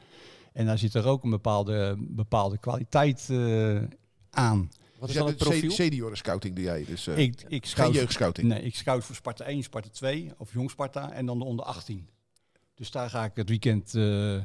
En 0.53 0.66
daar 0.66 0.79
zit 0.79 0.94
er 0.94 1.07
ook 1.07 1.24
een 1.24 1.31
bepaalde, 1.31 1.96
bepaalde 1.98 2.59
kwaliteit 2.59 3.27
eh, 3.31 3.77
aan. 4.31 4.70
Wat 4.98 5.09
is 5.09 5.14
dan 5.14 5.27
het 5.27 5.38
de 5.38 5.44
profiel? 5.44 5.70
se- 5.70 5.83
senioren 5.83 6.16
scouting 6.16 6.55
doe 6.55 6.64
jij. 6.64 6.85
Dus, 6.85 7.07
eh, 7.07 7.18
ik, 7.18 7.40
ik 7.40 7.48
geen 7.48 7.61
scout, 7.64 7.94
jeugdscouting. 7.94 8.46
Nee, 8.48 8.62
ik 8.62 8.74
scout 8.77 9.05
voor 9.05 9.14
Sparta 9.14 9.44
1, 9.44 9.62
Sparta 9.62 9.88
2 9.88 10.31
of 10.38 10.53
Jong 10.53 10.70
Sparta 10.70 11.12
en 11.12 11.27
dan 11.27 11.38
de 11.38 11.44
onder 11.44 11.64
18. 11.64 12.09
Dus 12.74 12.90
daar 12.90 13.11
ga 13.11 13.24
ik 13.24 13.33
het 13.35 13.48
weekend 13.48 13.94
eh, 13.94 14.37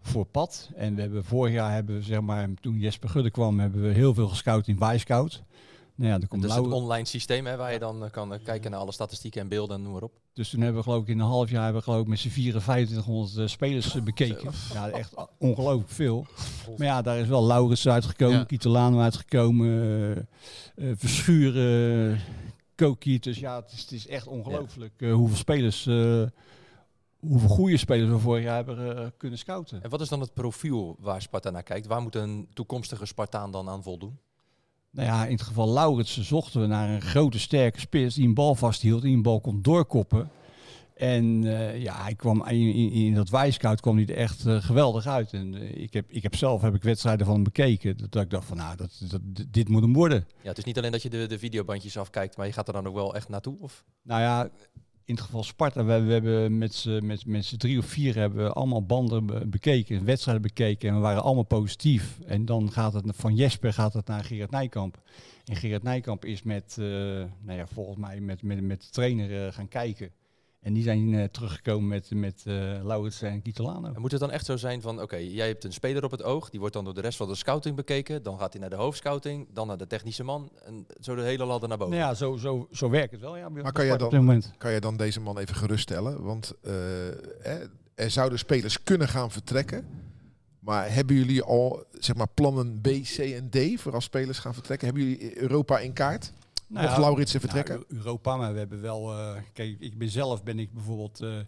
voor 0.00 0.24
pad. 0.26 0.70
En 0.74 0.94
we 0.94 1.00
hebben 1.00 1.24
vorig 1.24 1.52
jaar 1.54 1.72
hebben 1.72 1.96
we, 1.96 2.02
zeg 2.02 2.20
maar, 2.20 2.48
toen 2.60 2.78
Jesper 2.78 3.08
Gudde 3.08 3.30
kwam, 3.30 3.58
hebben 3.60 3.82
we 3.82 3.88
heel 3.88 4.14
veel 4.14 4.28
gescout 4.28 4.68
in 4.68 4.78
Y-Scout. 4.92 5.42
Nou 5.98 6.10
ja, 6.10 6.18
er 6.20 6.28
komt 6.28 6.42
Dat 6.42 6.50
is 6.50 6.56
het 6.56 6.66
Lau- 6.66 6.82
online 6.82 7.04
systeem 7.04 7.46
hè, 7.46 7.56
waar 7.56 7.72
je 7.72 7.78
dan 7.78 8.04
eh, 8.04 8.10
kan 8.10 8.34
eh, 8.34 8.44
kijken 8.44 8.70
naar 8.70 8.80
alle 8.80 8.92
statistieken 8.92 9.40
en 9.40 9.48
beelden 9.48 9.76
en 9.76 9.82
noem 9.82 9.92
maar 9.92 10.02
op. 10.02 10.12
dus 10.32 10.50
toen 10.50 10.60
hebben 10.60 10.78
we 10.78 10.82
geloof 10.82 11.02
ik 11.02 11.08
in 11.08 11.18
een 11.18 11.26
half 11.26 11.50
jaar 11.50 11.62
hebben 11.62 11.80
we 11.80 11.86
geloof 11.88 12.02
ik 12.02 12.08
met 12.08 12.18
z'n 12.18 12.28
2500 12.28 13.36
eh, 13.36 13.46
spelers 13.46 14.02
bekeken. 14.02 14.50
Ja, 14.72 14.88
echt 14.88 15.14
ongelooflijk 15.38 15.90
veel. 15.90 16.26
Maar 16.76 16.86
ja, 16.86 17.02
daar 17.02 17.18
is 17.18 17.26
wel 17.26 17.46
Laurens 17.46 17.88
uitgekomen, 17.88 18.38
Ja. 18.38 18.44
Kitolano 18.44 19.00
uitgekomen, 19.00 20.28
Verschuren, 20.76 22.20
Koki. 22.74 23.18
Dus 23.18 23.38
ja, 23.38 23.56
het 23.60 23.72
is, 23.72 23.80
het 23.80 23.92
is 23.92 24.06
echt 24.06 24.26
ongelooflijk 24.26 24.92
eh, 24.96 25.12
hoeveel 25.12 25.36
spelers, 25.36 25.86
eh, 25.86 26.22
hoeveel 27.18 27.48
goede 27.48 27.76
spelers 27.76 28.10
we 28.10 28.18
vorig 28.18 28.42
jaar 28.44 28.56
hebben 28.56 28.96
eh, 28.98 29.06
kunnen 29.16 29.38
scouten. 29.38 29.82
En 29.82 29.90
wat 29.90 30.00
is 30.00 30.08
dan 30.08 30.20
het 30.20 30.34
profiel 30.34 30.96
waar 30.98 31.22
Sparta 31.22 31.50
naar 31.50 31.62
kijkt? 31.62 31.86
Waar 31.86 32.02
moet 32.02 32.14
een 32.14 32.48
toekomstige 32.54 33.06
Spartaan 33.06 33.50
dan 33.52 33.68
aan 33.68 33.82
voldoen? 33.82 34.18
Nou 34.90 35.08
ja, 35.08 35.26
in 35.26 35.32
het 35.32 35.42
geval 35.42 35.72
Lauritsen 35.72 36.24
zochten 36.24 36.60
we 36.60 36.66
naar 36.66 36.88
een 36.88 37.02
grote, 37.02 37.38
sterke 37.38 37.80
spits 37.80 38.14
die 38.14 38.26
een 38.26 38.34
bal 38.34 38.54
vasthield, 38.54 39.02
die 39.02 39.16
een 39.16 39.22
bal 39.22 39.40
kon 39.40 39.62
doorkoppen. 39.62 40.30
En 40.98 41.44
eh, 41.44 41.82
ja, 41.82 42.02
hij 42.02 42.14
kwam 42.14 42.46
in, 42.46 42.74
in, 42.74 42.90
in 42.90 43.14
dat 43.14 43.28
wijscout 43.28 43.80
kwam 43.80 43.96
hij 43.96 44.06
er 44.06 44.16
echt 44.16 44.46
eh, 44.46 44.62
geweldig 44.62 45.06
uit. 45.06 45.32
En 45.32 45.54
eh, 45.54 45.82
ik, 45.82 45.92
heb, 45.92 46.10
ik 46.10 46.22
heb 46.22 46.34
zelf 46.34 46.62
heb 46.62 46.74
ik 46.74 46.82
wedstrijden 46.82 47.26
van 47.26 47.34
hem 47.34 47.44
bekeken. 47.44 47.96
Dat, 47.96 48.12
dat 48.12 48.22
ik 48.22 48.30
dacht 48.30 48.46
van 48.46 48.56
nou, 48.56 48.76
dat, 48.76 49.02
dat, 49.08 49.20
dit 49.48 49.68
moet 49.68 49.82
hem 49.82 49.92
worden. 49.92 50.26
Ja, 50.42 50.48
het 50.48 50.58
is 50.58 50.64
niet 50.64 50.78
alleen 50.78 50.92
dat 50.92 51.02
je 51.02 51.10
de, 51.10 51.26
de 51.26 51.38
videobandjes 51.38 51.98
afkijkt, 51.98 52.36
maar 52.36 52.46
je 52.46 52.52
gaat 52.52 52.66
er 52.66 52.72
dan 52.72 52.86
ook 52.86 52.94
wel 52.94 53.14
echt 53.14 53.28
naartoe? 53.28 53.56
Of? 53.60 53.84
Nou 54.02 54.20
ja, 54.20 54.48
in 55.08 55.14
het 55.14 55.24
geval 55.24 55.42
Sparta, 55.42 55.84
we, 55.84 55.92
hebben 55.92 56.58
met 56.58 56.74
z'n 56.74 57.06
met, 57.06 57.26
met 57.26 57.58
drie 57.58 57.78
of 57.78 57.86
vier 57.86 58.14
hebben 58.14 58.54
allemaal 58.54 58.86
banden 58.86 59.26
be- 59.26 59.46
bekeken, 59.46 60.04
wedstrijden 60.04 60.42
bekeken 60.42 60.88
en 60.88 60.94
we 60.94 61.00
waren 61.00 61.22
allemaal 61.22 61.44
positief. 61.44 62.18
En 62.26 62.44
dan 62.44 62.72
gaat 62.72 62.92
het 62.92 63.04
van 63.16 63.34
Jesper 63.34 63.72
gaat 63.72 63.92
het 63.92 64.06
naar 64.06 64.24
Gerard 64.24 64.50
Nijkamp. 64.50 65.00
En 65.44 65.56
Gerard 65.56 65.82
Nijkamp 65.82 66.24
is 66.24 66.42
met, 66.42 66.76
eh, 66.78 66.84
nou 67.40 67.58
ja, 67.58 67.66
volgens 67.66 67.96
mij 67.96 68.20
met, 68.20 68.42
met, 68.42 68.60
met 68.60 68.80
de 68.80 68.90
trainer 68.90 69.46
eh, 69.46 69.52
gaan 69.52 69.68
kijken. 69.68 70.10
En 70.68 70.74
die 70.74 70.82
zijn 70.82 71.14
eh, 71.14 71.24
teruggekomen 71.24 71.88
met, 71.88 72.10
met 72.14 72.42
eh 72.46 72.54
Laurits 72.82 73.22
en 73.22 73.42
Kitolano. 73.42 73.92
En 73.94 74.00
moet 74.00 74.10
het 74.10 74.20
dan 74.20 74.30
echt 74.30 74.46
zo 74.46 74.56
zijn 74.56 74.80
van, 74.80 75.02
oké, 75.02 75.16
jij 75.16 75.46
hebt 75.46 75.64
een 75.64 75.72
speler 75.72 76.04
op 76.04 76.10
het 76.10 76.22
oog, 76.22 76.50
die 76.50 76.60
wordt 76.60 76.74
dan 76.74 76.84
door 76.84 76.94
de 76.94 77.00
rest 77.00 77.16
van 77.16 77.28
de 77.28 77.34
scouting 77.34 77.76
bekeken, 77.76 78.22
dan 78.22 78.38
gaat 78.38 78.52
hij 78.52 78.60
naar 78.60 78.70
de 78.70 78.76
hoofdscouting, 78.76 79.46
dan 79.52 79.66
naar 79.66 79.76
de 79.76 79.86
technische 79.86 80.24
man 80.24 80.50
en 80.64 80.86
zo 81.00 81.14
de 81.14 81.22
hele 81.22 81.44
ladder 81.44 81.68
naar 81.68 81.78
boven. 81.78 81.96
Nou 81.96 82.08
ja, 82.08 82.14
zo, 82.14 82.36
zo, 82.36 82.68
zo 82.72 82.90
werkt 82.90 83.12
het 83.12 83.20
wel. 83.20 83.36
Ja, 83.36 83.48
Maar 83.48 83.72
kan 83.72 83.84
jij 83.84 83.92
op 83.94 83.98
dan- 84.00 84.10
dit 84.10 84.18
moment. 84.20 84.52
Kan 84.58 84.72
je 84.72 84.80
dan 84.80 84.96
deze 84.96 85.20
man 85.20 85.38
even 85.38 85.54
geruststellen? 85.54 86.22
Want 86.22 86.52
eh, 86.62 86.72
hè, 87.40 87.58
er 87.94 88.10
zouden 88.10 88.38
spelers 88.38 88.82
kunnen 88.82 89.08
gaan 89.08 89.30
vertrekken. 89.30 89.86
Maar 90.58 90.92
hebben 90.94 91.16
jullie 91.16 91.42
al 91.42 91.84
zeg 91.92 92.16
maar, 92.16 92.28
plannen 92.34 92.80
B, 92.80 92.86
C 92.86 93.18
en 93.18 93.50
D 93.50 93.80
voor 93.80 93.94
als 93.94 94.04
spelers 94.04 94.38
gaan 94.38 94.54
vertrekken? 94.54 94.86
Hebben 94.88 95.04
jullie 95.06 95.38
Europa 95.40 95.78
in 95.78 95.92
kaart? 95.92 96.32
Nou 96.68 96.86
Mocht 96.86 96.98
Lauritsen 96.98 97.40
vertrekken? 97.40 97.74
Nou, 97.74 97.86
Europa, 97.88 98.36
maar 98.36 98.52
we 98.52 98.58
hebben 98.58 98.80
wel. 98.80 99.12
eh, 99.12 99.36
kijk, 99.52 99.76
ik 99.80 99.98
ben 99.98 100.08
zelf 100.08 100.42
ben 100.42 100.58
ik 100.58 100.72
bijvoorbeeld 100.72 101.20
eh, 101.20 101.38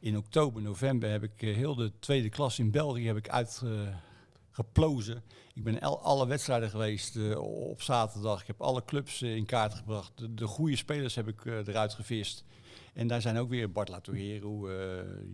in 0.00 0.16
oktober, 0.16 0.62
november 0.62 1.10
heb 1.10 1.22
ik 1.22 1.42
eh, 1.42 1.54
heel 1.54 1.74
de 1.74 1.92
tweede 1.98 2.28
klas 2.28 2.58
in 2.58 2.70
België 2.70 3.06
heb 3.06 3.16
ik 3.16 3.28
uitgeplozen. 3.28 5.22
ik 5.54 5.64
ben 5.64 5.80
alle 5.80 6.26
wedstrijden 6.26 6.70
geweest 6.70 7.34
op 7.36 7.82
zaterdag. 7.82 8.40
Ik 8.40 8.46
heb 8.46 8.60
alle 8.60 8.84
clubs 8.84 9.22
in 9.22 9.46
kaart 9.46 9.74
gebracht. 9.74 10.12
De, 10.14 10.34
de 10.34 10.46
goede 10.46 10.76
spelers 10.76 11.14
heb 11.14 11.28
ik 11.28 11.44
eruit 11.44 11.94
gevist. 11.94 12.44
En 12.94 13.06
daar 13.06 13.20
zijn 13.20 13.38
ook 13.38 13.48
weer 13.48 13.72
Bart 13.72 13.88
Latourero, 13.88 14.70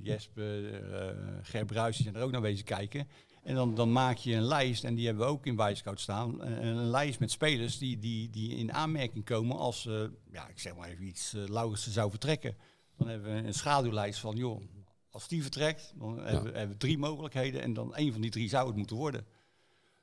Jesper, 0.03 0.75
eh 0.75 1.17
Ger 1.43 1.65
Bruijs, 1.65 1.97
die 1.97 2.05
zijn 2.05 2.17
er 2.17 2.23
ook 2.23 2.31
naar 2.31 2.41
wezen 2.41 2.65
kijken. 2.65 3.09
En 3.47 3.55
dan, 3.55 3.75
dan 3.75 3.93
maak 3.93 4.17
je 4.17 4.35
een 4.35 4.43
lijst, 4.43 4.85
en 4.85 4.95
die 4.95 5.07
hebben 5.07 5.27
we 5.27 5.31
ook 5.31 5.47
in 5.47 5.57
Wijscout 5.57 6.01
staan, 6.01 6.41
een, 6.41 6.67
een 6.67 6.91
lijst 6.91 7.21
met 7.21 7.31
spelers 7.31 7.79
die, 7.79 7.99
die, 7.99 8.31
die 8.31 8.57
in 8.57 8.73
aanmerking 8.73 9.25
komen 9.25 9.57
als, 9.57 9.87
eh, 9.87 10.01
ja, 10.33 10.49
ik 10.49 10.59
zeg 10.59 10.77
maar 10.77 10.89
even 10.89 11.05
iets, 11.05 11.35
uh, 11.35 11.47
Laurensen 11.49 11.93
zou 11.93 12.11
vertrekken. 12.11 12.57
Dan 12.97 13.09
hebben 13.09 13.35
we 13.35 13.47
een 13.47 13.55
schaduwlijst 13.55 14.21
van, 14.21 14.37
joh, 14.37 14.61
als 15.11 15.29
die 15.29 15.43
vertrekt, 15.43 15.93
dan 15.99 16.19
hebben, 16.19 16.53
we, 16.53 16.59
hebben 16.59 16.77
we 16.77 16.77
drie 16.77 16.99
mogelijkheden 16.99 17.63
en 17.63 17.73
dan 17.73 17.95
één 17.95 18.13
van 18.13 18.21
die 18.21 18.31
drie 18.31 18.49
zou 18.49 18.67
het 18.67 18.77
moeten 18.77 18.97
worden. 18.97 19.27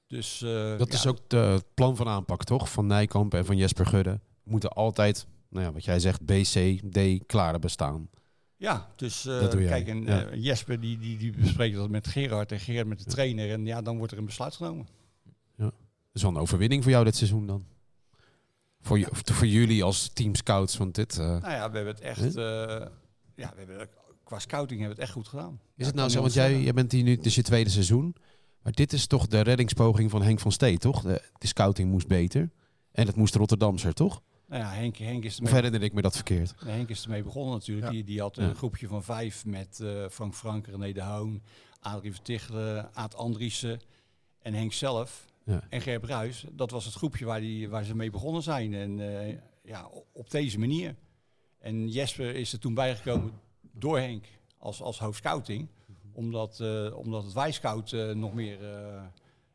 Dus, 0.07 0.41
eh, 0.41 0.77
Dat 0.77 0.91
ja, 0.91 0.97
is 0.97 1.07
ook 1.07 1.19
de, 1.27 1.37
het 1.37 1.73
plan 1.73 1.95
van 1.95 2.07
aanpak, 2.07 2.43
toch? 2.43 2.71
Van 2.71 2.87
Nijkamp 2.87 3.33
en 3.33 3.45
van 3.45 3.57
Jesper 3.57 3.85
Gudde. 3.85 4.19
Moeten 4.43 4.69
altijd, 4.69 5.27
nou 5.49 5.65
ja, 5.65 5.71
wat 5.71 5.85
jij 5.85 5.99
zegt, 5.99 6.25
B, 6.25 6.31
C, 6.31 6.81
D 6.91 7.25
klaar 7.25 7.59
bestaan. 7.59 8.09
Ja, 8.63 8.89
dus 8.95 9.21
Dat 9.21 9.53
jij, 9.53 9.65
kijk, 9.65 9.87
en 9.87 10.03
ja. 10.03 10.25
eh, 10.25 10.43
Jesper 10.43 10.79
die, 10.79 10.99
die, 10.99 11.17
die 11.17 11.31
bespreekt 11.31 11.75
dat 11.75 11.89
met 11.89 12.07
Gerard 12.07 12.51
en 12.51 12.59
Gerard 12.59 12.87
met 12.87 12.99
de 12.99 13.05
trainer. 13.05 13.51
En 13.51 13.65
ja, 13.65 13.81
dan 13.81 13.97
wordt 13.97 14.11
er 14.11 14.17
een 14.17 14.25
besluit 14.25 14.55
genomen. 14.55 14.87
Dat 15.57 15.71
is 16.13 16.21
wel 16.21 16.31
een 16.31 16.37
overwinning 16.37 16.83
voor 16.83 16.91
jou 16.91 17.03
dit 17.05 17.15
seizoen 17.15 17.47
dan. 17.47 17.65
Voor, 18.81 18.99
je, 18.99 19.07
voor 19.11 19.47
jullie 19.47 19.83
als 19.83 20.09
team 20.13 20.35
scouts, 20.35 20.77
want 20.77 20.95
dit... 20.95 21.17
eh, 21.17 21.25
Nou 21.25 21.51
ja, 21.51 21.71
we 21.71 21.75
hebben 21.75 21.93
het 21.93 22.03
echt, 22.03 22.33
ja, 23.35 23.51
we 23.55 23.57
hebben, 23.57 23.89
qua 24.23 24.39
scouting 24.39 24.79
hebben 24.79 24.97
we 24.97 25.01
het 25.01 25.09
echt 25.09 25.11
goed 25.17 25.27
gedaan. 25.27 25.53
is 25.53 25.59
Ja, 25.75 25.85
het 25.85 25.95
nou 25.95 26.09
zo, 26.09 26.21
want 26.21 26.33
jij, 26.33 26.61
jij 26.61 26.73
bent 26.73 26.91
hier 26.91 27.03
nu, 27.03 27.17
is 27.21 27.35
je 27.35 27.41
tweede 27.41 27.69
seizoen. 27.69 28.15
Maar 28.61 28.73
dit 28.73 28.93
is 28.93 29.07
toch 29.07 29.27
de 29.27 29.41
reddingspoging 29.41 30.09
van 30.11 30.21
Henk 30.21 30.39
van 30.39 30.51
Stee, 30.51 30.77
toch? 30.77 31.01
De, 31.01 31.21
de 31.37 31.47
scouting 31.47 31.89
moest 31.91 32.07
beter. 32.07 32.49
En 32.91 33.07
het 33.07 33.15
moest 33.15 33.35
Rotterdamser, 33.35 33.93
toch? 33.93 34.21
Nou 34.47 34.61
ja, 34.63 34.69
Henk, 34.71 34.97
Henk, 34.97 35.23
is 35.23 35.39
Of 35.41 35.51
herinner 35.51 35.83
ik 35.83 35.93
me 35.93 36.01
dat 36.01 36.15
verkeerd? 36.15 36.53
nee, 36.65 36.75
Henk 36.75 36.89
is 36.89 37.03
ermee 37.03 37.23
begonnen 37.23 37.53
natuurlijk. 37.53 37.87
Ja. 37.87 37.93
Die, 37.93 38.03
die 38.03 38.19
had 38.21 38.35
Ja. 38.35 38.43
een 38.43 38.55
groepje 38.55 38.87
van 38.87 39.03
vijf 39.03 39.45
met 39.45 39.79
eh, 39.79 40.05
Frank 40.09 40.33
Frank, 40.35 40.67
René 40.67 40.91
de 40.93 41.03
Hoon, 41.03 41.41
Adrie 41.79 42.11
Vertichelen, 42.13 42.95
Aad 42.95 43.15
Andriessen 43.15 43.79
en 44.41 44.53
Henk 44.53 44.73
zelf. 44.73 45.25
Ja. 45.45 45.61
En 45.69 45.81
Gerb 45.81 46.03
Ruijs, 46.03 46.45
dat 46.51 46.71
was 46.71 46.85
het 46.85 46.93
groepje 46.93 47.25
waar, 47.25 47.39
die, 47.39 47.69
waar 47.69 47.83
ze 47.83 47.95
mee 47.95 48.09
begonnen 48.09 48.41
zijn. 48.43 48.73
En 48.73 49.19
eh, 49.27 49.35
ja, 49.63 49.89
op 50.13 50.29
deze 50.31 50.59
manier. 50.59 50.95
En 51.59 51.87
Jesper 51.89 52.35
is 52.35 52.53
er 52.53 52.59
toen 52.59 52.73
bijgekomen 52.73 53.31
door 53.71 53.99
Henk 53.99 54.25
als, 54.57 54.81
als 54.81 54.99
hoofdscouting. 54.99 55.67
Omdat, 56.13 56.59
eh, 56.59 56.97
omdat 56.97 57.23
het 57.23 57.33
wijscout 57.33 57.91
eh, 57.93 58.11
nog 58.11 58.33
meer 58.33 58.63
eh, 58.73 59.03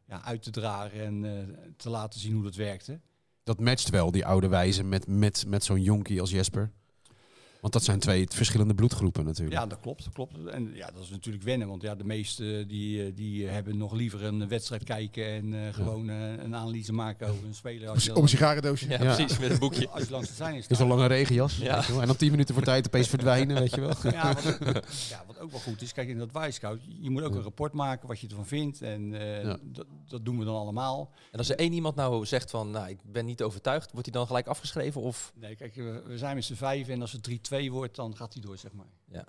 ja, 0.09 0.23
uit 0.25 0.43
te 0.43 0.51
dragen 0.51 1.01
en 1.05 1.25
eh, 1.25 1.55
te 1.77 1.91
laten 1.91 2.21
zien 2.21 2.33
hoe 2.35 2.43
dat 2.43 2.55
werkte. 2.55 3.01
Dat 3.49 3.61
matcht 3.61 3.91
wel, 3.91 4.11
die 4.11 4.27
oude 4.27 4.49
wijze, 4.49 4.85
met, 4.85 5.07
met, 5.07 5.45
met 5.47 5.65
zo'n 5.65 5.83
jonkie 5.83 6.21
als 6.21 6.31
Jesper. 6.31 6.71
Want 7.61 7.73
dat 7.73 7.85
zijn 7.85 7.99
twee 7.99 8.27
verschillende 8.29 8.75
bloedgroepen 8.75 9.25
natuurlijk. 9.25 9.57
Ja, 9.61 9.67
dat 9.67 9.81
klopt, 9.81 10.05
dat 10.05 10.13
klopt. 10.13 10.37
En 10.47 10.71
ja, 10.75 10.91
dat 10.95 11.03
is 11.03 11.11
natuurlijk 11.11 11.45
wennen, 11.45 11.69
want 11.69 11.83
ja, 11.83 11.95
de 11.95 12.05
meesten 12.05 12.69
die, 12.69 13.05
eh, 13.05 13.13
die 13.15 13.47
hebben 13.47 13.77
nog 13.77 13.93
liever 13.93 14.25
een 14.25 14.49
wedstrijd 14.49 14.85
kijken 14.85 15.27
en 15.27 15.55
eh, 15.67 15.75
gewoon 15.75 16.09
eh, 16.11 16.31
een 16.31 16.55
analyse 16.57 16.93
maken 16.93 17.29
over 17.29 17.45
een 17.45 17.55
speler. 17.55 17.89
Als 17.89 18.05
je, 18.05 18.15
Op 18.15 18.23
een 18.23 18.29
sigarendoosje. 18.29 18.89
Ja, 18.89 19.03
Ja. 19.03 19.15
precies, 19.15 19.39
met 19.39 19.51
een 19.51 19.59
boekje. 19.59 19.89
als 19.89 20.03
je 20.05 20.11
langs 20.11 20.29
de 20.29 20.35
zijn 20.35 20.55
is. 20.55 20.67
Is 20.67 20.79
een 20.79 21.07
regenjas. 21.07 21.57
Ja. 21.57 21.75
weet 21.75 21.85
je 21.87 21.93
wel. 21.93 22.01
En 22.01 22.07
dan 22.07 22.17
tien 22.17 22.31
minuten 22.31 22.55
voor 22.55 22.65
tijd 22.65 22.87
opeens 22.87 23.09
verdwijnen, 23.09 23.59
weet 23.59 23.75
je 23.75 23.81
wel. 23.81 23.95
Ja 24.13 24.35
wat, 24.35 25.07
ja, 25.09 25.25
wat 25.27 25.39
ook 25.39 25.51
wel 25.51 25.61
goed 25.61 25.83
is, 25.83 25.93
kijk 25.93 26.09
in 26.09 26.19
dat 26.19 26.33
Wijscout, 26.33 26.81
je 27.01 27.11
moet 27.11 27.23
ook 27.23 27.35
een 27.35 27.43
rapport 27.43 27.73
maken 27.73 28.09
wat 28.09 28.21
je 28.21 28.29
ervan 28.29 28.47
vindt. 28.47 28.83
En 28.83 29.15
eh, 29.21 29.43
Ja. 29.43 29.59
dat, 29.63 29.87
dat 30.09 30.25
doen 30.25 30.39
we 30.39 30.45
dan 30.45 30.57
allemaal. 30.57 31.11
En 31.33 31.39
als 31.39 31.49
er 31.49 31.57
één 31.59 31.73
iemand 31.73 31.95
nou 31.95 32.27
zegt 32.27 32.51
van, 32.51 32.71
nou, 32.71 32.89
ik 32.89 32.99
ben 33.13 33.25
niet 33.25 33.43
overtuigd, 33.43 33.91
wordt 33.93 34.07
hij 34.07 34.15
dan 34.15 34.27
gelijk 34.27 34.47
afgeschreven? 34.47 35.01
Of 35.01 35.33
Nee, 35.35 35.57
kijk, 35.57 35.75
we, 35.75 36.03
we 36.07 36.19
zijn 36.19 36.35
met 36.35 36.45
z'n 36.45 36.55
vijf 36.55 36.89
en 36.89 37.01
als 37.01 37.13
het 37.13 37.23
3-2 37.55 37.71
wordt, 37.71 37.97
dan 37.97 38.17
gaat 38.17 38.33
hij 38.33 38.43
door, 38.43 38.59
zeg 38.59 38.73
maar. 38.73 38.87
ja. 39.05 39.25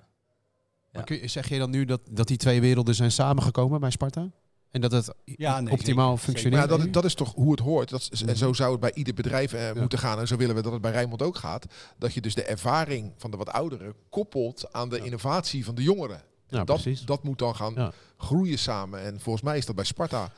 Maar 0.92 1.04
kun 1.04 1.20
je, 1.20 1.28
zeg 1.28 1.48
je 1.48 1.58
dan 1.58 1.70
nu 1.70 1.84
dat, 1.84 2.00
dat 2.10 2.26
die 2.28 2.36
twee 2.36 2.60
werelden 2.60 2.94
zijn 2.94 3.12
samengekomen 3.12 3.80
bij 3.80 3.90
Sparta? 3.90 4.30
En 4.70 4.80
dat 4.80 4.92
het 4.92 5.14
Ja, 5.24 5.60
nee, 5.60 5.72
optimaal 5.72 6.10
zeker, 6.10 6.24
functioneert? 6.24 6.68
Maar 6.68 6.78
ja, 6.78 6.84
dat, 6.84 6.92
dat 6.92 7.04
is 7.04 7.14
toch 7.14 7.34
hoe 7.34 7.50
het 7.50 7.60
hoort. 7.60 7.88
Dat 7.88 8.08
is, 8.10 8.22
en 8.22 8.36
zo 8.36 8.52
zou 8.52 8.70
het 8.70 8.80
bij 8.80 8.92
ieder 8.94 9.14
bedrijf 9.14 9.52
eh, 9.52 9.72
moeten 9.72 9.98
gaan. 9.98 10.18
En 10.18 10.26
zo 10.26 10.36
willen 10.36 10.54
we 10.54 10.62
dat 10.62 10.72
het 10.72 10.80
bij 10.80 10.90
Rijnmond 10.90 11.22
ook 11.22 11.36
gaat. 11.36 11.66
Dat 11.98 12.14
je 12.14 12.20
dus 12.20 12.34
de 12.34 12.42
ervaring 12.44 13.12
van 13.16 13.30
de 13.30 13.36
wat 13.36 13.48
ouderen 13.48 13.94
koppelt 14.08 14.72
aan 14.72 14.88
de 14.88 14.96
Ja. 14.96 15.04
innovatie 15.04 15.64
van 15.64 15.74
de 15.74 15.82
jongeren. 15.82 16.22
ja, 16.48 16.64
dat, 16.64 16.82
precies. 16.82 17.04
dat 17.04 17.22
moet 17.24 17.38
dan 17.38 17.56
gaan 17.56 17.74
Ja. 17.74 17.92
groeien 18.16 18.58
samen. 18.58 19.00
En 19.00 19.20
volgens 19.20 19.44
mij 19.44 19.58
is 19.58 19.66
dat 19.66 19.74
bij 19.74 19.84
Sparta 19.84 20.32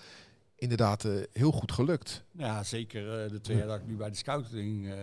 inderdaad 0.56 1.04
eh, 1.04 1.12
heel 1.32 1.52
goed 1.52 1.72
gelukt. 1.72 2.24
Ja, 2.32 2.62
zeker 2.64 3.24
eh, 3.24 3.30
de 3.30 3.40
twee 3.40 3.56
jaar 3.56 3.66
dat 3.66 3.78
ik 3.80 3.86
nu 3.86 3.96
bij 3.96 4.10
de 4.10 4.16
scouting 4.16 4.90
eh, 4.92 4.94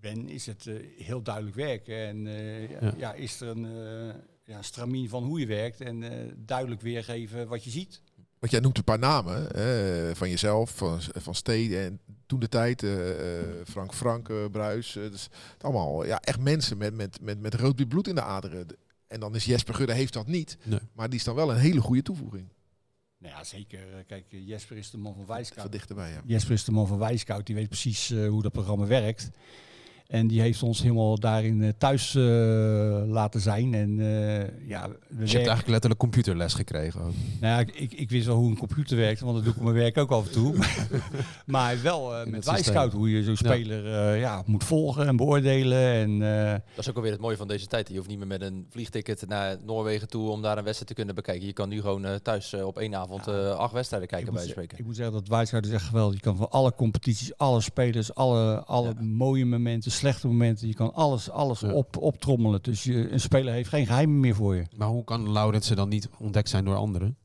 ben, 0.00 0.28
is 0.28 0.46
het 0.46 0.66
eh, 0.66 0.74
heel 0.98 1.22
duidelijk 1.22 1.56
werken. 1.56 1.96
En 2.06 2.26
eh, 2.26 2.70
ja. 2.70 2.94
Ja. 2.96 3.12
is 3.12 3.40
er 3.40 3.48
een 3.48 3.64
eh 3.64 4.14
ja, 4.44 4.62
stramien 4.62 5.08
van 5.08 5.24
hoe 5.24 5.40
je 5.40 5.46
werkt 5.46 5.80
en 5.80 6.02
eh, 6.02 6.32
duidelijk 6.36 6.80
weergeven 6.80 7.48
wat 7.48 7.64
je 7.64 7.70
ziet. 7.70 8.02
Want 8.38 8.52
jij 8.52 8.60
noemt 8.60 8.78
een 8.78 8.84
paar 8.84 8.98
namen 8.98 9.52
eh, 9.54 10.14
van 10.14 10.30
jezelf, 10.30 10.70
van, 10.70 11.00
van 11.14 11.34
Stede 11.34 11.78
en 11.78 12.00
toen 12.26 12.40
de 12.40 12.48
tijd, 12.48 12.86
Frank 13.64 13.94
Frank, 13.94 14.50
Bruis. 14.50 14.96
eh, 14.96 15.10
dus 15.10 15.28
het 15.52 15.64
allemaal 15.64 16.04
ja, 16.06 16.20
echt 16.20 16.40
mensen 16.40 16.78
met, 16.78 16.94
met, 16.94 17.20
met, 17.20 17.40
met 17.40 17.54
rood 17.54 17.88
bloed 17.88 18.08
in 18.08 18.14
de 18.14 18.22
aderen. 18.22 18.66
En 19.06 19.20
dan 19.20 19.34
is 19.34 19.44
Jesper 19.44 19.74
Gudde 19.74 19.92
heeft 19.94 20.12
dat 20.12 20.26
niet. 20.26 20.56
Nee. 20.64 20.78
Maar 20.92 21.08
die 21.08 21.18
is 21.18 21.24
dan 21.24 21.34
wel 21.34 21.50
een 21.50 21.58
hele 21.58 21.80
goede 21.80 22.02
toevoeging. 22.02 22.48
Nou 23.18 23.34
ja, 23.34 23.44
zeker. 23.44 24.04
Kijk, 24.06 24.24
Jesper 24.28 24.76
is 24.76 24.90
de 24.90 24.98
man 24.98 25.14
van 25.14 25.26
Van 25.26 25.34
Wijscout. 25.34 25.72
dichterbij, 25.72 26.10
ja. 26.10 26.22
Jesper 26.24 26.52
is 26.52 26.64
de 26.64 26.72
man 26.72 26.86
van 26.86 26.98
Wijscout, 26.98 27.46
die 27.46 27.54
weet 27.54 27.68
precies 27.68 28.10
eh, 28.10 28.28
hoe 28.28 28.42
dat 28.42 28.52
programma 28.52 28.86
werkt. 28.86 29.30
En 30.08 30.26
die 30.26 30.40
heeft 30.40 30.62
ons 30.62 30.82
helemaal 30.82 31.18
daarin 31.18 31.62
eh, 31.62 31.68
thuis 31.78 32.14
eh, 32.14 32.22
laten 33.06 33.40
zijn. 33.40 33.74
En 33.74 34.00
eh, 34.00 34.68
ja, 34.68 34.88
we 34.88 34.96
Dus 35.08 35.30
je 35.30 35.36
hebt 35.36 35.48
eigenlijk 35.48 35.68
letterlijk 35.68 36.00
computerles 36.00 36.54
gekregen 36.54 37.00
ook. 37.00 37.12
Nou 37.40 37.52
ja, 37.54 37.58
ik, 37.58 37.70
ik, 37.74 37.92
ik 37.92 38.10
wist 38.10 38.26
wel 38.26 38.36
hoe 38.36 38.50
een 38.50 38.58
computer 38.58 38.96
werkt, 38.96 39.20
want 39.20 39.34
dat 39.34 39.44
doe 39.44 39.52
ik 39.52 39.58
op 39.58 39.64
mijn 39.64 39.76
werk 39.76 39.96
ook 39.98 40.10
af 40.10 40.26
en 40.26 40.32
toe. 40.32 40.54
maar 41.46 41.82
wel 41.82 42.16
eh, 42.16 42.26
met. 42.26 42.44
Wijscout, 42.44 42.92
hoe 42.92 43.10
je 43.10 43.22
zo'n 43.24 43.36
speler 43.36 43.86
eh, 44.12 44.20
ja, 44.20 44.42
moet 44.46 44.64
volgen 44.64 45.06
en 45.06 45.16
beoordelen. 45.16 45.78
En, 45.92 46.22
eh, 46.46 46.50
Dat 46.52 46.60
is 46.84 46.88
ook 46.88 46.96
alweer 46.96 47.12
het 47.12 47.20
mooie 47.20 47.36
van 47.36 47.48
deze 47.48 47.66
tijd. 47.66 47.88
Je 47.88 47.96
hoeft 47.96 48.08
niet 48.08 48.18
meer 48.18 48.26
met 48.26 48.42
een 48.42 48.66
vliegticket 48.70 49.24
naar 49.28 49.56
Noorwegen 49.64 50.08
toe 50.08 50.28
om 50.30 50.42
daar 50.42 50.58
een 50.58 50.64
wedstrijd 50.64 50.88
te 50.88 50.94
kunnen 50.94 51.14
bekijken. 51.14 51.46
Je 51.46 51.52
kan 51.52 51.68
nu 51.68 51.80
gewoon 51.80 52.04
eh, 52.04 52.14
thuis 52.14 52.54
op 52.54 52.78
één 52.78 52.94
avond 52.94 53.24
Ja. 53.26 53.32
eh, 53.32 53.50
acht 53.56 53.72
wedstrijden 53.72 54.08
kijken 54.08 54.26
ik, 54.28 54.34
bij 54.34 54.42
moet, 54.42 54.52
spreken. 54.52 54.78
ik 54.78 54.84
moet 54.84 54.96
zeggen 54.96 55.14
dat 55.14 55.28
Wijscout 55.28 55.66
is 55.66 55.72
echt 55.72 55.84
geweldig. 55.84 56.14
Je 56.14 56.20
kan 56.22 56.36
van 56.36 56.50
alle 56.50 56.74
competities, 56.74 57.36
alle 57.36 57.60
spelers, 57.60 58.14
alle, 58.14 58.64
alle 58.64 58.88
Ja. 58.88 59.02
mooie 59.04 59.44
momenten, 59.46 59.90
slechte 59.98 60.26
momenten, 60.26 60.68
je 60.68 60.74
kan 60.74 60.94
alles, 60.94 61.30
alles 61.30 61.60
Ja. 61.60 61.72
op, 61.72 61.96
optrommelen. 61.96 62.62
Dus 62.62 62.84
je, 62.84 63.12
een 63.12 63.20
speler 63.20 63.52
heeft 63.52 63.68
geen 63.68 63.86
geheimen 63.86 64.20
meer 64.20 64.34
voor 64.34 64.54
je. 64.56 64.64
Maar 64.76 64.88
hoe 64.88 65.04
kan 65.04 65.32
Laurensen 65.32 65.76
dan 65.76 65.88
niet 65.88 66.08
ontdekt 66.18 66.48
zijn 66.48 66.64
door 66.64 66.76
anderen? 66.76 67.16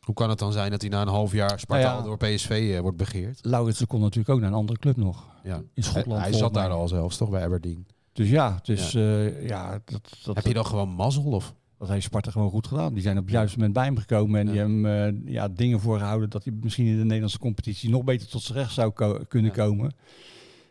Hoe 0.00 0.14
kan 0.14 0.28
het 0.28 0.38
dan 0.38 0.52
zijn 0.52 0.70
dat 0.70 0.80
hij 0.80 0.90
na 0.90 1.02
een 1.02 1.08
half 1.08 1.32
jaar 1.32 1.58
Sparta 1.60 1.84
Nou 1.84 1.98
ja. 1.98 2.04
door 2.04 2.16
PSV 2.16 2.70
eh, 2.74 2.80
wordt 2.80 2.96
begeerd? 2.96 3.38
Lauritsen 3.42 3.86
kon 3.86 4.00
natuurlijk 4.00 4.28
ook 4.28 4.40
naar 4.40 4.48
een 4.48 4.54
andere 4.56 4.78
club 4.78 4.96
nog. 4.96 5.24
Ja. 5.42 5.62
In 5.74 5.82
Schotland. 5.82 6.20
Hij 6.20 6.30
volgens 6.30 6.38
zat 6.38 6.54
daar 6.54 6.70
al 6.70 6.88
zelfs, 6.88 7.16
toch, 7.16 7.30
bij 7.30 7.44
Aberdeen. 7.44 7.86
Dus 8.12 8.30
ja, 8.30 8.58
dus 8.62 8.92
ja, 8.92 9.20
ja 9.40 9.80
dat, 9.84 10.18
dat, 10.24 10.34
Heb 10.36 10.46
je 10.46 10.54
dan 10.54 10.66
gewoon 10.66 10.88
mazzel? 10.88 11.24
Of? 11.24 11.54
Dat 11.78 11.88
heeft 11.88 12.04
Sparta 12.04 12.30
gewoon 12.30 12.50
goed 12.50 12.66
gedaan. 12.66 12.94
Die 12.94 13.02
zijn 13.02 13.18
op 13.18 13.24
het 13.24 13.32
juiste 13.32 13.56
moment 13.56 13.74
bij 13.74 13.84
hem 13.84 13.96
gekomen 13.96 14.40
en 14.40 14.46
Ja. 14.46 14.52
die 14.52 14.60
hebben 14.60 14.84
hem, 14.84 15.24
eh, 15.26 15.32
ja, 15.32 15.48
dingen 15.48 15.80
voorgehouden 15.80 16.30
dat 16.30 16.44
hij 16.44 16.52
misschien 16.62 16.86
in 16.86 16.96
de 16.96 17.04
Nederlandse 17.04 17.38
competitie 17.38 17.90
nog 17.90 18.04
beter 18.04 18.28
tot 18.28 18.42
zijn 18.42 18.58
recht 18.58 18.72
zou 18.72 18.90
ko- 18.90 19.20
kunnen 19.28 19.52
komen. 19.52 19.92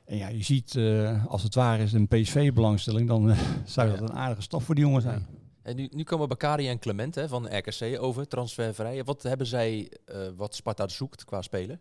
En 0.05 0.17
ja, 0.17 0.27
je 0.27 0.43
ziet, 0.43 0.75
eh, 0.75 1.25
als 1.25 1.43
het 1.43 1.55
waar 1.55 1.79
is 1.79 1.93
een 1.93 2.07
PSV-belangstelling, 2.07 3.07
dan 3.07 3.29
eh, 3.31 3.39
zou 3.65 3.89
dat 3.89 4.01
een 4.01 4.13
aardige 4.13 4.41
stap 4.41 4.61
voor 4.63 4.75
die 4.75 4.83
jongen 4.83 5.01
zijn. 5.01 5.27
En 5.61 5.75
nu, 5.75 5.89
nu 5.91 6.03
komen 6.03 6.27
Bakari 6.27 6.67
en 6.69 6.79
Clement 6.79 7.15
hè, 7.15 7.27
van 7.27 7.57
RKC 7.57 7.97
over, 8.01 8.27
transfervrij. 8.27 9.03
Wat 9.03 9.23
hebben 9.23 9.47
zij 9.47 9.91
eh, 10.05 10.17
wat 10.35 10.55
Sparta 10.55 10.87
zoekt 10.87 11.25
qua 11.25 11.41
spelen? 11.41 11.79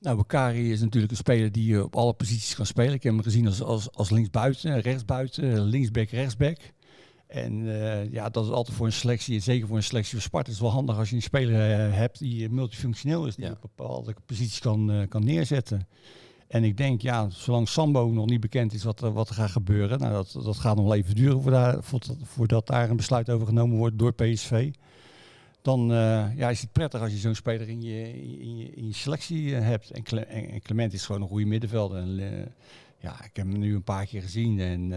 Nou, 0.00 0.16
Bakari 0.16 0.72
is 0.72 0.80
natuurlijk 0.80 1.12
een 1.12 1.18
speler 1.18 1.52
die 1.52 1.76
eh, 1.76 1.82
op 1.82 1.96
alle 1.96 2.12
posities 2.12 2.54
kan 2.54 2.66
spelen. 2.66 2.92
Ik 2.94 3.02
heb 3.02 3.12
hem 3.12 3.22
gezien 3.22 3.46
als, 3.46 3.62
als, 3.62 3.92
als 3.92 4.10
linksbuiten, 4.10 4.80
rechtsbuiten, 4.80 5.60
linksback, 5.62 6.08
rechtsback. 6.08 6.58
En 7.26 7.64
ja, 8.10 8.28
dat 8.28 8.44
is 8.44 8.50
altijd 8.50 8.76
voor 8.76 8.86
een 8.86 8.92
selectie, 8.92 9.40
zeker 9.40 9.66
voor 9.66 9.76
een 9.76 9.82
selectie 9.82 10.12
van 10.12 10.20
Sparta, 10.20 10.50
is 10.50 10.60
wel 10.60 10.70
handig 10.70 10.96
als 10.98 11.10
je 11.10 11.16
een 11.16 11.22
speler 11.22 11.92
hebt 11.92 12.18
die 12.18 12.48
multifunctioneel 12.48 13.26
is, 13.26 13.36
die 13.36 13.44
Ja. 13.44 13.50
op 13.50 13.60
bepaalde 13.60 14.14
posities 14.26 14.58
kan, 14.58 15.06
kan 15.08 15.24
neerzetten. 15.24 15.88
En 16.48 16.64
ik 16.64 16.76
denk, 16.76 17.00
ja, 17.00 17.30
zolang 17.30 17.68
Sambo 17.68 18.10
nog 18.10 18.26
niet 18.26 18.40
bekend 18.40 18.72
is 18.72 18.84
wat 18.84 19.00
er, 19.00 19.12
wat 19.12 19.28
er 19.28 19.34
gaat 19.34 19.50
gebeuren, 19.50 19.98
nou, 19.98 20.12
dat, 20.12 20.44
dat 20.44 20.56
gaat 20.56 20.76
nog 20.76 20.92
even 20.92 21.14
duren 21.14 21.42
voordat, 21.42 22.16
voordat, 22.22 22.66
daar 22.66 22.90
een 22.90 22.96
besluit 22.96 23.30
over 23.30 23.46
genomen 23.46 23.76
wordt 23.76 23.98
door 23.98 24.12
PSV. 24.12 24.70
Dan 25.62 25.92
eh, 25.92 26.36
ja, 26.36 26.50
is 26.50 26.60
het 26.60 26.72
prettig 26.72 27.00
als 27.00 27.12
je 27.12 27.18
zo'n 27.18 27.34
speler 27.34 27.68
in 27.68 27.82
je, 27.82 28.24
in 28.38 28.56
je, 28.56 28.70
in 28.74 28.86
je 28.86 28.94
selectie 28.94 29.56
eh, 29.56 29.62
hebt. 29.62 29.90
En, 29.90 30.04
en, 30.28 30.50
en 30.50 30.62
Clement 30.62 30.92
is 30.92 31.06
gewoon 31.06 31.22
een 31.22 31.28
goede 31.28 31.46
middenvelder. 31.46 31.98
En, 31.98 32.18
eh, 32.18 32.46
ja, 32.98 33.12
ik 33.24 33.36
heb 33.36 33.46
hem 33.46 33.58
nu 33.58 33.74
een 33.74 33.82
paar 33.82 34.06
keer 34.06 34.22
gezien. 34.22 34.60
En 34.60 34.92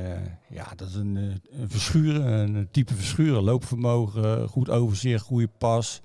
ja, 0.50 0.74
dat 0.76 0.88
is 0.88 0.96
een, 0.96 1.16
een 1.52 1.70
verschuren, 1.70 2.56
een 2.56 2.68
type 2.72 2.94
verschuren. 2.94 3.44
Loopvermogen, 3.44 4.48
goed 4.48 4.70
overzicht, 4.70 5.24
goede 5.24 5.50
pas. 5.58 6.02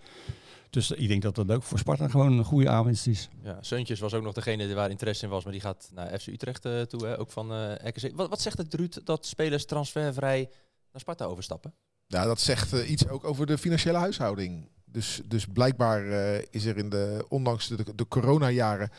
Dus 0.72 0.90
ik 0.90 1.08
denk 1.08 1.22
dat 1.22 1.34
dat 1.34 1.50
ook 1.50 1.62
voor 1.62 1.78
Sparta 1.78 2.08
gewoon 2.08 2.38
een 2.38 2.44
goede 2.44 2.68
aanwinst 2.68 3.06
is. 3.06 3.28
Ja, 3.42 3.58
Seuntjes 3.60 4.00
was 4.00 4.14
ook 4.14 4.22
nog 4.22 4.34
degene 4.34 4.74
waar 4.74 4.90
interesse 4.90 5.24
in 5.24 5.30
was, 5.30 5.44
maar 5.44 5.52
die 5.52 5.60
gaat 5.60 5.90
naar 5.94 6.18
FC 6.18 6.26
Utrecht 6.26 6.64
eh, 6.64 6.80
toe, 6.80 7.06
hè, 7.06 7.18
ook 7.18 7.30
van 7.30 7.52
eh 7.52 7.88
RKC. 7.88 8.10
Wat, 8.14 8.28
wat 8.28 8.40
zegt 8.40 8.58
het 8.58 8.74
Ruud 8.74 8.98
dat 9.04 9.26
spelers 9.26 9.66
transfervrij 9.66 10.50
naar 10.92 11.00
Sparta 11.00 11.24
overstappen? 11.24 11.74
Ja, 12.06 12.24
dat 12.24 12.40
zegt 12.40 12.72
eh, 12.72 12.90
iets 12.90 13.08
ook 13.08 13.24
over 13.24 13.46
de 13.46 13.58
financiële 13.58 13.98
huishouding. 13.98 14.68
Dus, 14.84 15.20
dus 15.24 15.46
blijkbaar 15.46 16.04
is 16.50 16.64
er 16.64 16.76
in 16.76 16.88
de, 16.88 17.24
ondanks 17.28 17.68
de, 17.68 17.84
de 17.94 18.08
coronajaren 18.08 18.90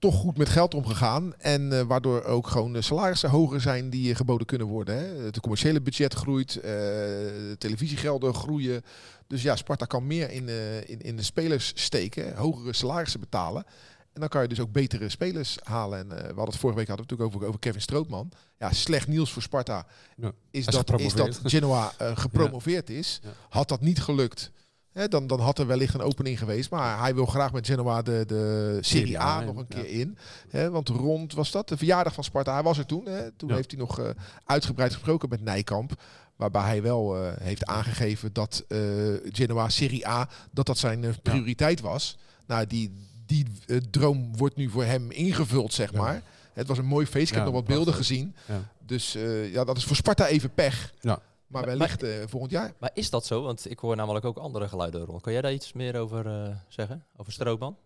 toch 0.00 0.14
goed 0.14 0.38
met 0.38 0.48
geld 0.48 0.74
omgegaan. 0.74 1.34
En 1.38 1.72
eh, 1.72 1.80
waardoor 1.86 2.22
ook 2.22 2.46
gewoon 2.46 2.72
de 2.72 2.82
salarissen 2.82 3.30
hoger 3.30 3.60
zijn 3.60 3.90
die 3.90 4.14
geboden 4.14 4.46
kunnen 4.46 4.66
worden. 4.66 4.94
Hè. 4.94 5.24
Het 5.24 5.40
commerciële 5.40 5.80
budget 5.80 6.14
groeit, 6.14 6.56
eh, 6.56 6.62
de 6.62 7.56
televisiegelden 7.58 8.34
groeien. 8.34 8.82
Dus 9.30 9.42
ja, 9.42 9.56
Sparta 9.56 9.84
kan 9.84 10.06
meer 10.06 10.30
in, 10.30 10.48
eh, 10.48 10.88
in, 10.88 11.00
in 11.00 11.16
de 11.16 11.22
spelers 11.22 11.72
steken, 11.74 12.36
hogere 12.36 12.72
salarissen 12.72 13.20
betalen. 13.20 13.64
En 14.12 14.20
dan 14.20 14.28
kan 14.28 14.42
je 14.42 14.48
dus 14.48 14.60
ook 14.60 14.72
betere 14.72 15.08
spelers 15.08 15.58
halen. 15.62 15.98
En 15.98 16.10
eh, 16.10 16.18
we 16.18 16.26
hadden 16.26 16.44
het 16.44 16.56
vorige 16.56 16.78
week 16.78 16.88
hadden 16.88 17.06
we 17.06 17.12
natuurlijk 17.12 17.36
over, 17.36 17.48
over 17.48 17.60
Kevin 17.60 17.80
Strootman. 17.80 18.32
Ja, 18.58 18.72
slecht 18.72 19.08
nieuws 19.08 19.32
voor 19.32 19.42
Sparta 19.42 19.86
Ja. 20.16 20.32
is, 20.50 20.64
dat, 20.64 21.00
is 21.00 21.14
dat 21.14 21.40
Genoa 21.42 21.92
eh, 21.98 22.16
gepromoveerd 22.26 22.90
is. 22.90 23.20
Ja. 23.22 23.28
Had 23.48 23.68
dat 23.68 23.80
niet 23.80 24.02
gelukt, 24.02 24.50
hè, 24.92 25.08
dan, 25.08 25.26
dan 25.26 25.40
had 25.40 25.58
er 25.58 25.66
wellicht 25.66 25.94
een 25.94 26.00
opening 26.00 26.38
geweest. 26.38 26.70
Maar 26.70 26.98
hij 26.98 27.14
wil 27.14 27.26
graag 27.26 27.52
met 27.52 27.66
Genoa 27.66 28.02
de, 28.02 28.24
de 28.26 28.78
Serie 28.80 29.20
A 29.20 29.40
nog 29.40 29.56
een 29.56 29.68
keer 29.68 29.88
in. 29.88 30.18
Hè, 30.48 30.70
want 30.70 30.88
rond, 30.88 31.34
was 31.34 31.50
dat 31.50 31.68
de 31.68 31.76
verjaardag 31.76 32.14
van 32.14 32.24
Sparta? 32.24 32.52
Hij 32.52 32.62
was 32.62 32.78
er 32.78 32.86
toen. 32.86 33.06
Hè. 33.06 33.30
Toen 33.30 33.52
heeft 33.52 33.70
hij 33.70 33.80
nog 33.80 33.98
eh, 33.98 34.10
uitgebreid 34.44 34.92
gesproken 34.92 35.28
met 35.28 35.40
Nijkamp. 35.40 36.02
Waarbij 36.40 36.62
hij 36.62 36.82
wel 36.82 37.16
eh, 37.16 37.32
heeft 37.42 37.66
aangegeven 37.66 38.32
dat 38.32 38.64
eh, 38.68 38.78
Genoa 39.24 39.68
Serie 39.68 40.08
A, 40.08 40.28
dat 40.50 40.66
dat 40.66 40.78
zijn 40.78 41.04
eh, 41.04 41.10
prioriteit 41.22 41.80
was. 41.80 42.16
Nou, 42.46 42.66
die, 42.66 42.92
die 43.26 43.46
droom 43.90 44.36
wordt 44.36 44.56
nu 44.56 44.68
voor 44.70 44.84
hem 44.84 45.10
ingevuld, 45.10 45.72
zeg 45.72 45.92
Ja. 45.92 45.98
maar. 46.00 46.22
Het 46.52 46.66
was 46.68 46.78
een 46.78 46.84
mooi 46.86 47.06
feest. 47.06 47.28
Ik 47.30 47.36
Ja, 47.36 47.42
heb 47.44 47.44
nog 47.52 47.54
wat 47.54 47.64
beelden 47.74 47.94
gezien. 47.94 48.34
Ja. 48.46 48.60
Dus 48.86 49.14
eh, 49.14 49.52
ja, 49.52 49.64
dat 49.64 49.76
is 49.76 49.84
voor 49.84 49.96
Sparta 49.96 50.26
even 50.26 50.54
pech. 50.54 50.92
Ja. 51.00 51.08
Maar 51.10 51.22
Maar- 51.46 51.64
wellicht 51.78 52.02
eh, 52.02 52.10
volgend 52.26 52.52
jaar. 52.52 52.72
Maar 52.78 52.90
is 52.94 53.10
dat 53.10 53.26
zo? 53.26 53.42
Want 53.42 53.70
ik 53.70 53.78
hoor 53.78 53.96
namelijk 53.96 54.24
ook 54.24 54.36
andere 54.36 54.68
geluiden 54.68 55.04
rond. 55.04 55.22
Kan 55.22 55.32
jij 55.32 55.42
daar 55.42 55.52
iets 55.52 55.72
meer 55.72 55.96
over 55.98 56.26
eh, 56.26 56.48
zeggen? 56.68 57.04
Over 57.16 57.32
Strootman? 57.32 57.76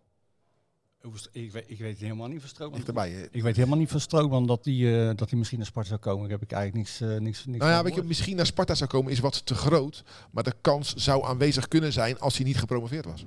Ik 1.32 1.52
weet, 1.52 1.64
ik 1.66 1.78
weet 1.78 1.98
helemaal 1.98 2.28
niet 2.28 2.40
van 2.40 2.48
Strootman. 2.48 2.96
Eh. 2.96 3.22
Ik 3.30 3.42
weet 3.42 3.56
helemaal 3.56 3.78
niet 3.78 3.90
van 3.90 4.00
Strootman 4.00 4.46
dat 4.46 4.64
hij 4.64 5.14
dat 5.14 5.30
hij 5.30 5.38
misschien 5.38 5.58
naar 5.58 5.66
Sparta 5.66 5.88
zou 5.88 6.00
komen. 6.00 6.22
Daar 6.22 6.38
heb 6.38 6.42
ik 6.42 6.52
eigenlijk 6.52 6.86
niks, 6.86 7.00
eh, 7.00 7.20
niks, 7.20 7.44
niks 7.44 7.58
Nou 7.58 7.70
ja, 7.70 7.82
weet 7.82 7.94
je, 7.94 8.02
misschien 8.02 8.36
naar 8.36 8.46
Sparta 8.46 8.74
zou 8.74 8.90
komen 8.90 9.12
is 9.12 9.18
wat 9.18 9.46
te 9.46 9.54
groot. 9.54 10.04
Maar 10.30 10.42
de 10.42 10.54
kans 10.60 10.94
zou 10.94 11.24
aanwezig 11.24 11.68
kunnen 11.68 11.92
zijn 11.92 12.18
als 12.20 12.36
hij 12.36 12.46
niet 12.46 12.58
gepromoveerd 12.58 13.04
was. 13.04 13.24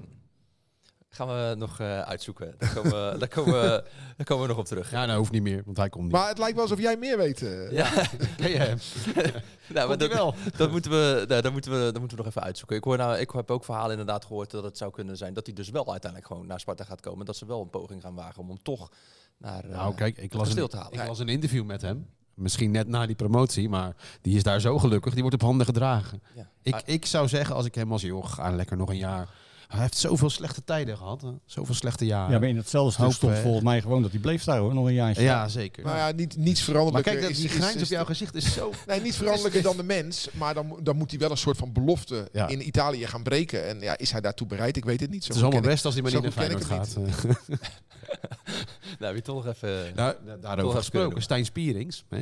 Gaan 1.09 1.27
we 1.27 1.55
nog 1.57 1.79
eh, 1.79 2.01
uitzoeken. 2.01 2.55
Daar 2.57 2.73
komen, 2.73 2.91
we, 3.11 3.15
daar, 3.19 3.27
komen 3.27 3.53
we, 3.61 3.83
daar 4.17 4.25
komen 4.25 4.43
we 4.43 4.49
nog 4.49 4.57
op 4.57 4.65
terug. 4.65 4.91
Ja, 4.91 5.05
nou 5.05 5.17
hoeft 5.17 5.31
niet 5.31 5.41
meer, 5.41 5.61
want 5.65 5.77
hij 5.77 5.89
komt 5.89 6.03
niet. 6.03 6.13
Maar 6.13 6.27
het 6.27 6.37
lijkt 6.37 6.53
wel 6.53 6.63
alsof 6.63 6.79
jij 6.79 6.97
meer 6.97 7.17
weet. 7.17 7.41
eh. 7.41 7.71
Ja, 7.71 7.89
Ken 8.37 8.49
je 8.49 8.57
hem? 8.57 8.77
nou, 9.73 9.87
maar 9.87 9.97
dat, 9.97 10.13
wel? 10.13 10.35
dat, 10.57 10.71
moeten 10.71 10.91
we, 10.91 11.25
nou, 11.27 11.41
dat, 11.41 11.51
moeten 11.51 11.71
we, 11.71 11.77
dat 11.91 11.99
moeten 11.99 12.17
we 12.17 12.23
nog 12.23 12.25
even 12.31 12.43
uitzoeken. 12.43 12.75
Ik, 12.77 12.83
hoor 12.83 12.97
nou, 12.97 13.17
ik 13.17 13.29
heb 13.31 13.51
ook 13.51 13.63
verhalen 13.65 13.91
inderdaad 13.91 14.25
gehoord 14.25 14.51
dat 14.51 14.63
het 14.63 14.77
zou 14.77 14.91
kunnen 14.91 15.17
zijn 15.17 15.33
dat 15.33 15.45
hij 15.45 15.55
dus 15.55 15.69
wel 15.69 15.91
uiteindelijk 15.91 16.31
gewoon 16.31 16.47
naar 16.47 16.59
Sparta 16.59 16.83
gaat 16.83 17.01
komen. 17.01 17.25
Dat 17.25 17.35
ze 17.37 17.45
wel 17.45 17.61
een 17.61 17.69
poging 17.69 18.01
gaan 18.01 18.15
wagen 18.15 18.41
om 18.41 18.47
hem 18.47 18.61
toch 18.61 18.89
naar 19.37 19.63
eh, 19.63 19.69
Nou, 19.69 19.95
kijk, 19.95 20.17
ik 20.17 20.33
las, 20.33 20.55
een, 20.55 20.67
te 20.67 20.77
halen. 20.77 20.99
ik 21.01 21.07
las 21.07 21.19
een 21.19 21.29
interview 21.29 21.65
met 21.65 21.81
hem. 21.81 22.07
Misschien 22.33 22.71
net 22.71 22.87
na 22.87 23.05
die 23.05 23.15
promotie, 23.15 23.69
maar 23.69 23.95
die 24.21 24.35
is 24.35 24.43
daar 24.43 24.59
zo 24.59 24.79
gelukkig. 24.79 25.11
Die 25.13 25.21
wordt 25.21 25.37
op 25.37 25.41
handen 25.47 25.65
gedragen. 25.65 26.21
Ja. 26.35 26.49
Ik, 26.61 26.81
ik 26.85 27.05
zou 27.05 27.27
zeggen, 27.27 27.55
als 27.55 27.65
ik 27.65 27.75
hem 27.75 27.91
als 27.91 28.01
joh, 28.01 28.25
ga 28.25 28.51
lekker 28.51 28.77
nog 28.77 28.89
een 28.89 28.97
jaar. 28.97 29.29
Hij 29.67 29.79
heeft 29.81 29.97
zoveel 29.97 30.29
slechte 30.29 30.63
tijden 30.63 30.97
gehad. 30.97 31.21
Hè? 31.21 31.29
Zoveel 31.45 31.75
slechte 31.75 32.05
jaren. 32.05 32.31
Ja, 32.33 32.39
maar 32.39 32.47
in 32.49 32.57
hetzelfde 32.57 32.91
stuk 32.93 33.11
stond 33.11 33.33
eh, 33.33 33.41
volgens 33.41 33.63
mij 33.63 33.81
gewoon 33.81 34.01
dat 34.01 34.11
hij 34.11 34.19
bleef 34.19 34.43
daar 34.43 34.57
hoor, 34.59 34.73
nog 34.73 34.85
een 34.85 34.93
jaartje. 34.93 35.23
Ja, 35.23 35.47
zeker. 35.47 35.83
Nou 35.83 35.97
ja, 35.97 36.11
niet, 36.11 36.37
niets 36.37 36.55
maar 36.59 36.65
veranderlijker. 36.65 37.11
kijk, 37.11 37.21
dat, 37.23 37.31
is- 37.31 37.37
die 37.39 37.49
grijns 37.49 37.81
op 37.81 37.87
jouw 37.87 38.05
gezicht 38.05 38.35
is 38.35 38.53
zo... 38.53 38.71
Nee, 38.87 39.01
niet 39.01 39.15
veranderlijker 39.15 39.61
dan 39.61 39.77
de 39.77 39.83
mens. 39.83 40.27
Maar 40.33 40.53
dan, 40.53 40.79
dan 40.83 40.95
moet 40.95 41.09
hij 41.11 41.19
wel 41.19 41.31
een 41.31 41.37
soort 41.37 41.57
van 41.57 41.71
belofte 41.73 42.29
Ja. 42.31 42.47
in 42.47 42.67
Italië 42.67 43.07
gaan 43.07 43.23
breken. 43.23 43.67
En 43.67 43.79
ja, 43.79 43.97
is 43.97 44.11
hij 44.11 44.21
daartoe 44.21 44.47
bereid? 44.47 44.77
Ik 44.77 44.85
weet 44.85 44.99
het 44.99 45.09
niet. 45.09 45.21
Zo 45.23 45.27
Het 45.27 45.37
is 45.37 45.43
allemaal 45.43 45.61
best 45.61 45.85
als 45.85 45.93
hij 45.93 46.03
maar 46.03 46.11
niet 46.13 46.21
naar 46.21 46.31
Feyenoord 46.31 46.65
gaat. 46.65 46.95
Nou, 48.99 49.13
wie 49.13 49.21
toch 49.21 49.35
nog 49.45 49.53
even... 49.53 49.69
Nou, 49.95 50.15
da- 50.25 50.31
Toch 50.33 50.41
daarover 50.41 50.77
gesproken. 50.77 51.21
Stijn 51.21 51.45
Spierings. 51.45 52.03
Hè? 52.09 52.21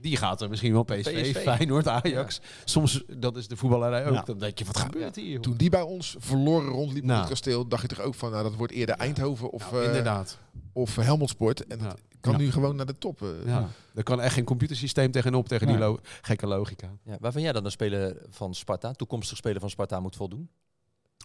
Die 0.00 0.16
gaat 0.16 0.40
er 0.40 0.48
misschien 0.48 0.72
wel 0.72 0.82
PSV, 0.82 1.20
PSV. 1.22 1.42
Feyenoord, 1.42 1.88
Ajax. 1.88 2.40
Soms, 2.64 3.02
dat 3.16 3.36
is 3.36 3.48
de 3.48 3.56
voetballerij 3.56 4.06
ook. 4.06 4.14
Ja. 4.14 4.22
Dan 4.22 4.38
denk 4.38 4.58
je, 4.58 4.64
wat 4.64 4.76
gebeurt 4.78 5.16
hier? 5.16 5.30
joh? 5.30 5.40
Toen 5.40 5.56
die 5.56 5.70
bij 5.70 5.82
ons 5.82 6.16
verloren 6.18 6.68
rondliep 6.68 7.04
Nou. 7.04 7.14
op 7.16 7.20
het 7.24 7.32
kasteel, 7.32 7.66
dacht 7.68 7.82
je 7.82 7.88
toch 7.88 8.00
ook 8.00 8.14
van, 8.14 8.30
nou, 8.30 8.42
dat 8.42 8.54
wordt 8.54 8.72
eerder 8.72 8.94
Eindhoven 8.94 9.50
of, 9.50 9.70
Nou, 9.70 9.82
eh, 9.82 9.88
inderdaad. 9.88 10.38
of 10.72 10.96
Helmond 10.96 11.30
Sport. 11.30 11.66
En 11.66 11.78
Ja. 11.78 11.84
dat 11.88 12.00
kan 12.20 12.32
Ja. 12.32 12.38
nu 12.38 12.50
gewoon 12.52 12.76
naar 12.76 12.86
de 12.86 12.98
top. 12.98 13.22
eh. 13.22 13.28
Ja. 13.46 13.68
Er 13.94 14.02
kan 14.02 14.20
echt 14.20 14.34
geen 14.34 14.44
computersysteem 14.44 15.10
tegenop 15.10 15.48
tegen 15.48 15.66
die 15.66 15.78
lo- 15.78 15.98
gekke 16.22 16.46
logica. 16.46 16.88
Ja, 17.04 17.16
waar 17.20 17.32
vind 17.32 17.44
jij 17.44 17.52
dan 17.52 17.64
een 17.64 17.70
speler 17.70 18.16
van 18.28 18.54
Sparta, 18.54 18.92
toekomstig 18.92 19.36
speler 19.36 19.60
van 19.60 19.70
Sparta, 19.70 20.00
moet 20.00 20.16
voldoen? 20.16 20.48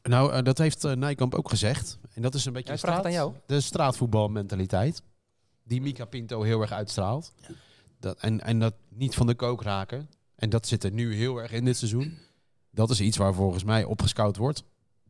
Nou, 0.03 0.31
eh, 0.33 0.43
dat 0.43 0.57
heeft 0.57 0.95
Nijkamp 0.95 1.33
ook 1.35 1.49
gezegd. 1.49 1.97
En 2.13 2.21
dat 2.21 2.33
is 2.33 2.45
een 2.45 2.53
beetje 2.53 2.73
Ja, 2.73 2.81
de 2.81 2.91
het 2.91 3.05
aan 3.05 3.11
jou. 3.11 3.33
de 3.45 3.61
straatvoetbalmentaliteit. 3.61 5.01
Die 5.63 5.81
Mika 5.81 6.05
Pinto 6.05 6.41
heel 6.41 6.61
erg 6.61 6.71
uitstraalt. 6.71 7.33
Dat, 8.05 8.19
en, 8.19 8.41
en 8.41 8.59
dat 8.59 8.73
niet 8.89 9.15
van 9.15 9.27
de 9.27 9.35
kook 9.35 9.61
raken. 9.63 10.09
En 10.35 10.49
dat 10.49 10.67
zit 10.67 10.83
er 10.83 10.91
nu 10.91 11.15
heel 11.15 11.37
erg 11.37 11.51
in 11.51 11.65
dit 11.65 11.77
seizoen. 11.77 12.17
Dat 12.71 12.89
is 12.89 13.01
iets 13.01 13.17
waar 13.17 13.33
volgens 13.33 13.63
mij 13.63 13.83
opgescout 13.83 14.37
wordt. 14.37 14.63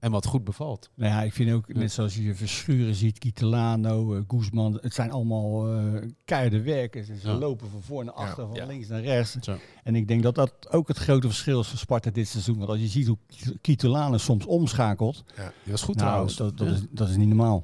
En 0.05 0.11
wat 0.11 0.25
goed 0.25 0.43
bevalt. 0.43 0.89
Nou 0.95 1.11
ja, 1.11 1.21
ik 1.21 1.33
vind 1.33 1.51
ook, 1.51 1.73
net 1.73 1.91
zoals 1.91 2.15
je 2.15 2.35
Verschuren 2.35 2.95
ziet, 2.95 3.19
Kitelano, 3.19 4.15
uh, 4.15 4.21
Guzman, 4.27 4.77
het 4.81 4.93
zijn 4.93 5.11
allemaal 5.11 5.67
eh 5.73 6.01
keiharde 6.25 6.61
werkers. 6.61 7.09
En 7.09 7.19
ze 7.19 7.27
Ja. 7.27 7.33
lopen 7.33 7.69
van 7.71 7.81
voor 7.81 8.03
naar 8.05 8.13
achter, 8.13 8.43
Ja. 8.43 8.49
van 8.49 8.57
Ja. 8.57 8.65
links 8.65 8.87
naar 8.87 9.01
rechts. 9.01 9.35
Zo. 9.41 9.55
En 9.83 9.95
ik 9.95 10.07
denk 10.07 10.23
dat 10.23 10.35
dat 10.35 10.53
ook 10.69 10.87
het 10.87 10.97
grote 10.97 11.27
verschil 11.27 11.59
is 11.59 11.67
voor 11.67 11.77
Sparta 11.77 12.09
dit 12.09 12.27
seizoen. 12.27 12.57
Want 12.57 12.69
als 12.69 12.79
je 12.79 12.87
ziet 12.87 13.07
hoe 13.07 13.17
Kitelano 13.61 14.17
soms 14.17 14.45
omschakelt, 14.45 15.23
Dat 15.35 15.73
is 15.73 15.81
goed 15.81 15.95
nou, 15.95 16.07
trouwens. 16.07 16.35
dat, 16.35 16.57
dat, 16.57 16.67
Ja. 16.67 16.73
is, 16.73 16.79
dat 16.89 17.09
is 17.09 17.15
niet 17.17 17.27
normaal. 17.27 17.63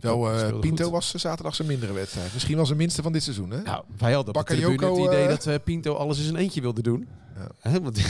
Wel, 0.00 0.30
eh, 0.30 0.38
speelde 0.38 0.58
Pinto 0.58 0.84
goed. 0.84 0.92
was 0.92 1.14
eh, 1.14 1.20
zaterdag 1.20 1.54
zijn 1.54 1.68
mindere 1.68 1.92
wedstrijd. 1.92 2.32
Misschien 2.32 2.56
wel 2.56 2.66
zijn 2.66 2.78
minste 2.78 3.02
van 3.02 3.12
dit 3.12 3.22
seizoen. 3.22 3.50
Hè? 3.50 3.62
Nou, 3.62 3.84
wij 3.98 4.12
hadden 4.12 4.34
op 4.34 4.46
de 4.46 4.54
het 4.54 4.98
idee 4.98 5.22
eh, 5.22 5.28
dat 5.28 5.46
eh, 5.46 5.54
Pinto 5.64 5.94
alles 5.94 6.18
in 6.18 6.24
zijn 6.24 6.36
eentje 6.36 6.60
wilde 6.60 6.82
doen. 6.82 7.06
Ja. 7.36 7.70
Hè, 7.70 7.80
want 7.80 8.00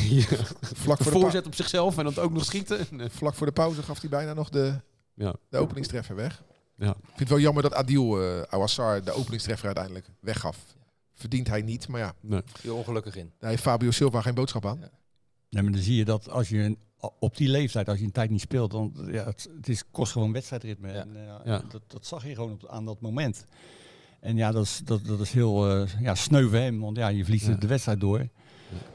Vlak, 0.61 0.99
voor 0.99 1.13
de 1.13 1.19
voorzet 1.21 1.47
op 1.47 1.55
zichzelf 1.55 1.99
en 1.99 2.05
dan 2.05 2.17
ook 2.19 2.33
nog 2.33 2.45
schieten. 2.45 2.79
En, 2.91 3.01
eh, 3.01 3.07
vlak 3.11 3.35
voor 3.35 3.47
de 3.47 3.53
pauze 3.53 3.66
gaf 3.75 4.01
hij 4.01 4.11
bijna 4.11 4.33
nog 4.33 4.49
de, 4.49 4.81
Ja. 5.15 5.35
de 5.49 5.57
openingstreffer 5.59 6.15
weg. 6.17 6.43
Ja. 6.77 6.91
Ik 6.91 6.97
vind 7.05 7.19
het 7.19 7.29
wel 7.29 7.39
jammer 7.41 7.63
dat 7.63 7.75
Adil 7.75 8.23
uh, 8.23 8.41
Awassar 8.43 9.05
de 9.05 9.13
openingstreffer 9.13 9.67
uiteindelijk 9.67 10.09
weggaf. 10.21 10.59
Verdient 11.15 11.49
hij 11.49 11.63
niet, 11.63 11.89
maar 11.89 12.01
ja, 12.01 12.13
Nee. 12.21 12.43
Hier 12.63 12.75
ongelukkig 12.75 13.17
in. 13.17 13.33
daar 13.39 13.51
heeft 13.51 13.63
Fabio 13.63 13.91
Silva 13.91 14.21
geen 14.21 14.35
boodschap 14.35 14.67
aan. 14.67 14.79
Ja. 14.81 14.91
Nee, 15.51 15.63
maar 15.63 15.73
dan 15.73 15.81
zie 15.81 15.97
je 15.97 16.05
dat 16.05 16.31
als 16.31 16.49
je 16.49 16.59
een- 16.59 16.79
op 17.19 17.37
die 17.37 17.49
leeftijd, 17.49 17.89
als 17.89 17.99
je 17.99 18.05
een 18.05 18.13
tijd 18.13 18.31
niet 18.31 18.41
speelt, 18.41 18.71
dan 18.71 19.09
ja, 19.11 19.25
het, 19.25 19.49
het 19.57 19.69
is, 19.69 19.83
kost 19.91 20.13
gewoon 20.13 20.33
wedstrijdritme. 20.33 20.89
Ja. 20.93 20.95
En, 21.01 21.17
eh, 21.17 21.35
Ja. 21.45 21.63
Dat, 21.69 21.83
dat 21.87 22.07
zag 22.07 22.27
je 22.27 22.35
gewoon 22.35 22.53
op, 22.53 22.67
aan 22.69 22.85
dat 22.85 23.01
moment. 23.01 23.45
En 24.21 24.37
ja, 24.37 24.53
dat 24.53 24.65
is, 24.65 24.81
dat, 24.85 25.05
dat 25.05 25.21
is 25.21 25.33
heel 25.33 25.71
eh, 25.71 26.01
ja, 26.01 26.15
sneu 26.15 26.43
voor 26.49 26.59
hem, 26.59 26.81
want 26.81 26.97
ja, 26.97 27.09
je 27.09 27.23
verliest 27.23 27.47
Ja. 27.47 27.55
de 27.55 27.67
wedstrijd 27.67 28.01
door. 28.01 28.29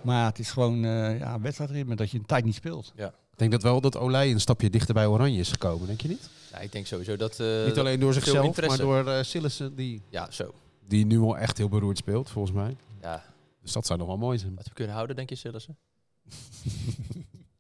Maar 0.02 0.16
ja, 0.20 0.26
het 0.26 0.40
is 0.40 0.52
gewoon 0.52 0.86
eh 0.86 1.20
ja, 1.20 1.40
wedstrijdritme 1.40 1.96
dat 1.96 2.12
je 2.12 2.18
een 2.18 2.26
tijd 2.26 2.46
niet 2.46 2.56
speelt. 2.56 2.94
Ik 3.32 3.38
denk 3.38 3.52
dat 3.52 3.64
wel 3.64 3.82
dat 3.82 3.98
Olij 3.98 4.32
een 4.32 4.40
stapje 4.40 4.70
dichter 4.70 4.94
bij 4.94 5.08
Oranje 5.08 5.40
is 5.40 5.50
gekomen, 5.52 5.88
denk 5.88 6.02
je 6.02 6.08
niet? 6.08 6.30
Ja, 6.52 6.58
ik 6.58 6.72
denk 6.72 6.86
sowieso 6.88 7.16
dat... 7.16 7.40
eh, 7.40 7.66
niet 7.66 7.78
alleen 7.80 8.00
door 8.00 8.14
zichzelf, 8.14 8.62
maar 8.68 8.78
door 8.78 9.08
uh, 9.08 9.24
Sillissen, 9.24 9.76
die, 9.76 10.02
Ja, 10.10 10.32
zo. 10.32 10.54
die 10.88 11.06
nu 11.06 11.20
al 11.20 11.38
echt 11.38 11.58
heel 11.58 11.70
beroerd 11.70 11.98
speelt, 11.98 12.30
volgens 12.30 12.56
mij. 12.56 12.76
Ja, 13.02 13.24
Dus 13.62 13.72
dat 13.72 13.86
zou 13.86 14.00
nog 14.00 14.08
wel 14.08 14.18
mooi 14.18 14.38
zijn. 14.38 14.56
wat 14.56 14.68
we 14.68 14.74
kunnen 14.74 14.94
houden, 14.96 15.16
denk 15.16 15.30
je, 15.30 15.36
Sillissen? 15.36 15.78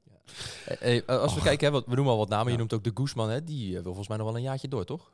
ja. 0.09 0.75
Eh, 0.75 0.97
eh, 0.97 1.05
als 1.05 1.33
we 1.33 1.41
kijken, 1.41 1.67
hè, 1.67 1.73
wat, 1.73 1.85
we 1.85 1.95
noemen 1.95 2.13
al 2.13 2.19
wat 2.19 2.29
namen. 2.29 2.45
Ja. 2.45 2.51
Je 2.51 2.57
noemt 2.57 2.73
ook 2.73 2.83
de 2.83 2.91
Guzman, 2.93 3.29
hè, 3.29 3.43
die 3.43 3.67
eh, 3.67 3.73
wil 3.73 3.83
volgens 3.83 4.07
mij 4.07 4.17
nog 4.17 4.27
wel 4.27 4.35
een 4.35 4.41
jaartje 4.41 4.67
door, 4.67 4.85
toch? 4.85 5.11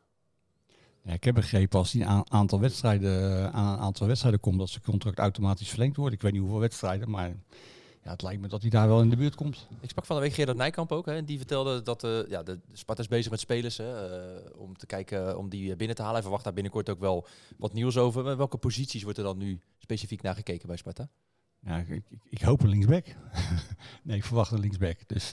Ja, 1.04 1.14
ik 1.14 1.24
heb 1.24 1.36
begrepen 1.36 1.80
als 1.80 1.92
hij 1.92 2.02
een 2.02 2.32
aantal 2.32 2.60
wedstrijden, 2.60 3.54
aan 3.54 3.74
een 3.74 3.80
aantal 3.80 4.08
wedstrijden 4.08 4.40
komt, 4.40 4.58
dat 4.60 4.70
zijn 4.70 4.84
contract 4.84 5.18
automatisch 5.20 5.70
verlengd 5.70 5.96
wordt. 5.96 6.14
Ik 6.14 6.22
weet 6.22 6.32
niet 6.32 6.42
hoeveel 6.42 6.60
wedstrijden, 6.60 7.10
maar 7.10 7.36
ja, 8.08 8.14
het 8.14 8.22
lijkt 8.22 8.42
me 8.42 8.48
dat 8.48 8.62
hij 8.62 8.70
daar 8.70 8.88
wel 8.88 9.02
in 9.02 9.10
de 9.10 9.16
buurt 9.16 9.36
komt. 9.36 9.68
Ik 9.80 9.90
sprak 9.90 10.06
van 10.06 10.16
de 10.16 10.22
week 10.22 10.34
Gerard 10.34 10.58
Nijkamp 10.58 10.92
ook. 10.92 11.06
Hè, 11.06 11.16
en 11.16 11.26
die 11.26 11.38
vertelde 11.38 11.82
dat 11.82 12.04
eh, 12.04 12.28
ja, 12.28 12.44
de 12.44 12.60
Sparta 12.74 13.02
is 13.02 13.08
bezig 13.08 13.32
met 13.32 13.40
spelers. 13.40 13.78
Hè, 13.78 13.86
eh, 13.86 14.60
om 14.60 14.78
te 14.78 14.86
kijken 14.86 15.30
eh, 15.30 15.38
om 15.38 15.50
die 15.50 15.76
binnen 15.76 15.96
te 15.96 16.02
halen. 16.02 16.16
Hij 16.16 16.24
verwacht 16.24 16.44
daar 16.44 16.54
binnenkort 16.54 16.90
ook 16.90 17.00
wel 17.00 17.28
wat 17.58 17.74
nieuws 17.74 17.98
over. 17.98 18.24
Maar 18.24 18.38
Welke 18.38 18.58
posities 18.58 19.04
wordt 19.04 19.18
er 19.18 19.24
dan 19.24 19.38
nu 19.38 19.60
specifiek 19.78 20.22
naar 20.22 20.36
gekeken 20.36 20.68
bij 20.68 20.78
Sparta? 20.78 21.10
Ja, 21.60 21.78
ik, 21.78 21.88
ik, 21.88 22.04
ik 22.30 22.42
hoop 22.42 22.62
een 22.62 22.70
linksback. 22.70 23.06
nee, 24.04 24.18
ik 24.18 24.26
verwacht 24.26 24.52
een 24.52 24.60
linksback. 24.60 24.98
Dus 25.08 25.30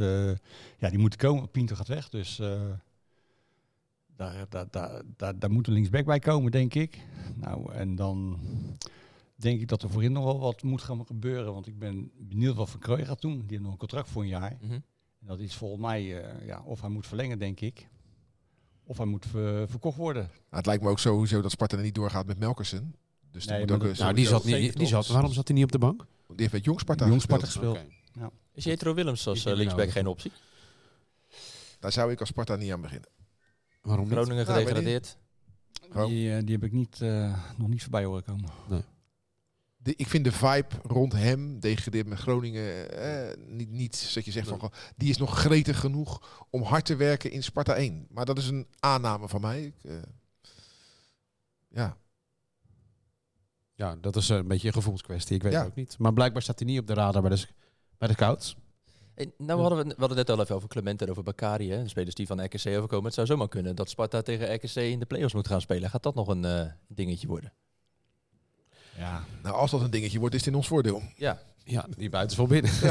ja, 0.79 0.89
die 0.91 0.99
moeten 0.99 1.19
komen. 1.19 1.51
Pinto 1.51 1.75
gaat 1.75 1.89
weg, 1.89 2.09
dus 2.09 2.37
daar, 4.17 4.47
daar, 4.49 4.67
daar, 4.71 5.03
daar, 5.17 5.39
daar 5.39 5.51
moet 5.51 5.67
een 5.67 5.73
linksback 5.73 6.05
bij 6.05 6.19
komen, 6.19 6.51
denk 6.51 6.75
ik. 6.75 6.99
Nou, 7.35 7.73
en 7.73 7.95
dan 7.95 8.39
denk 9.35 9.61
ik 9.61 9.69
dat 9.69 9.83
er 9.83 9.91
voorin 9.91 10.13
nog 10.13 10.25
wel 10.25 10.39
wat 10.41 10.63
moet 10.63 10.83
gaan 10.83 11.07
gebeuren. 11.07 11.53
Want 11.53 11.67
ik 11.67 11.79
ben 11.79 12.11
benieuwd 12.19 12.57
wat 12.57 12.71
Van 12.71 12.81
Krooi 12.81 13.05
gaat 13.05 13.21
doen. 13.21 13.33
Die 13.39 13.47
heeft 13.49 13.63
nog 13.63 13.73
een 13.73 13.79
contract 13.79 14.09
voor 14.09 14.23
een 14.23 14.29
jaar. 14.29 14.57
Mhm. 14.61 14.73
En 14.73 15.27
dat 15.27 15.41
is 15.41 15.55
volgens 15.55 15.81
mij, 15.81 16.23
eh, 16.23 16.47
ja, 16.47 16.63
of 16.65 16.81
hij 16.81 16.91
moet 16.91 17.07
verlengen, 17.07 17.39
denk 17.39 17.61
ik. 17.61 17.89
Of 18.87 18.97
hij 18.97 19.07
moet 19.07 19.27
ver- 19.27 19.69
verkocht 19.69 19.97
worden. 19.97 20.23
Nou, 20.23 20.37
het 20.51 20.67
lijkt 20.67 20.83
me 20.83 20.89
ook 20.89 20.99
sowieso 20.99 21.41
dat 21.41 21.51
Sparta 21.51 21.77
er 21.77 21.83
niet 21.83 21.95
doorgaat 21.95 22.27
met 22.27 22.39
Melkersen. 22.39 22.95
Dus 23.31 23.47
Nee, 23.47 23.57
die, 23.59 23.67
moet 23.67 23.69
maar 23.69 23.77
ook, 23.77 23.83
dat- 23.83 23.93
eh, 23.93 23.99
Nou, 24.05 24.15
die 24.15 24.27
zat 24.27 24.45
niet. 24.45 24.77
Die 24.77 24.87
zat, 24.87 25.07
waarom 25.07 25.33
zat 25.33 25.47
hij 25.49 25.57
niet 25.57 25.65
op 25.65 25.73
de 25.73 25.79
bank? 25.79 26.07
die 26.27 26.37
heeft 26.37 26.53
met 26.53 26.65
Jong 26.65 26.81
Sparta 26.81 27.07
Jong 27.07 27.21
Sparta 27.23 27.47
gespeeld. 27.47 27.79
Is 28.53 28.65
Jetro 28.65 28.95
Willems 28.95 29.27
als 29.27 29.45
eh, 29.45 29.55
linksback 29.55 29.81
nou 29.81 29.91
geen 29.91 30.07
optie? 30.07 30.33
Daar 31.81 31.93
zou 31.93 32.13
ik 32.13 32.21
als 32.21 32.29
Sparta 32.29 32.57
niet 32.57 32.73
aan 32.73 32.81
beginnen. 32.81 33.09
Waarom 33.83 34.05
niet? 34.05 34.13
Groningen 34.15 34.47
weet 34.47 34.57
gedegradeerd. 34.57 35.17
Die, 36.07 36.35
eh, 36.37 36.43
die 36.45 36.55
heb 36.55 36.65
ik 36.65 36.73
niet, 36.73 37.01
eh, 37.01 37.39
nog 37.59 37.69
niet 37.69 37.83
voorbij 37.83 38.05
horen 38.05 38.23
komen. 38.23 38.51
De, 39.85 39.95
ik 39.97 40.07
vind 40.09 40.25
de 40.25 40.33
vibe 40.33 40.67
rond 40.83 41.13
hem, 41.13 41.61
degradeerd 41.61 42.07
met 42.07 42.19
Groningen, 42.19 42.91
eh, 42.93 43.37
niet, 43.47 43.71
niet 43.71 44.15
dat 44.15 44.25
je 44.25 44.31
zegt 44.31 44.49
van, 44.49 44.73
die 44.97 45.11
is 45.11 45.17
nog 45.17 45.39
gretig 45.39 45.81
genoeg 45.81 46.45
om 46.51 46.63
hard 46.63 46.85
te 46.85 46.97
werken 46.97 47.31
in 47.31 47.43
Sparta 47.43 47.75
1. 47.75 48.07
Maar 48.11 48.25
dat 48.25 48.39
is 48.39 48.49
een 48.49 48.67
aanname 48.81 49.29
van 49.29 49.41
mij. 49.41 49.63
Ik, 49.63 49.75
eh, 49.85 49.97
ja, 51.69 51.97
Ja, 53.75 53.97
dat 54.01 54.17
is 54.17 54.29
een 54.29 54.49
beetje 54.49 54.67
een 54.67 54.73
gevoelskwestie. 54.75 55.37
Ik 55.37 55.43
weet 55.43 55.53
Ja. 55.53 55.59
het 55.59 55.69
ook 55.69 55.75
niet. 55.75 55.99
Maar 55.99 56.13
blijkbaar 56.13 56.43
staat 56.43 56.59
hij 56.59 56.69
niet 56.69 56.81
op 56.81 56.87
de 56.87 56.95
radar 56.95 57.23
bij 57.23 57.31
de, 57.31 57.47
bij 57.99 58.09
de. 58.09 58.39
Hey, 59.15 59.33
nou, 59.39 59.61
we 59.61 59.67
hadden, 59.67 59.79
we, 59.79 59.95
we 59.95 60.01
hadden 60.01 60.19
het 60.19 60.27
net 60.27 60.37
al 60.37 60.43
even 60.43 60.55
over 60.55 60.69
Clement 60.69 61.03
en 61.03 61.11
over 61.11 61.23
Bakari, 61.23 61.71
hè, 61.71 61.83
de 61.83 61.89
spelers 61.89 62.15
die 62.15 62.27
van 62.27 62.45
RKC 62.45 62.67
overkomen. 62.67 63.05
Het 63.05 63.15
zou 63.15 63.27
zomaar 63.27 63.49
kunnen 63.49 63.77
dat 63.77 63.91
Sparta 63.91 64.23
tegen 64.23 64.55
RKC 64.55 64.75
in 64.75 64.99
de 64.99 65.07
play-offs 65.07 65.35
moet 65.35 65.47
gaan 65.47 65.61
spelen. 65.61 65.91
Gaat 65.91 66.03
dat 66.03 66.15
nog 66.15 66.29
een 66.29 66.45
eh, 66.45 66.73
dingetje 66.89 67.27
worden? 67.27 67.53
Ja, 68.99 69.25
nou 69.43 69.55
als 69.55 69.71
dat 69.71 69.81
een 69.81 69.91
dingetje 69.91 70.19
wordt, 70.19 70.35
is 70.35 70.41
het 70.41 70.51
in 70.51 70.57
ons 70.57 70.67
voordeel. 70.67 71.03
Ja. 71.17 71.43
Ja, 71.65 71.87
die 71.97 72.11
buiten 72.11 72.31
is 72.31 72.37
wel 72.37 72.61
binnen. 72.61 72.73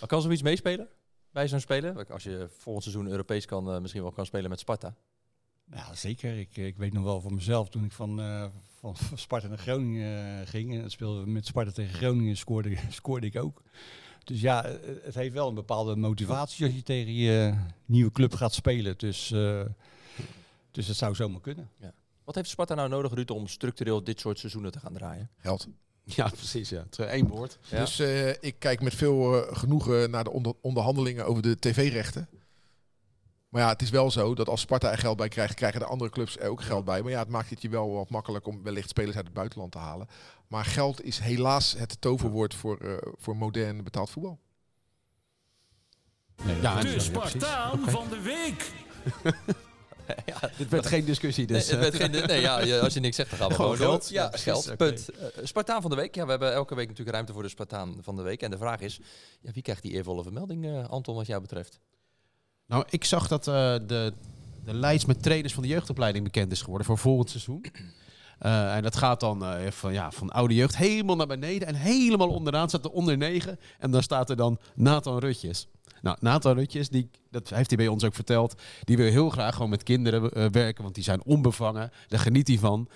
Maar 0.00 0.08
kan 0.08 0.22
zoiets 0.22 0.42
meespelen 0.42 0.88
bij 1.30 1.48
zo'n 1.48 1.60
speler? 1.60 2.12
Als 2.12 2.22
je 2.22 2.48
volgend 2.58 2.84
seizoen 2.84 3.08
Europees 3.10 3.46
kan, 3.46 3.72
eh, 3.72 3.80
misschien 3.80 4.02
wel 4.02 4.12
kan 4.12 4.26
spelen 4.26 4.50
met 4.50 4.58
Sparta. 4.58 4.94
ja 5.72 5.94
zeker. 5.94 6.38
Ik, 6.38 6.56
ik 6.56 6.76
weet 6.76 6.92
nog 6.92 7.04
wel 7.04 7.20
van 7.20 7.34
mezelf 7.34 7.68
toen 7.68 7.84
ik 7.84 7.92
van, 7.92 8.20
eh, 8.20 8.46
van 8.78 8.96
Sparta 9.14 9.48
naar 9.48 9.58
Groningen 9.58 10.40
eh, 10.40 10.46
ging. 10.48 10.74
En 10.74 10.82
dat 10.82 10.90
speelden 10.90 11.24
we 11.24 11.30
met 11.30 11.46
Sparta 11.46 11.70
tegen 11.70 11.94
Groningen, 11.94 12.36
scoorde, 12.36 12.76
scoorde 12.90 13.26
ik 13.26 13.36
ook. 13.36 13.62
Dus 14.24 14.40
ja, 14.40 14.64
eh, 14.64 14.78
het 15.02 15.14
heeft 15.14 15.34
wel 15.34 15.48
een 15.48 15.54
bepaalde 15.54 15.96
motivatie 15.96 16.64
als 16.66 16.74
je 16.74 16.82
tegen 16.82 17.14
je 17.14 17.54
nieuwe 17.84 18.10
club 18.10 18.34
gaat 18.34 18.54
spelen. 18.54 18.94
Dus, 18.98 19.30
eh, 19.30 19.60
dus 20.70 20.86
het 20.86 20.96
zou 20.96 21.14
zomaar 21.14 21.40
kunnen. 21.40 21.70
Wat 22.26 22.34
heeft 22.34 22.50
Sparta 22.50 22.74
nou 22.74 22.88
nodig, 22.88 23.12
Ruud, 23.14 23.30
om 23.30 23.46
structureel 23.46 24.04
dit 24.04 24.20
soort 24.20 24.38
seizoenen 24.38 24.72
te 24.72 24.80
gaan 24.80 24.92
draaien? 24.92 25.30
Geld. 25.38 25.66
ja, 26.04 26.28
precies. 26.28 26.68
Ja. 26.68 26.78
Het 26.82 26.98
is 26.98 27.06
één 27.06 27.26
woord. 27.28 27.58
Ja. 27.68 27.78
Dus 27.78 27.98
eh, 27.98 28.28
ik 28.28 28.54
kijk 28.58 28.80
met 28.82 28.94
veel 28.94 29.46
eh, 29.46 29.56
genoegen 29.56 30.10
naar 30.10 30.24
de 30.24 30.30
onder- 30.30 30.54
onderhandelingen 30.60 31.26
over 31.26 31.42
de 31.42 31.58
tv-rechten. 31.58 32.28
Maar 33.48 33.62
ja, 33.62 33.68
het 33.68 33.82
is 33.82 33.90
wel 33.90 34.10
zo 34.10 34.34
dat 34.34 34.48
als 34.48 34.60
Sparta 34.60 34.90
er 34.90 34.98
geld 34.98 35.16
bij 35.16 35.28
krijgt, 35.28 35.54
krijgen 35.54 35.80
de 35.80 35.86
andere 35.86 36.10
clubs 36.10 36.38
er 36.38 36.48
ook 36.48 36.62
geld 36.62 36.84
bij. 36.84 37.02
Maar 37.02 37.10
ja, 37.10 37.18
het 37.18 37.28
maakt 37.28 37.50
het 37.50 37.62
je 37.62 37.68
wel 37.68 37.90
wat 37.92 38.10
makkelijk 38.10 38.46
om 38.46 38.62
wellicht 38.62 38.88
spelers 38.88 39.16
uit 39.16 39.24
het 39.24 39.34
buitenland 39.34 39.72
te 39.72 39.78
halen. 39.78 40.06
Maar 40.48 40.64
geld 40.64 41.02
is 41.04 41.18
helaas 41.18 41.72
het 41.72 42.00
toverwoord 42.00 42.54
voor, 42.54 42.78
eh, 42.78 42.96
voor 43.18 43.36
modern 43.36 43.84
betaald 43.84 44.10
voetbal. 44.10 44.38
Nee, 46.44 46.60
Ja, 46.60 46.80
De 46.80 47.00
Spartaan 47.00 47.78
van 47.90 48.08
de 48.08 48.20
week. 48.20 48.72
Dit 50.58 50.68
werd 50.68 50.86
geen 50.86 51.04
discussie, 51.04 51.46
dus... 51.46 51.70
nee, 51.70 51.80
het 51.80 51.98
werd 51.98 52.10
geen, 52.12 52.26
nee 52.26 52.40
ja, 52.40 52.60
je- 52.60 52.80
als 52.80 52.94
je 52.94 53.00
niks 53.00 53.16
zegt, 53.16 53.30
dan 53.30 53.38
gaan 53.38 53.48
we 53.48 53.54
Gewoon 53.54 53.76
geld. 53.76 54.08
Ja, 54.08 54.22
Ja, 54.32 54.38
geld. 54.38 54.76
Punt. 54.76 55.08
Eh, 55.08 55.26
Spartaan 55.42 55.80
van 55.80 55.90
de 55.90 55.96
week. 55.96 56.14
Ja, 56.14 56.24
we 56.24 56.30
hebben 56.30 56.52
elke 56.52 56.74
week 56.74 56.88
natuurlijk 56.88 57.14
ruimte 57.16 57.32
voor 57.32 57.42
de 57.42 57.48
Spartaan 57.48 57.96
van 58.00 58.16
de 58.16 58.22
week. 58.22 58.42
En 58.42 58.50
de 58.50 58.58
vraag 58.58 58.80
is, 58.80 59.00
ja, 59.40 59.50
wie 59.52 59.62
krijgt 59.62 59.82
die 59.82 59.92
eervolle 59.92 60.22
vermelding, 60.22 60.64
eh, 60.66 60.88
Anton, 60.88 61.14
wat 61.14 61.26
jou 61.26 61.40
betreft? 61.40 61.78
Nou, 62.66 62.84
ik 62.90 63.04
zag 63.04 63.28
dat 63.28 63.48
eh, 63.48 63.74
de, 63.86 64.12
de 64.64 64.74
lijst 64.74 65.06
met 65.06 65.22
trainers 65.22 65.54
van 65.54 65.62
de 65.62 65.68
jeugdopleiding 65.68 66.24
bekend 66.24 66.52
is 66.52 66.60
geworden 66.62 66.86
voor 66.86 66.98
volgend 66.98 67.30
seizoen. 67.30 67.64
Eh, 68.38 68.74
en 68.76 68.82
dat 68.82 68.96
gaat 68.96 69.20
dan 69.20 69.44
eh, 69.44 69.70
van, 69.70 69.92
ja, 69.92 70.10
van 70.10 70.30
oude 70.30 70.54
jeugd 70.54 70.76
helemaal 70.76 71.16
naar 71.16 71.26
beneden. 71.26 71.68
En 71.68 71.74
helemaal 71.74 72.28
onderaan 72.30 72.68
staat 72.68 72.84
er 72.84 72.90
onder 72.90 73.16
negen. 73.16 73.58
En 73.78 73.90
dan 73.90 74.02
staat 74.02 74.30
er 74.30 74.36
dan 74.36 74.58
Nathan 74.74 75.18
Rutjes. 75.18 75.68
Nou, 76.06 76.18
Nathan 76.20 76.56
Rutjes, 76.56 76.88
die, 76.88 77.10
dat 77.30 77.48
heeft 77.48 77.68
hij 77.68 77.78
bij 77.78 77.88
ons 77.88 78.04
ook 78.04 78.14
verteld. 78.14 78.60
Die 78.84 78.96
wil 78.96 79.10
heel 79.10 79.30
graag 79.30 79.54
gewoon 79.54 79.70
met 79.70 79.82
kinderen 79.82 80.30
eh, 80.30 80.46
werken. 80.50 80.82
Want 80.82 80.94
die 80.94 81.04
zijn 81.04 81.24
onbevangen. 81.24 81.90
Daar 82.08 82.20
geniet 82.20 82.48
hij 82.48 82.58
van. 82.58 82.88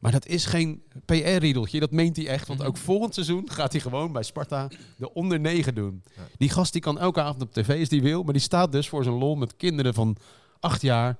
Maar 0.00 0.12
dat 0.12 0.26
is 0.26 0.46
geen 0.46 0.82
PR-riedeltje. 1.04 1.80
Dat 1.80 1.90
meent 1.90 2.16
hij 2.16 2.28
echt. 2.28 2.48
Want 2.48 2.64
ook 2.64 2.76
volgend 2.76 3.14
seizoen 3.14 3.50
gaat 3.50 3.72
hij 3.72 3.80
gewoon 3.80 4.12
bij 4.12 4.22
Sparta 4.22 4.68
de 4.96 5.12
onder 5.12 5.40
9 5.40 5.74
doen. 5.74 6.02
Die 6.36 6.48
gast 6.48 6.72
die 6.72 6.82
kan 6.82 6.98
elke 6.98 7.20
avond 7.20 7.42
op 7.42 7.52
tv 7.52 7.80
als 7.80 7.88
die 7.88 8.02
wil. 8.02 8.22
Maar 8.22 8.32
die 8.32 8.42
staat 8.42 8.72
dus 8.72 8.88
voor 8.88 9.04
zijn 9.04 9.18
lol 9.18 9.34
met 9.34 9.56
kinderen 9.56 9.94
van 9.94 10.16
acht 10.60 10.82
jaar. 10.82 11.16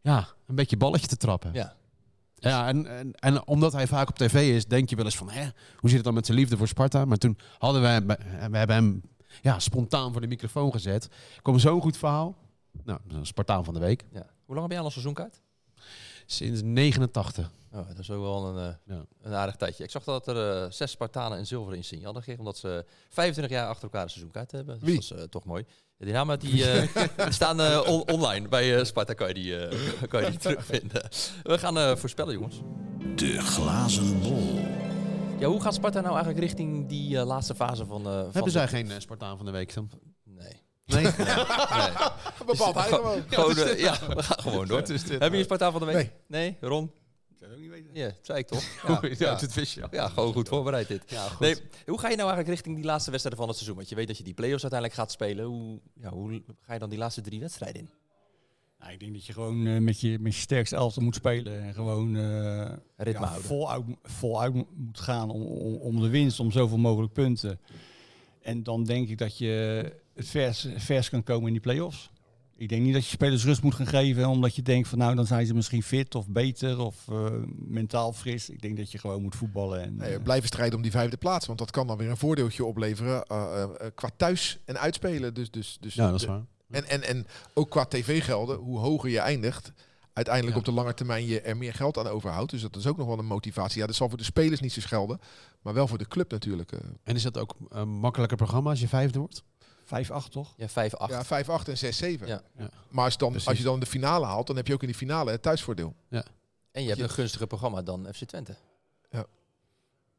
Ja, 0.00 0.28
een 0.46 0.54
beetje 0.54 0.76
balletje 0.76 1.06
te 1.06 1.16
trappen. 1.16 1.50
Ja. 1.52 1.76
Ja, 2.34 2.68
en, 2.68 2.86
en, 2.86 3.12
en 3.12 3.46
omdat 3.46 3.72
hij 3.72 3.86
vaak 3.86 4.08
op 4.08 4.18
tv 4.18 4.54
is, 4.54 4.66
denk 4.66 4.90
je 4.90 4.96
wel 4.96 5.04
eens 5.04 5.16
van, 5.16 5.30
hè, 5.30 5.42
hoe 5.76 5.88
zit 5.88 5.92
het 5.92 6.04
dan 6.04 6.14
met 6.14 6.26
zijn 6.26 6.38
liefde 6.38 6.56
voor 6.56 6.68
Sparta? 6.68 7.04
Maar 7.04 7.16
toen 7.16 7.38
hadden 7.58 7.82
wij, 7.82 8.06
we 8.50 8.56
hebben 8.56 8.76
hem 8.76 9.02
ja, 9.42 9.58
spontaan 9.58 10.12
voor 10.12 10.20
de 10.20 10.26
microfoon 10.26 10.72
gezet. 10.72 11.08
kwam 11.42 11.58
zo'n 11.58 11.80
goed 11.80 11.96
verhaal. 11.96 12.36
Nou, 12.84 12.98
een 13.08 13.26
Spartaan 13.26 13.64
van 13.64 13.74
de 13.74 13.80
week. 13.80 14.04
ja. 14.12 14.26
Hoe 14.44 14.54
lang 14.58 14.60
heb 14.60 14.70
jij 14.70 14.78
al 14.78 14.84
een 14.84 14.90
seizoenkaart? 14.92 15.40
Sinds 16.26 16.60
89. 16.62 17.50
Oh, 17.72 17.86
dat 17.88 17.98
is 17.98 18.10
ook 18.10 18.20
wel 18.22 18.46
een, 18.46 18.68
eh, 18.68 18.74
Ja. 18.96 19.04
een 19.22 19.34
aardig 19.34 19.56
tijdje. 19.56 19.84
Ik 19.84 19.90
zag 19.90 20.04
dat 20.04 20.26
er 20.28 20.62
eh, 20.64 20.70
zes 20.70 20.90
Spartanen 20.90 21.38
en 21.38 21.46
zilver 21.46 21.74
insignie 21.74 22.04
hadden 22.04 22.22
gekregen, 22.22 22.44
omdat 22.46 22.60
ze 22.60 22.84
25 23.08 23.56
jaar 23.56 23.66
achter 23.68 23.82
elkaar 23.84 24.02
een 24.02 24.08
seizoenkaart 24.10 24.50
hebben. 24.52 24.74
Dus 24.78 24.84
Wie? 24.88 24.94
dat 24.94 25.02
is 25.04 25.10
eh, 25.10 25.22
toch 25.22 25.44
mooi. 25.44 25.64
Ja, 25.96 26.04
die 26.04 26.14
namen 26.14 26.38
die, 26.38 26.70
eh, 26.70 27.06
staan 27.30 27.60
eh, 27.60 27.80
on- 27.86 28.08
online. 28.10 28.48
Bij 28.48 28.78
eh, 28.78 28.84
Sparta 28.84 29.12
kan 29.12 29.28
je 29.28 29.34
die, 29.34 29.66
eh, 29.66 30.02
kan 30.08 30.24
je 30.24 30.30
die 30.30 30.38
terugvinden. 30.46 31.08
We 31.42 31.58
gaan 31.58 31.78
eh, 31.78 31.96
voorspellen, 31.96 32.34
jongens. 32.34 32.60
De 33.14 33.38
glazen 33.40 34.20
bol. 34.20 34.69
Ja, 35.40 35.46
hoe 35.48 35.60
gaat 35.60 35.74
Sparta 35.74 36.00
nou 36.00 36.12
eigenlijk 36.12 36.44
richting 36.44 36.88
die 36.88 37.18
eh, 37.18 37.26
laatste 37.26 37.54
fase 37.54 37.86
van... 37.86 38.00
eh 38.06 38.12
van 38.12 38.22
Hebben 38.22 38.42
de- 38.44 38.50
zij 38.50 38.68
geen 38.68 38.90
eh, 38.90 38.98
Spartaan 38.98 39.36
van 39.36 39.46
de 39.46 39.52
week 39.52 39.74
dan? 39.74 39.90
Nee. 40.24 40.62
Nee. 40.86 41.02
nee. 41.02 41.12
Bepaalt 42.46 42.74
hij 42.74 42.88
gewoon. 42.88 43.22
Gewoon, 43.28 43.56
eh, 43.68 43.78
ja, 43.78 43.98
we 44.14 44.22
gaan 44.22 44.38
gewoon 44.40 44.66
door. 44.66 44.78
Heb 44.78 45.32
je 45.32 45.38
een 45.38 45.44
Spartaan 45.44 45.72
van 45.72 45.80
de 45.80 45.86
week? 45.86 45.94
Nee. 45.96 46.10
Nee, 46.60 46.70
Ron? 46.70 46.92
Ik 47.30 47.36
zou 47.38 47.50
het 47.50 47.52
ook 47.60 47.66
niet 47.66 47.70
weten. 47.70 47.90
Ja, 47.94 48.10
zei 48.22 48.38
ik 48.38 48.46
toch? 48.46 48.62
Ja, 48.86 49.00
ja. 49.18 49.34
dat 49.34 49.54
wist 49.54 49.74
je 49.74 49.82
al. 49.82 49.88
Ja, 49.90 50.08
gewoon 50.08 50.32
goed 50.32 50.48
voorbereid 50.48 50.88
dit. 50.88 51.02
Ja, 51.06 51.22
goed. 51.28 51.40
Nee, 51.40 51.54
hoe 51.86 51.98
ga 51.98 52.08
je 52.08 52.16
nou 52.16 52.28
eigenlijk 52.28 52.48
richting 52.48 52.76
die 52.76 52.84
laatste 52.84 53.10
wedstrijden 53.10 53.40
van 53.40 53.48
het 53.48 53.58
seizoen? 53.58 53.78
Want 53.78 53.88
je 53.88 53.94
weet 53.96 54.06
dat 54.06 54.16
je 54.16 54.24
die 54.24 54.34
play-offs 54.34 54.62
uiteindelijk 54.62 55.00
gaat 55.00 55.10
spelen. 55.12 55.44
Hoe, 55.44 55.80
ja, 55.94 56.10
hoe 56.10 56.42
ga 56.60 56.72
je 56.72 56.78
dan 56.78 56.90
die 56.90 56.98
laatste 56.98 57.20
drie 57.20 57.40
wedstrijden 57.40 57.80
in? 57.80 57.90
Nou, 58.80 58.92
ik 58.92 59.00
denk 59.00 59.12
dat 59.12 59.26
je 59.26 59.32
gewoon 59.32 59.66
eh, 59.66 59.78
met, 59.78 60.00
je, 60.00 60.18
met 60.18 60.34
je 60.34 60.40
sterkste 60.40 60.76
elftal 60.76 61.02
moet 61.02 61.14
spelen. 61.14 61.62
En 61.62 61.74
gewoon 61.74 62.16
eh, 62.16 62.72
Ritme 62.96 63.20
ja, 63.20 63.26
houden. 63.26 63.48
voluit, 63.48 63.84
voluit 64.02 64.54
moet 64.54 65.00
gaan 65.00 65.30
om, 65.30 65.42
om, 65.42 65.74
om 65.74 66.00
de 66.00 66.08
winst, 66.08 66.40
om 66.40 66.50
zoveel 66.50 66.78
mogelijk 66.78 67.12
punten. 67.12 67.60
En 68.42 68.62
dan 68.62 68.84
denk 68.84 69.08
ik 69.08 69.18
dat 69.18 69.38
je 69.38 69.48
het 70.14 70.28
vers, 70.28 70.66
vers 70.76 71.10
kan 71.10 71.22
komen 71.22 71.46
in 71.46 71.52
die 71.52 71.62
play-offs. 71.62 72.10
Ik 72.60 72.68
denk 72.68 72.82
niet 72.82 72.92
dat 72.92 73.04
je 73.04 73.10
spelers 73.10 73.44
rust 73.44 73.62
moet 73.62 73.74
gaan 73.74 73.86
geven, 73.86 74.28
omdat 74.28 74.56
je 74.56 74.62
denkt 74.62 74.88
van 74.88 74.98
nou 74.98 75.14
dan 75.14 75.26
zijn 75.26 75.46
ze 75.46 75.54
misschien 75.54 75.82
fit 75.82 76.14
of 76.14 76.28
beter 76.28 76.78
of 76.78 77.08
eh, 77.08 77.26
mentaal 77.56 78.12
fris. 78.12 78.50
Ik 78.50 78.62
denk 78.62 78.76
dat 78.76 78.92
je 78.92 78.98
gewoon 78.98 79.22
moet 79.22 79.34
voetballen. 79.34 79.82
En, 79.82 79.96
Nee, 79.96 80.20
blijven 80.20 80.48
strijden 80.48 80.76
om 80.76 80.82
die 80.82 80.90
vijfde 80.90 81.16
plaats. 81.16 81.46
Want 81.46 81.58
dat 81.58 81.70
kan 81.70 81.86
dan 81.86 81.96
weer 81.96 82.10
een 82.10 82.16
voordeeltje 82.16 82.64
opleveren 82.64 83.24
eh, 83.24 83.62
eh, 83.62 83.70
qua 83.94 84.10
thuis 84.16 84.58
en 84.64 84.78
uitspelen. 84.78 85.34
Dus, 85.34 85.50
dus, 85.50 85.78
dus 85.80 85.94
Ja, 85.94 86.10
dat 86.10 86.20
is 86.20 86.26
waar. 86.26 86.44
En, 86.70 86.84
en, 86.88 87.02
en 87.02 87.26
ook 87.54 87.70
qua 87.70 87.84
tv-gelden, 87.84 88.56
hoe 88.58 88.78
hoger 88.78 89.10
je 89.10 89.18
eindigt, 89.18 89.72
uiteindelijk 90.12 90.54
Ja. 90.54 90.60
op 90.60 90.66
de 90.66 90.72
lange 90.80 90.94
termijn 90.94 91.26
je 91.26 91.40
er 91.40 91.56
meer 91.56 91.74
geld 91.74 91.98
aan 91.98 92.06
overhoudt. 92.06 92.50
Dus 92.50 92.62
dat 92.62 92.76
is 92.76 92.86
ook 92.86 92.96
nog 92.96 93.06
wel 93.06 93.18
een 93.18 93.26
motivatie. 93.26 93.80
Ja, 93.80 93.86
dat 93.86 93.94
zal 93.96 94.08
voor 94.08 94.18
de 94.18 94.24
spelers 94.24 94.60
niet 94.60 94.72
zo 94.72 94.80
gelden, 94.84 95.20
maar 95.62 95.74
wel 95.74 95.86
voor 95.88 95.98
de 95.98 96.08
club 96.08 96.30
natuurlijk. 96.30 96.72
eh. 96.72 96.78
En 97.02 97.14
is 97.14 97.22
dat 97.22 97.38
ook 97.38 97.56
een 97.68 97.88
makkelijker 97.88 98.36
programma 98.36 98.70
als 98.70 98.80
je 98.80 98.88
vijfde 98.88 99.18
wordt? 99.18 99.42
5-8 99.84 100.30
toch? 100.30 100.54
Ja, 100.56 100.68
5, 100.68 100.94
8. 100.94 101.10
Ja, 101.12 101.24
5, 101.24 101.48
8 101.48 101.68
en 101.68 101.78
6, 101.78 101.96
7. 101.96 102.26
Ja. 102.26 102.42
Ja. 102.58 102.68
Maar 102.88 103.04
als, 103.04 103.16
dan, 103.16 103.28
Precies. 103.30 103.48
als 103.48 103.58
je 103.58 103.64
dan 103.64 103.80
de 103.80 103.86
finale 103.86 104.26
haalt, 104.26 104.46
dan 104.46 104.56
heb 104.56 104.66
je 104.66 104.72
ook 104.74 104.80
in 104.80 104.86
die 104.88 104.96
finale 104.96 105.30
het 105.30 105.42
thuisvoordeel. 105.42 105.94
En 106.72 106.82
je 106.82 106.88
hebt 106.88 107.00
een 107.00 107.10
gunstiger 107.10 107.46
programma 107.46 107.82
dan 107.82 108.06
FC 108.14 108.24
Twente. 108.24 108.56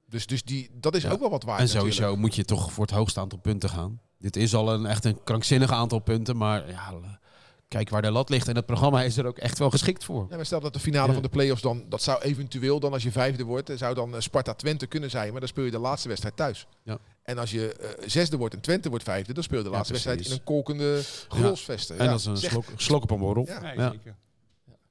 Dus, 0.10 0.26
dus 0.28 0.44
die, 0.44 0.70
dat 0.74 0.96
is 0.96 1.04
Ja. 1.04 1.12
ook 1.12 1.20
wel 1.20 1.30
wat 1.30 1.44
waard 1.44 1.60
En 1.60 1.68
sowieso 1.68 2.00
natuurlijk. 2.02 2.22
moet 2.22 2.36
je 2.36 2.46
toch 2.46 2.72
voor 2.72 2.86
het 2.86 2.94
hoogste 2.94 3.20
aantal 3.20 3.40
punten 3.40 3.70
gaan. 3.70 4.02
Dit 4.22 4.36
is 4.36 4.56
al 4.56 4.74
een 4.74 4.86
echt 4.86 5.06
een 5.06 5.24
krankzinnig 5.24 5.72
aantal 5.72 6.00
punten, 6.00 6.38
maar 6.38 6.70
ja, 6.70 7.20
kijk 7.68 7.90
waar 7.90 8.02
de 8.02 8.12
lat 8.12 8.30
ligt. 8.30 8.48
En 8.48 8.54
dat 8.54 8.66
programma 8.66 9.04
is 9.04 9.18
er 9.18 9.26
ook 9.26 9.38
echt 9.38 9.58
wel 9.60 9.70
geschikt 9.70 10.04
voor. 10.04 10.28
Ja, 10.30 10.36
maar 10.36 10.46
stel 10.46 10.60
dat 10.60 10.74
de 10.74 10.80
finale 10.80 11.08
Ja. 11.08 11.14
van 11.14 11.22
de 11.22 11.30
play-offs 11.30 11.62
dan, 11.62 11.84
dat 11.90 12.02
zou 12.02 12.22
eventueel 12.22 12.80
dan 12.80 12.94
als 12.94 13.04
je 13.04 13.12
vijfde 13.12 13.44
wordt, 13.44 13.70
eh, 13.70 13.78
zou 13.78 13.96
dan 13.96 14.16
eh, 14.16 14.22
Sparta 14.22 14.54
Twente 14.54 14.86
kunnen 14.88 15.10
zijn, 15.10 15.32
maar 15.32 15.40
dan 15.40 15.50
speel 15.50 15.64
je 15.64 15.72
de 15.72 15.80
laatste 15.80 16.08
wedstrijd 16.08 16.36
thuis. 16.36 16.68
Ja. 16.84 16.98
En 17.24 17.38
als 17.38 17.52
je 17.52 17.74
eh, 17.74 18.08
zesde 18.08 18.38
wordt 18.38 18.54
en 18.54 18.62
Twente 18.62 18.90
wordt 18.90 19.04
vijfde, 19.04 19.34
dan 19.34 19.44
speel 19.44 19.58
je 19.58 19.64
de 19.64 19.70
Ja, 19.70 19.76
laatste 19.76 19.94
wedstrijd 19.94 20.26
in 20.26 20.32
een 20.32 20.44
kolkende 20.44 21.02
grosvesten. 21.28 21.98
En 21.98 22.04
Ja, 22.06 22.12
dat 22.12 22.20
is 22.20 22.26
een 22.26 22.38
slok, 22.38 22.66
slok 22.76 23.04
op 23.04 23.12
een 23.12 23.20
borrel. 23.20 23.46
Zeker. 23.46 24.16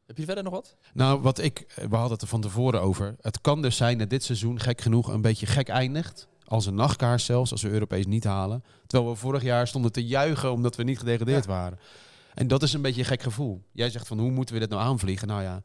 Heb 0.06 0.18
je 0.18 0.24
verder 0.24 0.44
nog 0.44 0.52
wat? 0.52 0.76
Nou, 0.94 1.20
wat 1.20 1.38
ik, 1.38 1.64
we 1.74 1.96
hadden 1.96 2.12
het 2.12 2.22
er 2.22 2.28
van 2.28 2.40
tevoren 2.40 2.80
over. 2.82 3.16
Het 3.20 3.40
kan 3.40 3.62
dus 3.62 3.76
zijn 3.76 3.98
dat 3.98 4.10
dit 4.10 4.24
seizoen 4.24 4.60
gek 4.60 4.80
genoeg 4.80 5.08
een 5.08 5.20
beetje 5.20 5.46
gek 5.46 5.68
eindigt. 5.68 6.28
Als 6.50 6.66
een 6.66 6.74
nachtkaars 6.74 7.24
zelfs, 7.24 7.52
als 7.52 7.62
we 7.62 7.70
Europees 7.70 8.06
niet 8.06 8.24
halen. 8.24 8.64
Terwijl 8.86 9.10
we 9.10 9.18
vorig 9.18 9.42
jaar 9.42 9.66
stonden 9.66 9.92
te 9.92 10.06
juichen 10.06 10.52
omdat 10.52 10.76
we 10.76 10.82
niet 10.82 10.98
gedegradeerd 10.98 11.46
waren. 11.46 11.78
En 12.34 12.48
dat 12.48 12.62
is 12.62 12.72
een 12.72 12.82
beetje 12.82 13.00
een 13.00 13.06
gek 13.06 13.22
gevoel. 13.22 13.62
Jij 13.72 13.90
zegt 13.90 14.06
van 14.06 14.18
hoe 14.18 14.30
moeten 14.30 14.54
we 14.54 14.60
dit 14.60 14.70
nou 14.70 14.82
aanvliegen? 14.82 15.28
Nou 15.28 15.42
ja, 15.42 15.62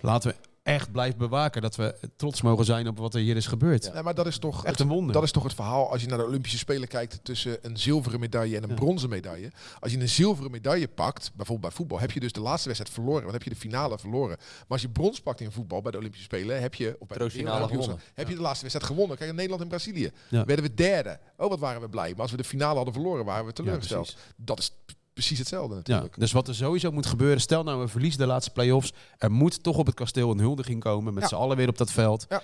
laten 0.00 0.30
we 0.30 0.36
echt 0.62 0.92
blijven 0.92 1.18
bewaken 1.18 1.62
dat 1.62 1.76
we 1.76 1.94
trots 2.16 2.42
mogen 2.42 2.64
zijn 2.64 2.88
op 2.88 2.98
wat 2.98 3.14
er 3.14 3.20
hier 3.20 3.36
is 3.36 3.46
gebeurd. 3.46 3.92
Nee, 3.92 4.02
maar 4.02 4.14
dat 4.14 4.26
is 4.26 4.38
toch 4.38 4.64
Echt 4.64 4.80
een 4.80 4.88
wonder. 4.88 5.12
Dat 5.12 5.22
is 5.22 5.30
toch 5.30 5.42
het 5.42 5.54
verhaal 5.54 5.90
als 5.90 6.00
je 6.02 6.06
naar 6.08 6.18
de 6.18 6.24
Olympische 6.26 6.58
Spelen 6.58 6.88
kijkt 6.88 7.20
tussen 7.22 7.58
een 7.62 7.76
zilveren 7.76 8.20
medaille 8.20 8.56
en 8.56 8.62
een 8.62 8.68
Ja. 8.68 8.74
bronzen 8.74 9.08
medaille. 9.08 9.50
Als 9.80 9.92
je 9.92 9.98
een 10.00 10.08
zilveren 10.08 10.50
medaille 10.50 10.88
pakt, 10.88 11.30
bijvoorbeeld 11.34 11.60
bij 11.68 11.70
voetbal, 11.76 12.00
heb 12.00 12.10
je 12.10 12.20
dus 12.20 12.32
de 12.32 12.40
laatste 12.40 12.68
wedstrijd 12.68 12.94
verloren. 12.94 13.20
Want 13.22 13.32
heb 13.32 13.42
je 13.42 13.50
de 13.50 13.56
finale 13.56 13.98
verloren. 13.98 14.36
Maar 14.38 14.66
als 14.68 14.82
je 14.82 14.88
brons 14.90 15.20
pakt 15.20 15.40
in 15.40 15.52
voetbal 15.52 15.82
bij 15.82 15.90
de 15.92 15.98
Olympische 15.98 16.24
Spelen, 16.26 16.60
heb 16.60 16.74
je, 16.74 16.84
bij 16.84 17.18
de 17.18 17.24
wereldkampioenschap, 17.32 17.70
gewonnen. 17.70 18.00
heb 18.14 18.28
je 18.28 18.34
de 18.34 18.40
laatste 18.40 18.60
wedstrijd 18.64 18.90
gewonnen. 18.92 19.16
Kijk, 19.16 19.28
in 19.30 19.34
Nederland 19.36 19.62
en 19.62 19.68
Brazilië 19.68 20.10
Ja. 20.28 20.44
werden 20.44 20.64
we 20.64 20.74
derde. 20.74 21.18
Oh, 21.36 21.48
wat 21.48 21.58
waren 21.58 21.80
we 21.80 21.88
blij. 21.88 22.10
Maar 22.10 22.20
als 22.20 22.30
we 22.30 22.36
de 22.36 22.44
finale 22.44 22.74
hadden 22.76 22.94
verloren, 22.94 23.24
waren 23.24 23.42
we 23.42 23.48
Ja, 23.48 23.52
teleurgesteld. 23.52 24.16
dat 24.36 24.58
is 24.58 24.72
precies 25.12 25.38
hetzelfde 25.38 25.74
Ja, 25.74 25.80
natuurlijk. 25.84 26.18
dus 26.18 26.32
wat 26.32 26.48
er 26.48 26.54
sowieso 26.54 26.90
moet 26.90 27.06
gebeuren, 27.06 27.40
stel 27.40 27.62
nou 27.62 27.80
we 27.80 27.88
verliezen 27.88 28.20
de 28.20 28.26
laatste 28.26 28.50
play-offs, 28.52 28.92
er 29.18 29.30
moet 29.30 29.62
toch 29.62 29.76
op 29.76 29.86
het 29.86 29.94
kasteel 29.94 30.30
een 30.30 30.38
huldiging 30.38 30.80
komen 30.80 31.14
met 31.14 31.22
Ja. 31.22 31.28
z'n 31.28 31.34
allen 31.34 31.56
weer 31.56 31.68
op 31.68 31.78
dat 31.78 31.92
veld. 31.92 32.26
Ja. 32.28 32.42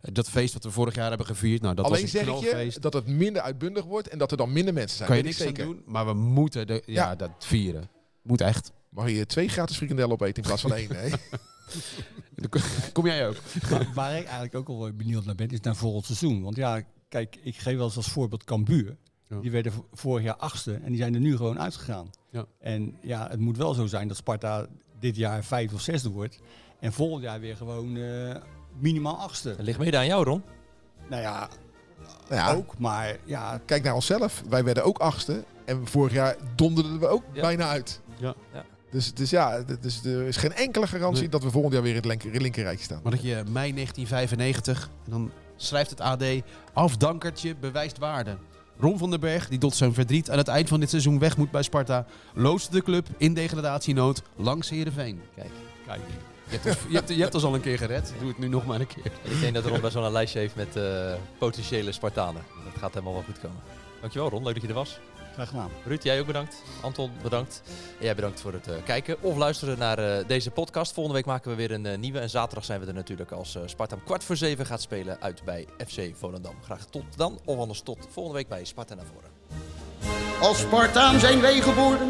Dat 0.00 0.30
feest 0.30 0.54
wat 0.54 0.64
we 0.64 0.70
vorig 0.70 0.94
jaar 0.94 1.08
hebben 1.08 1.26
gevierd, 1.26 1.62
nou 1.62 1.74
dat 1.74 1.84
Alleen 1.84 2.00
was 2.02 2.10
zeg 2.10 2.26
een 2.26 2.34
ik 2.64 2.72
je 2.72 2.80
dat 2.80 2.92
het 2.92 3.06
minder 3.06 3.42
uitbundig 3.42 3.84
wordt 3.84 4.08
en 4.08 4.18
dat 4.18 4.30
er 4.30 4.36
dan 4.36 4.52
minder 4.52 4.74
mensen 4.74 4.96
zijn. 4.96 5.08
kan 5.08 5.18
je 5.18 5.22
Weet 5.24 5.32
ik 5.32 5.38
niks 5.38 5.50
aan 5.50 5.56
zeker. 5.66 5.74
doen, 5.84 5.92
maar 5.92 6.06
we 6.06 6.12
moeten 6.14 6.66
de, 6.66 6.82
ja, 6.86 6.92
Ja. 7.08 7.14
dat 7.14 7.30
vieren. 7.38 7.88
Moet 8.22 8.40
echt. 8.40 8.72
Mag 8.88 9.10
je 9.10 9.26
twee 9.26 9.48
gratis 9.48 9.76
frikandellen 9.76 10.12
opeten 10.12 10.42
in 10.42 10.48
plaats 10.48 10.62
van 10.62 10.72
één? 10.74 10.88
Hè? 10.96 11.08
Kom 12.92 13.06
jij 13.06 13.28
ook? 13.28 13.36
Maar 13.70 13.88
waar 13.94 14.10
ik 14.16 14.24
eigenlijk 14.24 14.54
ook 14.54 14.68
al 14.68 14.92
benieuwd 14.92 15.24
naar 15.24 15.34
ben, 15.34 15.48
is 15.48 15.60
naar 15.60 15.76
volgend 15.76 16.04
seizoen. 16.04 16.42
Want 16.42 16.56
ja, 16.56 16.82
kijk, 17.08 17.38
ik 17.42 17.56
geef 17.56 17.76
wel 17.76 17.84
eens 17.84 17.96
als 17.96 18.08
voorbeeld 18.08 18.44
Cambuur. 18.44 18.96
Ja. 19.28 19.40
Die 19.40 19.50
werden 19.50 19.72
vorig 19.92 20.24
jaar 20.24 20.36
achtste 20.36 20.74
en 20.74 20.88
die 20.88 20.96
zijn 20.96 21.14
er 21.14 21.20
nu 21.20 21.36
gewoon 21.36 21.58
uitgegaan. 21.60 22.10
Ja. 22.30 22.44
En 22.60 22.96
ja, 23.00 23.28
het 23.30 23.40
moet 23.40 23.56
wel 23.56 23.74
zo 23.74 23.86
zijn 23.86 24.08
dat 24.08 24.16
Sparta 24.16 24.66
dit 24.98 25.16
jaar 25.16 25.44
vijfde 25.44 25.74
of 25.74 25.80
zesde 25.80 26.08
wordt. 26.10 26.38
En 26.80 26.92
volgend 26.92 27.22
jaar 27.22 27.40
weer 27.40 27.56
gewoon 27.56 27.96
eh, 27.96 28.34
minimaal 28.78 29.16
achtste. 29.16 29.56
Dat 29.56 29.66
ligt 29.66 29.78
mede 29.78 29.96
aan 29.96 30.06
jou, 30.06 30.24
Ron. 30.24 30.42
Nou 31.08 31.22
ja, 31.22 31.48
Nou 32.28 32.40
ja, 32.40 32.52
ook. 32.54 32.78
Maar 32.78 33.16
ja, 33.24 33.60
kijk 33.64 33.82
naar 33.82 33.94
onszelf. 33.94 34.42
Wij 34.48 34.64
werden 34.64 34.84
ook 34.84 34.98
achtste. 34.98 35.44
En 35.64 35.86
vorig 35.86 36.12
jaar 36.12 36.36
donderden 36.54 36.98
we 36.98 37.06
ook 37.06 37.22
Ja. 37.32 37.40
bijna 37.40 37.68
uit. 37.68 38.00
Ja. 38.18 38.34
Ja. 38.52 38.64
Dus, 38.90 39.14
dus 39.14 39.30
ja, 39.30 39.62
dus 39.80 40.04
er 40.04 40.22
is 40.26 40.36
geen 40.36 40.52
enkele 40.52 40.86
garantie 40.86 41.20
Nee. 41.20 41.28
dat 41.30 41.42
we 41.42 41.50
volgend 41.50 41.72
jaar 41.72 41.82
weer 41.82 41.90
in 41.90 41.96
het 41.96 42.06
linker, 42.06 42.40
linkerrijtje 42.40 42.84
staan. 42.84 43.00
Maar 43.02 43.12
dat 43.12 43.22
je 43.22 43.42
mei 43.48 43.72
1995, 43.72 44.90
en 45.04 45.10
dan 45.10 45.30
schrijft 45.56 45.90
het 45.90 46.00
AD, 46.00 46.24
afdankertje 46.72 47.56
bewijst 47.56 47.98
waarde. 47.98 48.36
Ron 48.78 48.98
van 48.98 49.10
den 49.10 49.20
Berg, 49.20 49.48
die 49.48 49.58
tot 49.58 49.74
zijn 49.74 49.94
verdriet 49.94 50.30
aan 50.30 50.38
het 50.38 50.48
eind 50.48 50.68
van 50.68 50.80
dit 50.80 50.90
seizoen 50.90 51.18
weg 51.18 51.36
moet 51.36 51.50
bij 51.50 51.62
Sparta, 51.62 52.06
loodste 52.34 52.70
de 52.70 52.82
club 52.82 53.06
in 53.16 53.34
degradatienood 53.34 54.22
langs 54.36 54.68
Heerenveen. 54.68 55.20
Kijk. 55.34 55.50
kijk. 55.86 56.00
Je 56.48 56.52
hebt, 56.56 56.66
ons, 56.66 56.76
je, 56.88 56.94
hebt, 56.96 57.08
je 57.08 57.20
hebt 57.22 57.34
ons 57.34 57.44
al 57.44 57.54
een 57.54 57.60
keer 57.60 57.78
gered, 57.78 58.12
doe 58.18 58.28
het 58.28 58.38
nu 58.38 58.48
nog 58.48 58.66
maar 58.66 58.80
een 58.80 58.86
keer. 58.86 59.12
Ik 59.22 59.40
denk 59.40 59.54
dat 59.54 59.64
Ron 59.64 59.80
best 59.80 59.94
wel 59.94 60.04
een 60.04 60.12
lijstje 60.12 60.38
heeft 60.38 60.56
met 60.56 60.76
eh, 60.76 61.14
potentiële 61.38 61.92
Spartanen. 61.92 62.42
Dat 62.64 62.80
gaat 62.80 62.92
helemaal 62.92 63.12
wel 63.12 63.22
goed 63.22 63.40
komen. 63.40 63.60
Dankjewel 64.00 64.28
Ron, 64.28 64.42
leuk 64.42 64.54
dat 64.54 64.62
je 64.62 64.68
er 64.68 64.74
was. 64.74 64.98
Graag 65.36 65.48
gedaan. 65.48 65.70
Ruud, 65.84 66.02
jij 66.02 66.20
ook 66.20 66.26
bedankt. 66.26 66.62
Anton, 66.82 67.10
bedankt. 67.22 67.62
En 67.98 68.04
jij 68.04 68.14
bedankt 68.14 68.40
voor 68.40 68.52
het 68.52 68.68
eh, 68.68 68.74
kijken 68.84 69.22
of 69.22 69.36
luisteren 69.36 69.78
naar 69.78 69.98
eh, 69.98 70.26
deze 70.26 70.50
podcast. 70.50 70.92
Volgende 70.92 71.18
week 71.18 71.26
maken 71.26 71.50
we 71.50 71.56
weer 71.56 71.70
een 71.70 71.86
eh, 71.86 71.98
nieuwe. 71.98 72.18
En 72.18 72.30
zaterdag 72.30 72.64
zijn 72.64 72.80
we 72.80 72.86
er 72.86 72.94
natuurlijk 72.94 73.30
als 73.30 73.54
eh, 73.54 73.62
Sparta 73.66 73.94
om 73.94 74.04
kwart 74.04 74.24
voor 74.24 74.36
zeven 74.36 74.66
gaat 74.66 74.80
spelen 74.82 75.20
uit 75.20 75.44
bij 75.44 75.66
FC 75.86 76.00
Volendam. 76.14 76.54
Graag 76.64 76.84
tot 76.84 77.04
dan, 77.16 77.38
of 77.44 77.58
anders 77.58 77.80
tot 77.80 77.98
volgende 78.10 78.38
week 78.38 78.48
bij 78.48 78.64
Sparta 78.64 78.94
naar 78.94 79.04
voren. 79.14 79.30
Als 80.40 80.58
Spartaan 80.58 81.20
zijn 81.20 81.40
wij 81.40 81.60
geboren, 81.60 82.08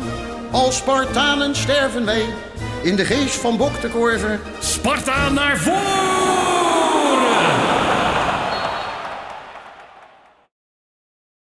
als 0.51 0.77
Spartanen 0.77 1.57
sterven 1.57 2.05
wij. 2.05 2.35
In 2.83 2.97
de 2.97 3.05
geest 3.05 3.35
van 3.35 3.57
Bok 3.57 3.81
de 3.81 3.89
Korver 3.89 4.41
Sparta 4.61 5.29
naar 5.29 5.57
voren! 5.57 6.47